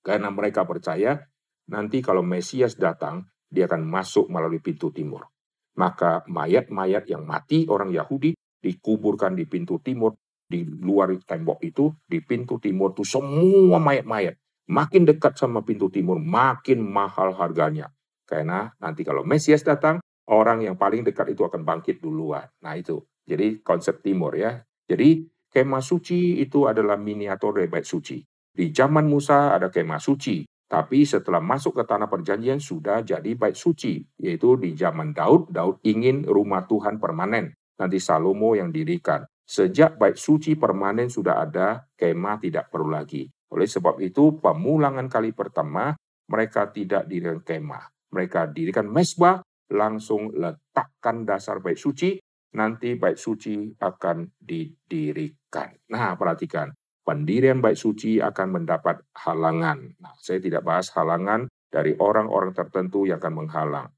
Karena 0.07 0.31
mereka 0.31 0.63
percaya 0.63 1.19
nanti 1.67 1.99
kalau 1.99 2.23
Mesias 2.23 2.79
datang, 2.79 3.27
dia 3.51 3.67
akan 3.67 3.83
masuk 3.83 4.31
melalui 4.31 4.63
pintu 4.63 4.95
timur. 4.95 5.27
Maka 5.75 6.23
mayat-mayat 6.31 7.11
yang 7.11 7.27
mati 7.27 7.67
orang 7.67 7.91
Yahudi 7.91 8.39
dikuburkan 8.63 9.35
di 9.35 9.51
pintu 9.51 9.83
timur, 9.83 10.15
di 10.47 10.63
luar 10.63 11.11
tembok 11.27 11.59
itu, 11.67 11.91
di 12.07 12.23
pintu 12.23 12.63
timur 12.63 12.95
itu 12.95 13.03
semua 13.03 13.83
mayat-mayat. 13.83 14.39
Makin 14.71 15.11
dekat 15.11 15.35
sama 15.43 15.67
pintu 15.67 15.91
timur, 15.91 16.23
makin 16.23 16.87
mahal 16.87 17.35
harganya. 17.35 17.91
Karena 18.27 18.71
nanti 18.79 19.03
kalau 19.03 19.27
Mesias 19.27 19.67
datang, 19.67 19.99
orang 20.31 20.63
yang 20.63 20.79
paling 20.79 21.03
dekat 21.03 21.35
itu 21.35 21.43
akan 21.43 21.67
bangkit 21.67 21.99
duluan. 21.99 22.47
Nah 22.63 22.75
itu, 22.79 23.03
jadi 23.27 23.61
konsep 23.61 24.01
timur 24.01 24.39
ya. 24.39 24.63
Jadi 24.87 25.27
kemah 25.51 25.83
suci 25.83 26.41
itu 26.41 26.71
adalah 26.71 26.97
miniatur 26.97 27.59
dari 27.59 27.69
bait 27.69 27.85
suci. 27.85 28.23
Di 28.57 28.73
zaman 28.73 29.05
Musa 29.11 29.53
ada 29.53 29.69
kemah 29.69 30.01
suci, 30.01 30.47
tapi 30.65 31.05
setelah 31.05 31.43
masuk 31.43 31.83
ke 31.83 31.85
tanah 31.85 32.09
perjanjian 32.09 32.63
sudah 32.63 33.05
jadi 33.05 33.37
bait 33.37 33.59
suci, 33.59 34.01
yaitu 34.23 34.57
di 34.57 34.73
zaman 34.73 35.13
Daud, 35.13 35.53
Daud 35.53 35.83
ingin 35.85 36.25
rumah 36.25 36.65
Tuhan 36.65 36.97
permanen. 36.97 37.53
Nanti 37.77 38.01
Salomo 38.01 38.57
yang 38.57 38.73
dirikan. 38.73 39.27
Sejak 39.47 40.01
bait 40.01 40.17
suci 40.17 40.57
permanen 40.57 41.13
sudah 41.13 41.45
ada, 41.45 41.85
kemah 41.95 42.41
tidak 42.41 42.73
perlu 42.73 42.95
lagi. 42.95 43.29
Oleh 43.53 43.69
sebab 43.69 44.01
itu, 44.01 44.41
pemulangan 44.41 45.07
kali 45.07 45.37
pertama 45.37 45.95
mereka 46.27 46.67
tidak 46.73 47.07
dirikan 47.07 47.45
kemah 47.45 47.85
mereka 48.17 48.49
dirikan 48.49 48.89
mesbah, 48.89 49.43
langsung 49.69 50.31
letakkan 50.33 51.27
dasar 51.27 51.59
bait 51.61 51.77
suci, 51.77 52.17
nanti 52.57 52.97
bait 52.97 53.21
suci 53.21 53.77
akan 53.77 54.33
didirikan. 54.41 55.77
Nah, 55.93 56.17
perhatikan, 56.17 56.73
pendirian 57.05 57.61
bait 57.61 57.77
suci 57.77 58.19
akan 58.19 58.61
mendapat 58.61 59.05
halangan. 59.13 59.93
Nah, 60.01 60.17
saya 60.17 60.41
tidak 60.41 60.65
bahas 60.65 60.89
halangan 60.97 61.47
dari 61.69 61.93
orang-orang 62.01 62.57
tertentu 62.57 63.05
yang 63.05 63.21
akan 63.21 63.45
menghalang. 63.45 63.89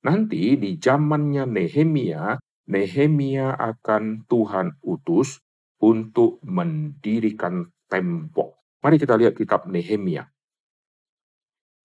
Nanti 0.00 0.56
di 0.56 0.80
zamannya 0.80 1.44
Nehemia, 1.44 2.40
Nehemia 2.72 3.52
akan 3.52 4.24
Tuhan 4.24 4.80
utus 4.80 5.44
untuk 5.84 6.40
mendirikan 6.40 7.68
tembok. 7.84 8.80
Mari 8.80 8.96
kita 8.96 9.20
lihat 9.20 9.36
kitab 9.36 9.68
Nehemia. 9.68 10.24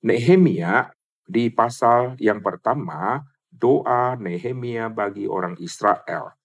Nehemia 0.08 0.96
di 1.28 1.52
pasal 1.52 2.16
yang 2.22 2.40
pertama, 2.40 3.20
doa 3.56 4.20
Nehemia 4.20 4.92
bagi 4.92 5.26
orang 5.26 5.56
Israel. 5.64 6.36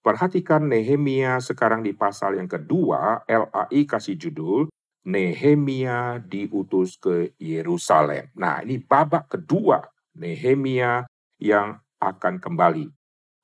Perhatikan 0.00 0.66
Nehemia 0.66 1.38
sekarang 1.44 1.84
di 1.84 1.92
pasal 1.92 2.40
yang 2.40 2.48
kedua, 2.48 3.22
LAI 3.28 3.84
kasih 3.84 4.16
judul 4.16 4.72
Nehemia 5.04 6.20
diutus 6.20 6.96
ke 6.96 7.36
Yerusalem. 7.36 8.32
Nah, 8.36 8.60
ini 8.64 8.80
babak 8.80 9.32
kedua 9.32 9.80
Nehemia 10.16 11.04
yang 11.40 11.80
akan 12.00 12.40
kembali. 12.40 12.88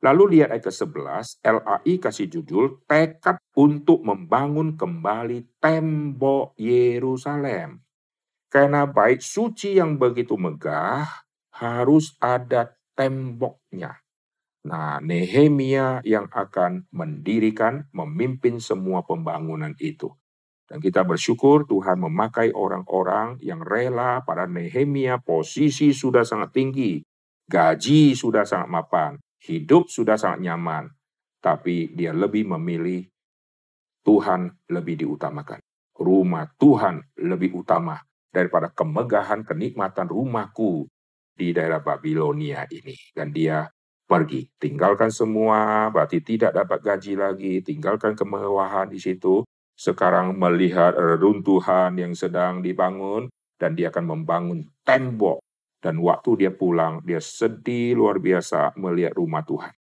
Lalu 0.04 0.36
lihat 0.36 0.52
ayat 0.52 0.68
ke-11, 0.68 1.40
LAI 1.40 1.94
kasih 1.96 2.28
judul 2.28 2.84
tekad 2.84 3.40
untuk 3.56 4.04
membangun 4.04 4.76
kembali 4.76 5.56
tembok 5.56 6.52
Yerusalem. 6.60 7.80
Karena 8.52 8.84
bait 8.84 9.24
suci 9.24 9.80
yang 9.80 9.96
begitu 9.96 10.36
megah 10.36 11.08
harus 11.56 12.12
ada 12.20 12.75
temboknya. 12.96 14.00
Nah, 14.66 14.98
Nehemia 14.98 16.02
yang 16.02 16.26
akan 16.26 16.90
mendirikan, 16.90 17.86
memimpin 17.94 18.58
semua 18.58 19.06
pembangunan 19.06 19.70
itu. 19.78 20.10
Dan 20.66 20.82
kita 20.82 21.06
bersyukur 21.06 21.62
Tuhan 21.70 22.02
memakai 22.02 22.50
orang-orang 22.50 23.38
yang 23.38 23.62
rela 23.62 24.26
pada 24.26 24.50
Nehemia 24.50 25.22
posisi 25.22 25.94
sudah 25.94 26.26
sangat 26.26 26.50
tinggi, 26.50 26.98
gaji 27.46 28.18
sudah 28.18 28.42
sangat 28.42 28.66
mapan, 28.66 29.12
hidup 29.46 29.86
sudah 29.86 30.18
sangat 30.18 30.42
nyaman, 30.42 30.90
tapi 31.38 31.94
dia 31.94 32.10
lebih 32.10 32.50
memilih 32.58 33.06
Tuhan 34.02 34.50
lebih 34.66 35.06
diutamakan. 35.06 35.62
Rumah 35.94 36.58
Tuhan 36.58 37.14
lebih 37.22 37.54
utama 37.54 38.02
daripada 38.34 38.74
kemegahan 38.74 39.46
kenikmatan 39.46 40.10
rumahku 40.10 40.90
di 41.36 41.52
daerah 41.52 41.84
Babilonia 41.84 42.64
ini. 42.72 42.96
Dan 43.12 43.30
dia 43.30 43.68
pergi, 44.08 44.48
tinggalkan 44.56 45.12
semua, 45.12 45.92
berarti 45.92 46.24
tidak 46.24 46.56
dapat 46.56 46.80
gaji 46.80 47.12
lagi, 47.20 47.54
tinggalkan 47.60 48.16
kemewahan 48.16 48.88
di 48.88 48.96
situ. 48.96 49.44
Sekarang 49.76 50.40
melihat 50.40 50.96
runtuhan 51.20 51.92
yang 52.00 52.16
sedang 52.16 52.64
dibangun, 52.64 53.28
dan 53.60 53.76
dia 53.76 53.92
akan 53.92 54.16
membangun 54.16 54.64
tembok. 54.80 55.44
Dan 55.76 56.00
waktu 56.00 56.40
dia 56.40 56.52
pulang, 56.56 57.04
dia 57.04 57.20
sedih 57.20 57.92
luar 58.00 58.16
biasa 58.16 58.72
melihat 58.80 59.12
rumah 59.14 59.44
Tuhan. 59.44 59.74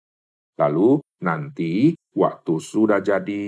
Lalu 0.59 0.99
nanti 1.23 1.95
waktu 2.15 2.55
sudah 2.59 2.99
jadi, 2.99 3.47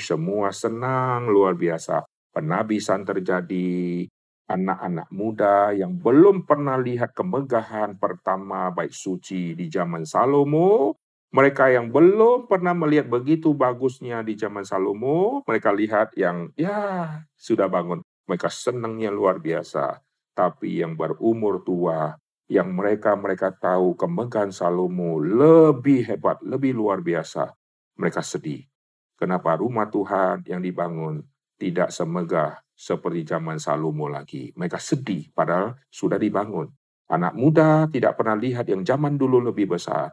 semua 0.00 0.48
senang 0.50 1.28
luar 1.28 1.54
biasa. 1.54 2.04
Penabisan 2.32 3.04
terjadi, 3.04 4.08
anak-anak 4.52 5.08
muda 5.08 5.72
yang 5.72 5.96
belum 5.96 6.44
pernah 6.44 6.76
lihat 6.76 7.16
kemegahan 7.16 7.96
pertama 7.96 8.68
baik 8.68 8.92
suci 8.92 9.56
di 9.56 9.66
zaman 9.72 10.04
Salomo, 10.04 11.00
Mereka 11.32 11.72
yang 11.72 11.88
belum 11.88 12.44
pernah 12.44 12.76
melihat 12.76 13.08
begitu 13.08 13.56
bagusnya 13.56 14.20
di 14.20 14.36
zaman 14.36 14.68
Salomo, 14.68 15.40
mereka 15.48 15.72
lihat 15.72 16.12
yang 16.12 16.52
ya 16.60 17.08
sudah 17.40 17.72
bangun. 17.72 18.04
Mereka 18.28 18.52
senangnya 18.52 19.08
luar 19.08 19.40
biasa. 19.40 19.96
Tapi 20.36 20.84
yang 20.84 20.92
berumur 20.92 21.64
tua, 21.64 22.12
yang 22.52 22.76
mereka 22.76 23.16
mereka 23.16 23.48
tahu 23.48 23.96
kemegahan 23.96 24.52
Salomo 24.52 25.24
lebih 25.24 26.04
hebat, 26.04 26.36
lebih 26.44 26.76
luar 26.76 27.00
biasa. 27.00 27.48
Mereka 27.96 28.20
sedih. 28.20 28.68
Kenapa 29.16 29.56
rumah 29.56 29.88
Tuhan 29.88 30.44
yang 30.44 30.60
dibangun 30.60 31.24
tidak 31.56 31.96
semegah 31.96 32.60
seperti 32.72 33.28
zaman 33.28 33.60
Salomo 33.60 34.08
lagi. 34.08 34.50
Mereka 34.56 34.80
sedih 34.80 35.30
padahal 35.30 35.76
sudah 35.92 36.18
dibangun. 36.18 36.68
Anak 37.12 37.36
muda 37.36 37.86
tidak 37.92 38.16
pernah 38.16 38.36
lihat 38.40 38.66
yang 38.68 38.82
zaman 38.82 39.20
dulu 39.20 39.38
lebih 39.52 39.76
besar 39.76 40.12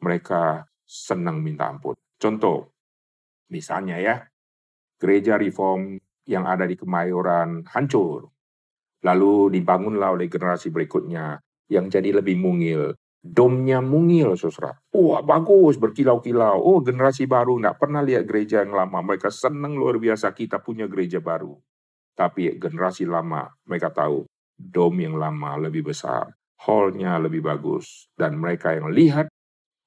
mereka 0.00 0.64
senang 0.82 1.44
minta 1.44 1.68
ampun. 1.68 1.94
Contoh, 2.16 2.74
misalnya 3.52 4.00
ya, 4.00 4.16
gereja 4.96 5.36
reform 5.36 6.00
yang 6.26 6.48
ada 6.48 6.64
di 6.64 6.76
Kemayoran 6.76 7.64
hancur. 7.70 8.28
Lalu 9.00 9.60
dibangunlah 9.60 10.12
oleh 10.12 10.28
generasi 10.28 10.68
berikutnya 10.68 11.40
yang 11.72 11.88
jadi 11.88 12.20
lebih 12.20 12.36
mungil. 12.36 12.92
Domnya 13.20 13.84
mungil, 13.84 14.32
saudara. 14.36 14.80
Wah, 14.96 15.20
bagus, 15.20 15.76
berkilau-kilau. 15.76 16.56
Oh, 16.56 16.80
generasi 16.80 17.28
baru, 17.28 17.60
nggak 17.60 17.76
pernah 17.76 18.00
lihat 18.00 18.24
gereja 18.24 18.64
yang 18.64 18.72
lama. 18.72 19.04
Mereka 19.04 19.28
senang 19.28 19.76
luar 19.76 20.00
biasa 20.00 20.32
kita 20.32 20.60
punya 20.64 20.88
gereja 20.88 21.20
baru. 21.20 21.52
Tapi 22.20 22.60
generasi 22.60 23.08
lama, 23.08 23.48
mereka 23.64 23.88
tahu 23.88 24.28
dom 24.60 24.92
yang 25.00 25.16
lama 25.16 25.56
lebih 25.56 25.88
besar, 25.88 26.28
hallnya 26.68 27.16
lebih 27.16 27.40
bagus. 27.40 28.12
Dan 28.12 28.36
mereka 28.36 28.76
yang 28.76 28.92
lihat 28.92 29.32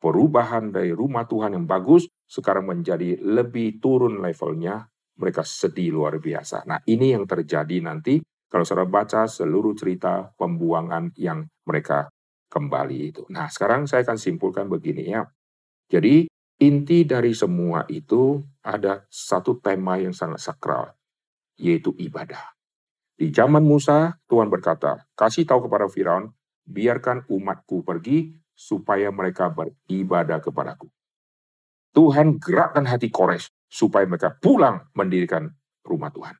perubahan 0.02 0.74
dari 0.74 0.90
rumah 0.90 1.30
Tuhan 1.30 1.54
yang 1.54 1.70
bagus 1.70 2.10
sekarang 2.26 2.66
menjadi 2.66 3.22
lebih 3.22 3.78
turun 3.78 4.18
levelnya, 4.18 4.82
mereka 5.22 5.46
sedih 5.46 5.94
luar 5.94 6.18
biasa. 6.18 6.66
Nah, 6.66 6.82
ini 6.90 7.14
yang 7.14 7.30
terjadi 7.30 7.86
nanti 7.86 8.18
kalau 8.50 8.66
saudara 8.66 8.90
baca 8.90 9.30
seluruh 9.30 9.78
cerita 9.78 10.34
pembuangan 10.34 11.14
yang 11.22 11.46
mereka 11.70 12.10
kembali 12.50 12.98
itu. 13.14 13.24
Nah, 13.30 13.46
sekarang 13.50 13.86
saya 13.86 14.02
akan 14.06 14.18
simpulkan 14.18 14.66
begini 14.70 15.10
ya. 15.10 15.22
Jadi, 15.90 16.26
inti 16.62 17.06
dari 17.06 17.34
semua 17.38 17.86
itu 17.90 18.42
ada 18.66 19.06
satu 19.10 19.62
tema 19.62 20.02
yang 20.02 20.14
sangat 20.14 20.42
sakral, 20.42 20.94
yaitu 21.58 21.94
ibadah. 21.98 22.54
Di 23.14 23.30
zaman 23.30 23.62
Musa, 23.62 24.18
Tuhan 24.26 24.50
berkata, 24.50 25.06
kasih 25.14 25.46
tahu 25.46 25.70
kepada 25.70 25.86
Firaun, 25.86 26.34
biarkan 26.66 27.30
umatku 27.30 27.86
pergi 27.86 28.34
supaya 28.54 29.14
mereka 29.14 29.54
beribadah 29.54 30.42
kepadaku. 30.42 30.90
Tuhan 31.94 32.42
gerakkan 32.42 32.90
hati 32.90 33.14
Kores 33.14 33.54
supaya 33.70 34.06
mereka 34.10 34.34
pulang 34.34 34.90
mendirikan 34.98 35.54
rumah 35.86 36.10
Tuhan. 36.10 36.34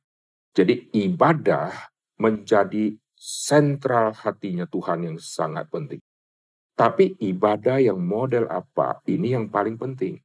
Jadi 0.54 0.90
ibadah 0.98 1.70
menjadi 2.18 2.94
sentral 3.14 4.14
hatinya 4.14 4.66
Tuhan 4.66 5.06
yang 5.06 5.16
sangat 5.18 5.70
penting. 5.70 6.02
Tapi 6.74 7.14
ibadah 7.22 7.78
yang 7.78 8.02
model 8.02 8.50
apa? 8.50 8.98
Ini 9.06 9.38
yang 9.38 9.46
paling 9.50 9.78
penting. 9.78 10.18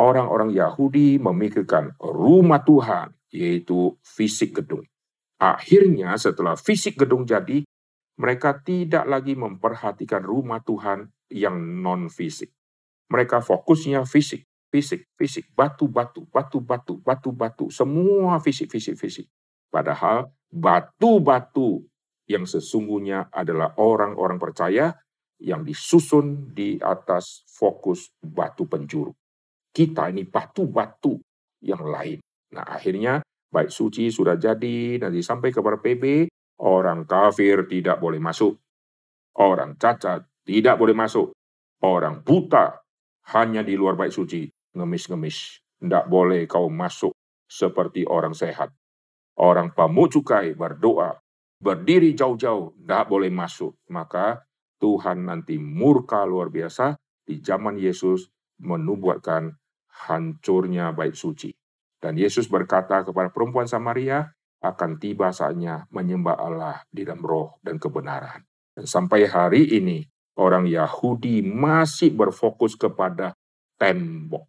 Orang-orang 0.00 0.50
Yahudi 0.50 1.20
memikirkan 1.20 1.92
rumah 2.00 2.64
Tuhan, 2.64 3.12
yaitu 3.34 3.98
fisik 4.06 4.62
gedung. 4.62 4.86
Akhirnya 5.42 6.14
setelah 6.14 6.54
fisik 6.54 6.94
gedung 6.94 7.26
jadi, 7.26 7.66
mereka 8.14 8.62
tidak 8.62 9.10
lagi 9.10 9.34
memperhatikan 9.34 10.22
rumah 10.22 10.62
Tuhan 10.62 11.10
yang 11.34 11.58
non-fisik. 11.82 12.54
Mereka 13.10 13.42
fokusnya 13.42 14.06
fisik, 14.06 14.46
fisik, 14.70 15.10
fisik, 15.18 15.50
batu-batu, 15.50 16.30
batu-batu, 16.30 17.02
batu-batu, 17.02 17.66
semua 17.74 18.38
fisik, 18.38 18.70
fisik, 18.70 18.94
fisik. 18.94 19.26
Padahal 19.66 20.30
batu-batu 20.54 21.82
yang 22.30 22.46
sesungguhnya 22.46 23.34
adalah 23.34 23.74
orang-orang 23.82 24.38
percaya 24.38 24.94
yang 25.42 25.66
disusun 25.66 26.54
di 26.54 26.78
atas 26.78 27.42
fokus 27.50 28.14
batu 28.22 28.70
penjuru. 28.70 29.10
Kita 29.74 30.06
ini 30.06 30.22
batu-batu 30.22 31.18
yang 31.66 31.82
lain. 31.82 32.22
Nah 32.54 32.64
akhirnya 32.64 33.20
baik 33.50 33.70
suci 33.70 34.08
sudah 34.14 34.38
jadi, 34.38 35.02
nanti 35.02 35.20
sampai 35.20 35.50
kepada 35.50 35.78
PB, 35.78 36.30
Orang 36.62 37.10
kafir 37.10 37.66
tidak 37.66 37.98
boleh 37.98 38.22
masuk. 38.22 38.54
Orang 39.34 39.74
cacat 39.74 40.22
tidak 40.46 40.78
boleh 40.78 40.94
masuk. 40.94 41.34
Orang 41.82 42.22
buta 42.22 42.78
hanya 43.34 43.66
di 43.66 43.74
luar 43.74 43.98
bait 43.98 44.14
suci. 44.14 44.46
Ngemis-ngemis. 44.78 45.60
Tidak 45.82 46.04
boleh 46.06 46.46
kau 46.46 46.70
masuk 46.70 47.10
seperti 47.50 48.06
orang 48.06 48.32
sehat. 48.32 48.70
Orang 49.42 49.74
pamucukai 49.74 50.54
berdoa. 50.54 51.18
Berdiri 51.58 52.14
jauh-jauh. 52.14 52.78
Tidak 52.78 53.04
boleh 53.10 53.34
masuk. 53.34 53.82
Maka 53.90 54.46
Tuhan 54.78 55.26
nanti 55.26 55.58
murka 55.58 56.22
luar 56.22 56.54
biasa 56.54 56.94
di 57.26 57.42
zaman 57.42 57.74
Yesus 57.82 58.30
menubuatkan 58.62 59.50
hancurnya 60.06 60.94
bait 60.94 61.18
suci. 61.18 61.50
Dan 62.04 62.20
Yesus 62.20 62.52
berkata 62.52 63.00
kepada 63.00 63.32
perempuan 63.32 63.64
Samaria, 63.64 64.28
akan 64.60 65.00
tiba 65.00 65.32
saatnya 65.32 65.88
menyembah 65.88 66.36
Allah 66.36 66.84
di 66.92 67.00
dalam 67.00 67.24
roh 67.24 67.56
dan 67.64 67.80
kebenaran. 67.80 68.44
Dan 68.76 68.84
sampai 68.84 69.24
hari 69.24 69.72
ini, 69.72 70.04
orang 70.36 70.68
Yahudi 70.68 71.40
masih 71.40 72.12
berfokus 72.12 72.76
kepada 72.76 73.32
tembok. 73.80 74.44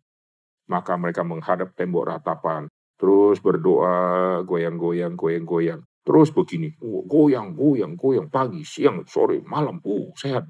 Maka 0.68 0.99
mereka 0.99 1.24
menghadap 1.24 1.72
tembok 1.80 2.12
ratapan, 2.12 2.68
terus 2.99 3.39
berdoa, 3.39 4.43
goyang-goyang, 4.43 5.16
goyang-goyang. 5.16 5.80
Terus 6.03 6.36
begini, 6.36 6.76
oh, 6.84 7.08
goyang, 7.08 7.56
goyang, 7.56 7.95
goyang, 7.95 8.28
pagi, 8.28 8.68
siang, 8.68 9.08
sore, 9.08 9.39
malam, 9.47 9.80
uh, 9.80 10.12
sehat. 10.20 10.43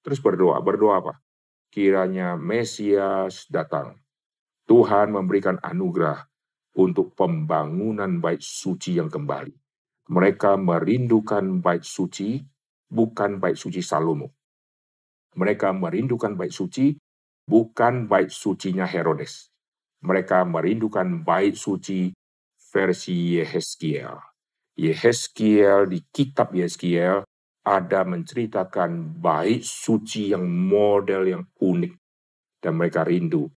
Terus 0.00 0.24
berdoa, 0.24 0.56
berdoa 0.64 1.04
apa? 1.04 1.12
Kiranya 1.68 2.40
Mesias 2.40 3.44
datang. 3.52 4.00
Tuhan 4.64 5.10
memberikan 5.10 5.58
anugerah 5.62 6.29
untuk 6.78 7.16
pembangunan 7.18 8.22
bait 8.22 8.38
suci 8.38 9.00
yang 9.00 9.10
kembali. 9.10 9.54
Mereka 10.10 10.58
merindukan 10.58 11.62
bait 11.62 11.82
suci, 11.86 12.42
bukan 12.90 13.38
bait 13.38 13.54
suci 13.54 13.82
Salomo. 13.82 14.34
Mereka 15.38 15.70
merindukan 15.70 16.34
bait 16.34 16.50
suci, 16.50 16.98
bukan 17.46 18.10
bait 18.10 18.30
sucinya 18.30 18.86
Herodes. 18.86 19.50
Mereka 20.02 20.42
merindukan 20.46 21.22
bait 21.22 21.54
suci 21.54 22.10
versi 22.70 23.38
Yehezkiel. 23.38 24.18
Yehezkiel 24.74 25.86
di 25.86 26.02
kitab 26.10 26.54
Yehezkiel 26.54 27.22
ada 27.62 28.00
menceritakan 28.02 29.20
bait 29.20 29.62
suci 29.62 30.32
yang 30.34 30.46
model 30.48 31.22
yang 31.28 31.44
unik. 31.60 31.94
Dan 32.60 32.76
mereka 32.76 33.06
rindu 33.06 33.48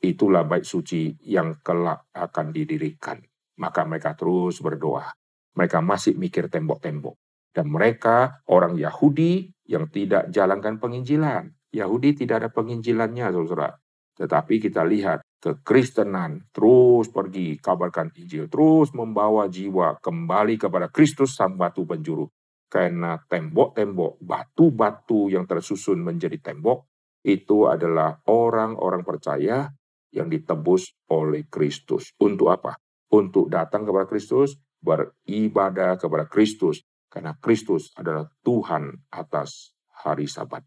itulah 0.00 0.48
bait 0.48 0.64
suci 0.64 1.12
yang 1.28 1.60
kelak 1.60 2.08
akan 2.16 2.50
didirikan. 2.50 3.20
Maka 3.60 3.84
mereka 3.84 4.16
terus 4.16 4.64
berdoa. 4.64 5.12
Mereka 5.54 5.84
masih 5.84 6.16
mikir 6.16 6.48
tembok-tembok. 6.48 7.20
Dan 7.52 7.68
mereka 7.68 8.40
orang 8.48 8.80
Yahudi 8.80 9.52
yang 9.68 9.92
tidak 9.92 10.32
jalankan 10.32 10.80
penginjilan. 10.80 11.52
Yahudi 11.70 12.16
tidak 12.16 12.46
ada 12.46 12.50
penginjilannya, 12.50 13.28
saudara. 13.30 13.76
Tetapi 14.16 14.60
kita 14.60 14.84
lihat 14.84 15.24
kekristenan 15.40 16.52
terus 16.52 17.08
pergi 17.08 17.56
kabarkan 17.56 18.12
Injil, 18.12 18.52
terus 18.52 18.92
membawa 18.92 19.48
jiwa 19.48 19.96
kembali 19.96 20.60
kepada 20.60 20.92
Kristus 20.92 21.32
sang 21.32 21.56
batu 21.56 21.88
penjuru. 21.88 22.28
Karena 22.70 23.18
tembok-tembok, 23.18 24.22
batu-batu 24.22 25.32
yang 25.32 25.48
tersusun 25.48 26.04
menjadi 26.04 26.38
tembok, 26.38 26.86
itu 27.26 27.66
adalah 27.66 28.20
orang-orang 28.30 29.02
percaya 29.02 29.66
yang 30.14 30.30
ditebus 30.30 30.94
oleh 31.10 31.46
Kristus. 31.46 32.14
Untuk 32.18 32.50
apa? 32.50 32.78
Untuk 33.10 33.50
datang 33.50 33.86
kepada 33.86 34.06
Kristus, 34.06 34.58
beribadah 34.82 35.98
kepada 35.98 36.26
Kristus. 36.26 36.82
Karena 37.10 37.34
Kristus 37.38 37.90
adalah 37.98 38.30
Tuhan 38.46 39.10
atas 39.10 39.74
hari 39.90 40.30
sabat. 40.30 40.62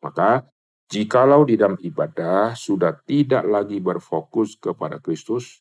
Maka, 0.00 0.46
jikalau 0.86 1.42
di 1.42 1.58
dalam 1.58 1.74
ibadah 1.82 2.54
sudah 2.54 2.94
tidak 3.02 3.42
lagi 3.46 3.82
berfokus 3.82 4.54
kepada 4.56 5.02
Kristus, 5.02 5.60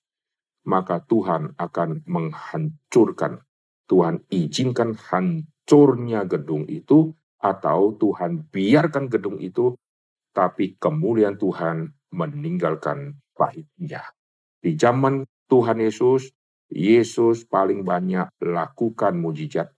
maka 0.70 1.02
Tuhan 1.02 1.58
akan 1.58 2.06
menghancurkan. 2.06 3.42
Tuhan 3.90 4.22
izinkan 4.30 4.94
hancurnya 4.94 6.30
gedung 6.30 6.70
itu, 6.70 7.10
atau 7.42 7.96
Tuhan 7.98 8.52
biarkan 8.54 9.10
gedung 9.10 9.42
itu, 9.42 9.74
tapi 10.30 10.78
kemuliaan 10.78 11.40
Tuhan 11.42 11.99
meninggalkan 12.14 13.18
pahitnya. 13.34 14.04
Di 14.60 14.76
zaman 14.76 15.24
Tuhan 15.48 15.80
Yesus, 15.80 16.30
Yesus 16.70 17.50
paling 17.50 17.82
banyak 17.82 18.30
lakukan 18.46 19.18
mujizat 19.18 19.74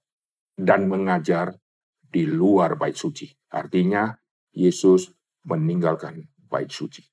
dan 0.58 0.92
mengajar 0.92 1.56
di 2.02 2.28
luar 2.28 2.76
bait 2.76 2.98
suci. 2.98 3.32
Artinya, 3.56 4.12
Yesus 4.52 5.08
meninggalkan 5.48 6.20
bait 6.52 6.68
suci. 6.68 7.04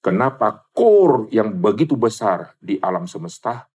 Kenapa 0.00 0.70
kor 0.72 1.28
yang 1.28 1.60
begitu 1.60 1.98
besar 1.98 2.56
di 2.56 2.80
alam 2.80 3.04
semesta 3.04 3.68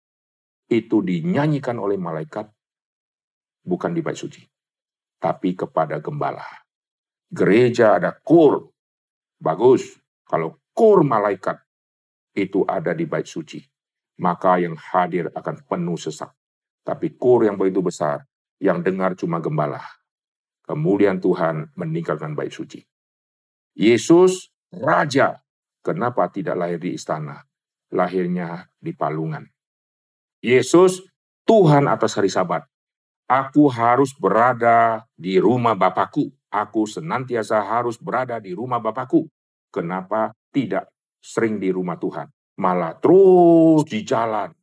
itu 0.66 1.06
dinyanyikan 1.06 1.78
oleh 1.78 2.02
malaikat 2.02 2.50
bukan 3.62 3.94
di 3.94 4.02
bait 4.02 4.18
suci, 4.18 4.42
tapi 5.22 5.54
kepada 5.54 6.02
gembala. 6.02 6.46
Gereja 7.30 8.00
ada 8.00 8.16
kor, 8.16 8.74
bagus. 9.38 10.02
Kalau 10.26 10.58
kor 10.76 11.08
malaikat 11.08 11.56
itu 12.36 12.68
ada 12.68 12.92
di 12.92 13.08
bait 13.08 13.24
suci, 13.24 13.64
maka 14.20 14.60
yang 14.60 14.76
hadir 14.76 15.32
akan 15.32 15.64
penuh 15.64 15.96
sesak. 15.96 16.36
Tapi 16.84 17.16
kor 17.16 17.48
yang 17.48 17.56
begitu 17.56 17.80
besar, 17.80 18.28
yang 18.60 18.84
dengar 18.84 19.16
cuma 19.16 19.40
gembala. 19.40 19.82
Kemudian 20.68 21.24
Tuhan 21.24 21.72
meninggalkan 21.80 22.36
bait 22.36 22.52
suci. 22.52 22.84
Yesus, 23.74 24.52
Raja, 24.70 25.40
kenapa 25.80 26.28
tidak 26.28 26.60
lahir 26.60 26.80
di 26.84 27.00
istana? 27.00 27.48
Lahirnya 27.90 28.68
di 28.78 28.92
palungan. 28.92 29.48
Yesus, 30.44 31.02
Tuhan 31.46 31.88
atas 31.88 32.18
hari 32.18 32.30
sabat. 32.30 32.66
Aku 33.26 33.66
harus 33.70 34.14
berada 34.14 35.06
di 35.18 35.42
rumah 35.42 35.74
Bapakku. 35.74 36.30
Aku 36.50 36.86
senantiasa 36.86 37.62
harus 37.62 37.98
berada 37.98 38.38
di 38.38 38.54
rumah 38.54 38.78
Bapakku. 38.78 39.26
Kenapa 39.74 40.34
tidak 40.56 40.88
sering 41.20 41.60
di 41.60 41.76
rumah 41.76 42.00
Tuhan? 42.00 42.32
Malah 42.56 42.96
terus 43.04 43.84
di 43.84 44.08
jalan. 44.08 44.56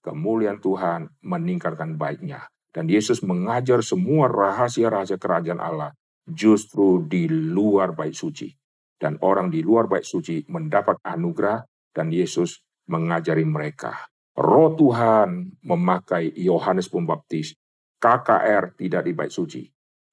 Kemuliaan 0.00 0.56
Tuhan 0.64 1.20
meningkatkan 1.20 2.00
baiknya. 2.00 2.48
Dan 2.70 2.88
Yesus 2.88 3.20
mengajar 3.20 3.82
semua 3.84 4.30
rahasia-rahasia 4.30 5.18
kerajaan 5.20 5.60
Allah 5.60 5.92
justru 6.24 7.04
di 7.04 7.28
luar 7.28 7.92
bait 7.92 8.14
suci. 8.16 8.48
Dan 8.96 9.18
orang 9.20 9.50
di 9.50 9.60
luar 9.60 9.90
bait 9.90 10.06
suci 10.06 10.46
mendapat 10.48 11.02
anugerah 11.02 11.66
dan 11.90 12.14
Yesus 12.14 12.62
mengajari 12.88 13.42
mereka. 13.42 14.06
Roh 14.38 14.72
Tuhan 14.78 15.60
memakai 15.66 16.32
Yohanes 16.38 16.88
Pembaptis. 16.88 17.52
KKR 18.00 18.78
tidak 18.80 19.04
di 19.04 19.12
bait 19.12 19.28
suci. 19.34 19.66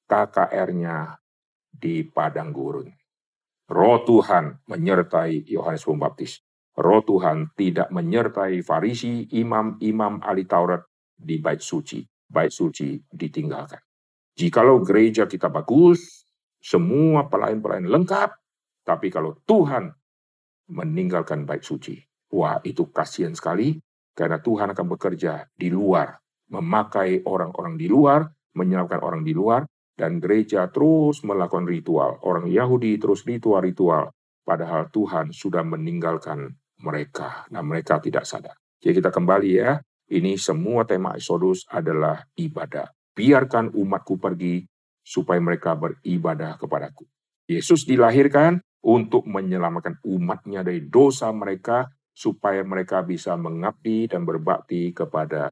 KKR-nya 0.10 1.16
di 1.72 2.04
padang 2.04 2.52
gurun. 2.52 2.97
Roh 3.68 4.04
Tuhan 4.08 4.64
menyertai 4.68 5.48
Yohanes 5.48 5.84
Pembaptis. 5.84 6.40
Roh 6.78 7.02
Tuhan 7.04 7.52
tidak 7.58 7.90
menyertai 7.90 8.62
Farisi, 8.62 9.28
imam-imam 9.34 10.22
ahli 10.22 10.46
Taurat 10.46 10.86
di 11.18 11.42
bait 11.42 11.60
suci 11.60 12.06
bait 12.28 12.52
suci 12.52 13.00
ditinggalkan. 13.08 13.80
Jikalau 14.38 14.84
gereja 14.86 15.26
kita 15.26 15.50
bagus, 15.50 16.28
semua 16.62 17.26
pelayan-pelayan 17.26 17.90
lengkap, 17.90 18.30
tapi 18.86 19.10
kalau 19.10 19.34
Tuhan 19.48 19.90
meninggalkan 20.70 21.48
bait 21.48 21.64
suci, 21.66 21.98
wah 22.30 22.62
itu 22.62 22.92
kasihan 22.94 23.34
sekali, 23.34 23.80
karena 24.14 24.38
Tuhan 24.38 24.76
akan 24.76 24.86
bekerja 24.94 25.50
di 25.58 25.74
luar, 25.74 26.14
memakai 26.54 27.26
orang-orang 27.26 27.80
di 27.80 27.88
luar, 27.90 28.28
menyelamatkan 28.54 29.02
orang 29.02 29.24
di 29.26 29.34
luar, 29.34 29.66
dan 29.98 30.22
gereja 30.22 30.70
terus 30.70 31.26
melakukan 31.26 31.66
ritual. 31.66 32.22
Orang 32.22 32.48
Yahudi 32.48 33.02
terus 33.02 33.26
ritual-ritual, 33.26 34.14
padahal 34.46 34.94
Tuhan 34.94 35.34
sudah 35.34 35.66
meninggalkan 35.66 36.54
mereka, 36.86 37.50
dan 37.50 37.66
mereka 37.66 37.98
tidak 37.98 38.30
sadar. 38.30 38.54
Jadi 38.78 39.02
kita 39.02 39.10
kembali 39.10 39.50
ya, 39.58 39.82
ini 40.14 40.38
semua 40.38 40.86
tema 40.86 41.18
Exodus 41.18 41.66
adalah 41.68 42.22
ibadah. 42.38 42.94
Biarkan 43.18 43.74
umatku 43.74 44.22
pergi 44.22 44.62
supaya 45.02 45.42
mereka 45.42 45.74
beribadah 45.74 46.62
kepadaku. 46.62 47.10
Yesus 47.50 47.90
dilahirkan 47.90 48.62
untuk 48.86 49.26
menyelamatkan 49.26 49.98
umatnya 50.06 50.62
dari 50.62 50.86
dosa 50.86 51.34
mereka 51.34 51.90
supaya 52.14 52.62
mereka 52.62 53.02
bisa 53.02 53.34
mengabdi 53.34 54.06
dan 54.06 54.22
berbakti 54.22 54.94
kepada 54.94 55.50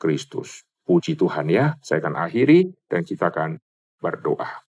Kristus. 0.00 0.66
Puji 0.82 1.20
Tuhan 1.20 1.52
ya, 1.52 1.76
saya 1.84 2.00
akan 2.00 2.16
akhiri 2.16 2.64
dan 2.88 3.04
kita 3.04 3.28
akan 3.28 3.60
berdoa. 3.98 4.64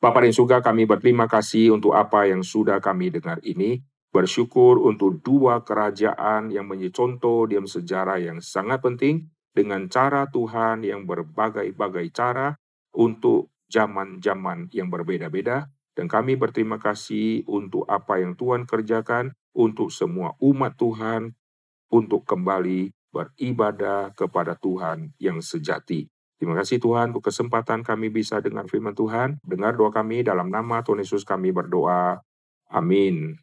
Bapak 0.00 0.24
dan 0.24 0.32
surga 0.32 0.64
kami 0.64 0.88
berterima 0.88 1.28
kasih 1.28 1.76
untuk 1.76 1.92
apa 1.92 2.24
yang 2.24 2.40
sudah 2.40 2.80
kami 2.80 3.12
dengar 3.12 3.36
ini 3.44 3.84
bersyukur 4.10 4.80
untuk 4.82 5.22
dua 5.22 5.62
kerajaan 5.62 6.50
yang 6.50 6.66
menjadi 6.66 7.04
contoh 7.04 7.46
diam 7.46 7.68
sejarah 7.68 8.18
yang 8.18 8.42
sangat 8.42 8.82
penting 8.82 9.30
dengan 9.52 9.86
cara 9.92 10.26
Tuhan 10.26 10.82
yang 10.82 11.04
berbagai-bagai 11.04 12.10
cara 12.16 12.56
untuk 12.96 13.52
zaman-zaman 13.70 14.72
yang 14.74 14.90
berbeda-beda 14.90 15.70
dan 15.94 16.06
kami 16.10 16.34
berterima 16.34 16.80
kasih 16.80 17.46
untuk 17.46 17.86
apa 17.86 18.18
yang 18.18 18.34
Tuhan 18.34 18.66
kerjakan 18.66 19.36
untuk 19.54 19.92
semua 19.94 20.34
umat 20.42 20.74
Tuhan 20.80 21.34
untuk 21.90 22.26
kembali 22.26 22.90
beribadah 23.10 24.14
kepada 24.14 24.54
Tuhan 24.54 25.10
yang 25.18 25.42
sejati. 25.42 26.06
Terima 26.40 26.56
kasih 26.56 26.80
Tuhan 26.80 27.12
untuk 27.12 27.28
kesempatan 27.28 27.84
kami 27.84 28.08
bisa 28.08 28.40
dengar 28.40 28.64
firman 28.64 28.96
Tuhan. 28.96 29.36
Dengar 29.44 29.76
doa 29.76 29.92
kami 29.92 30.24
dalam 30.24 30.48
nama 30.48 30.80
Tuhan 30.80 31.04
Yesus 31.04 31.20
kami 31.20 31.52
berdoa. 31.52 32.24
Amin. 32.72 33.36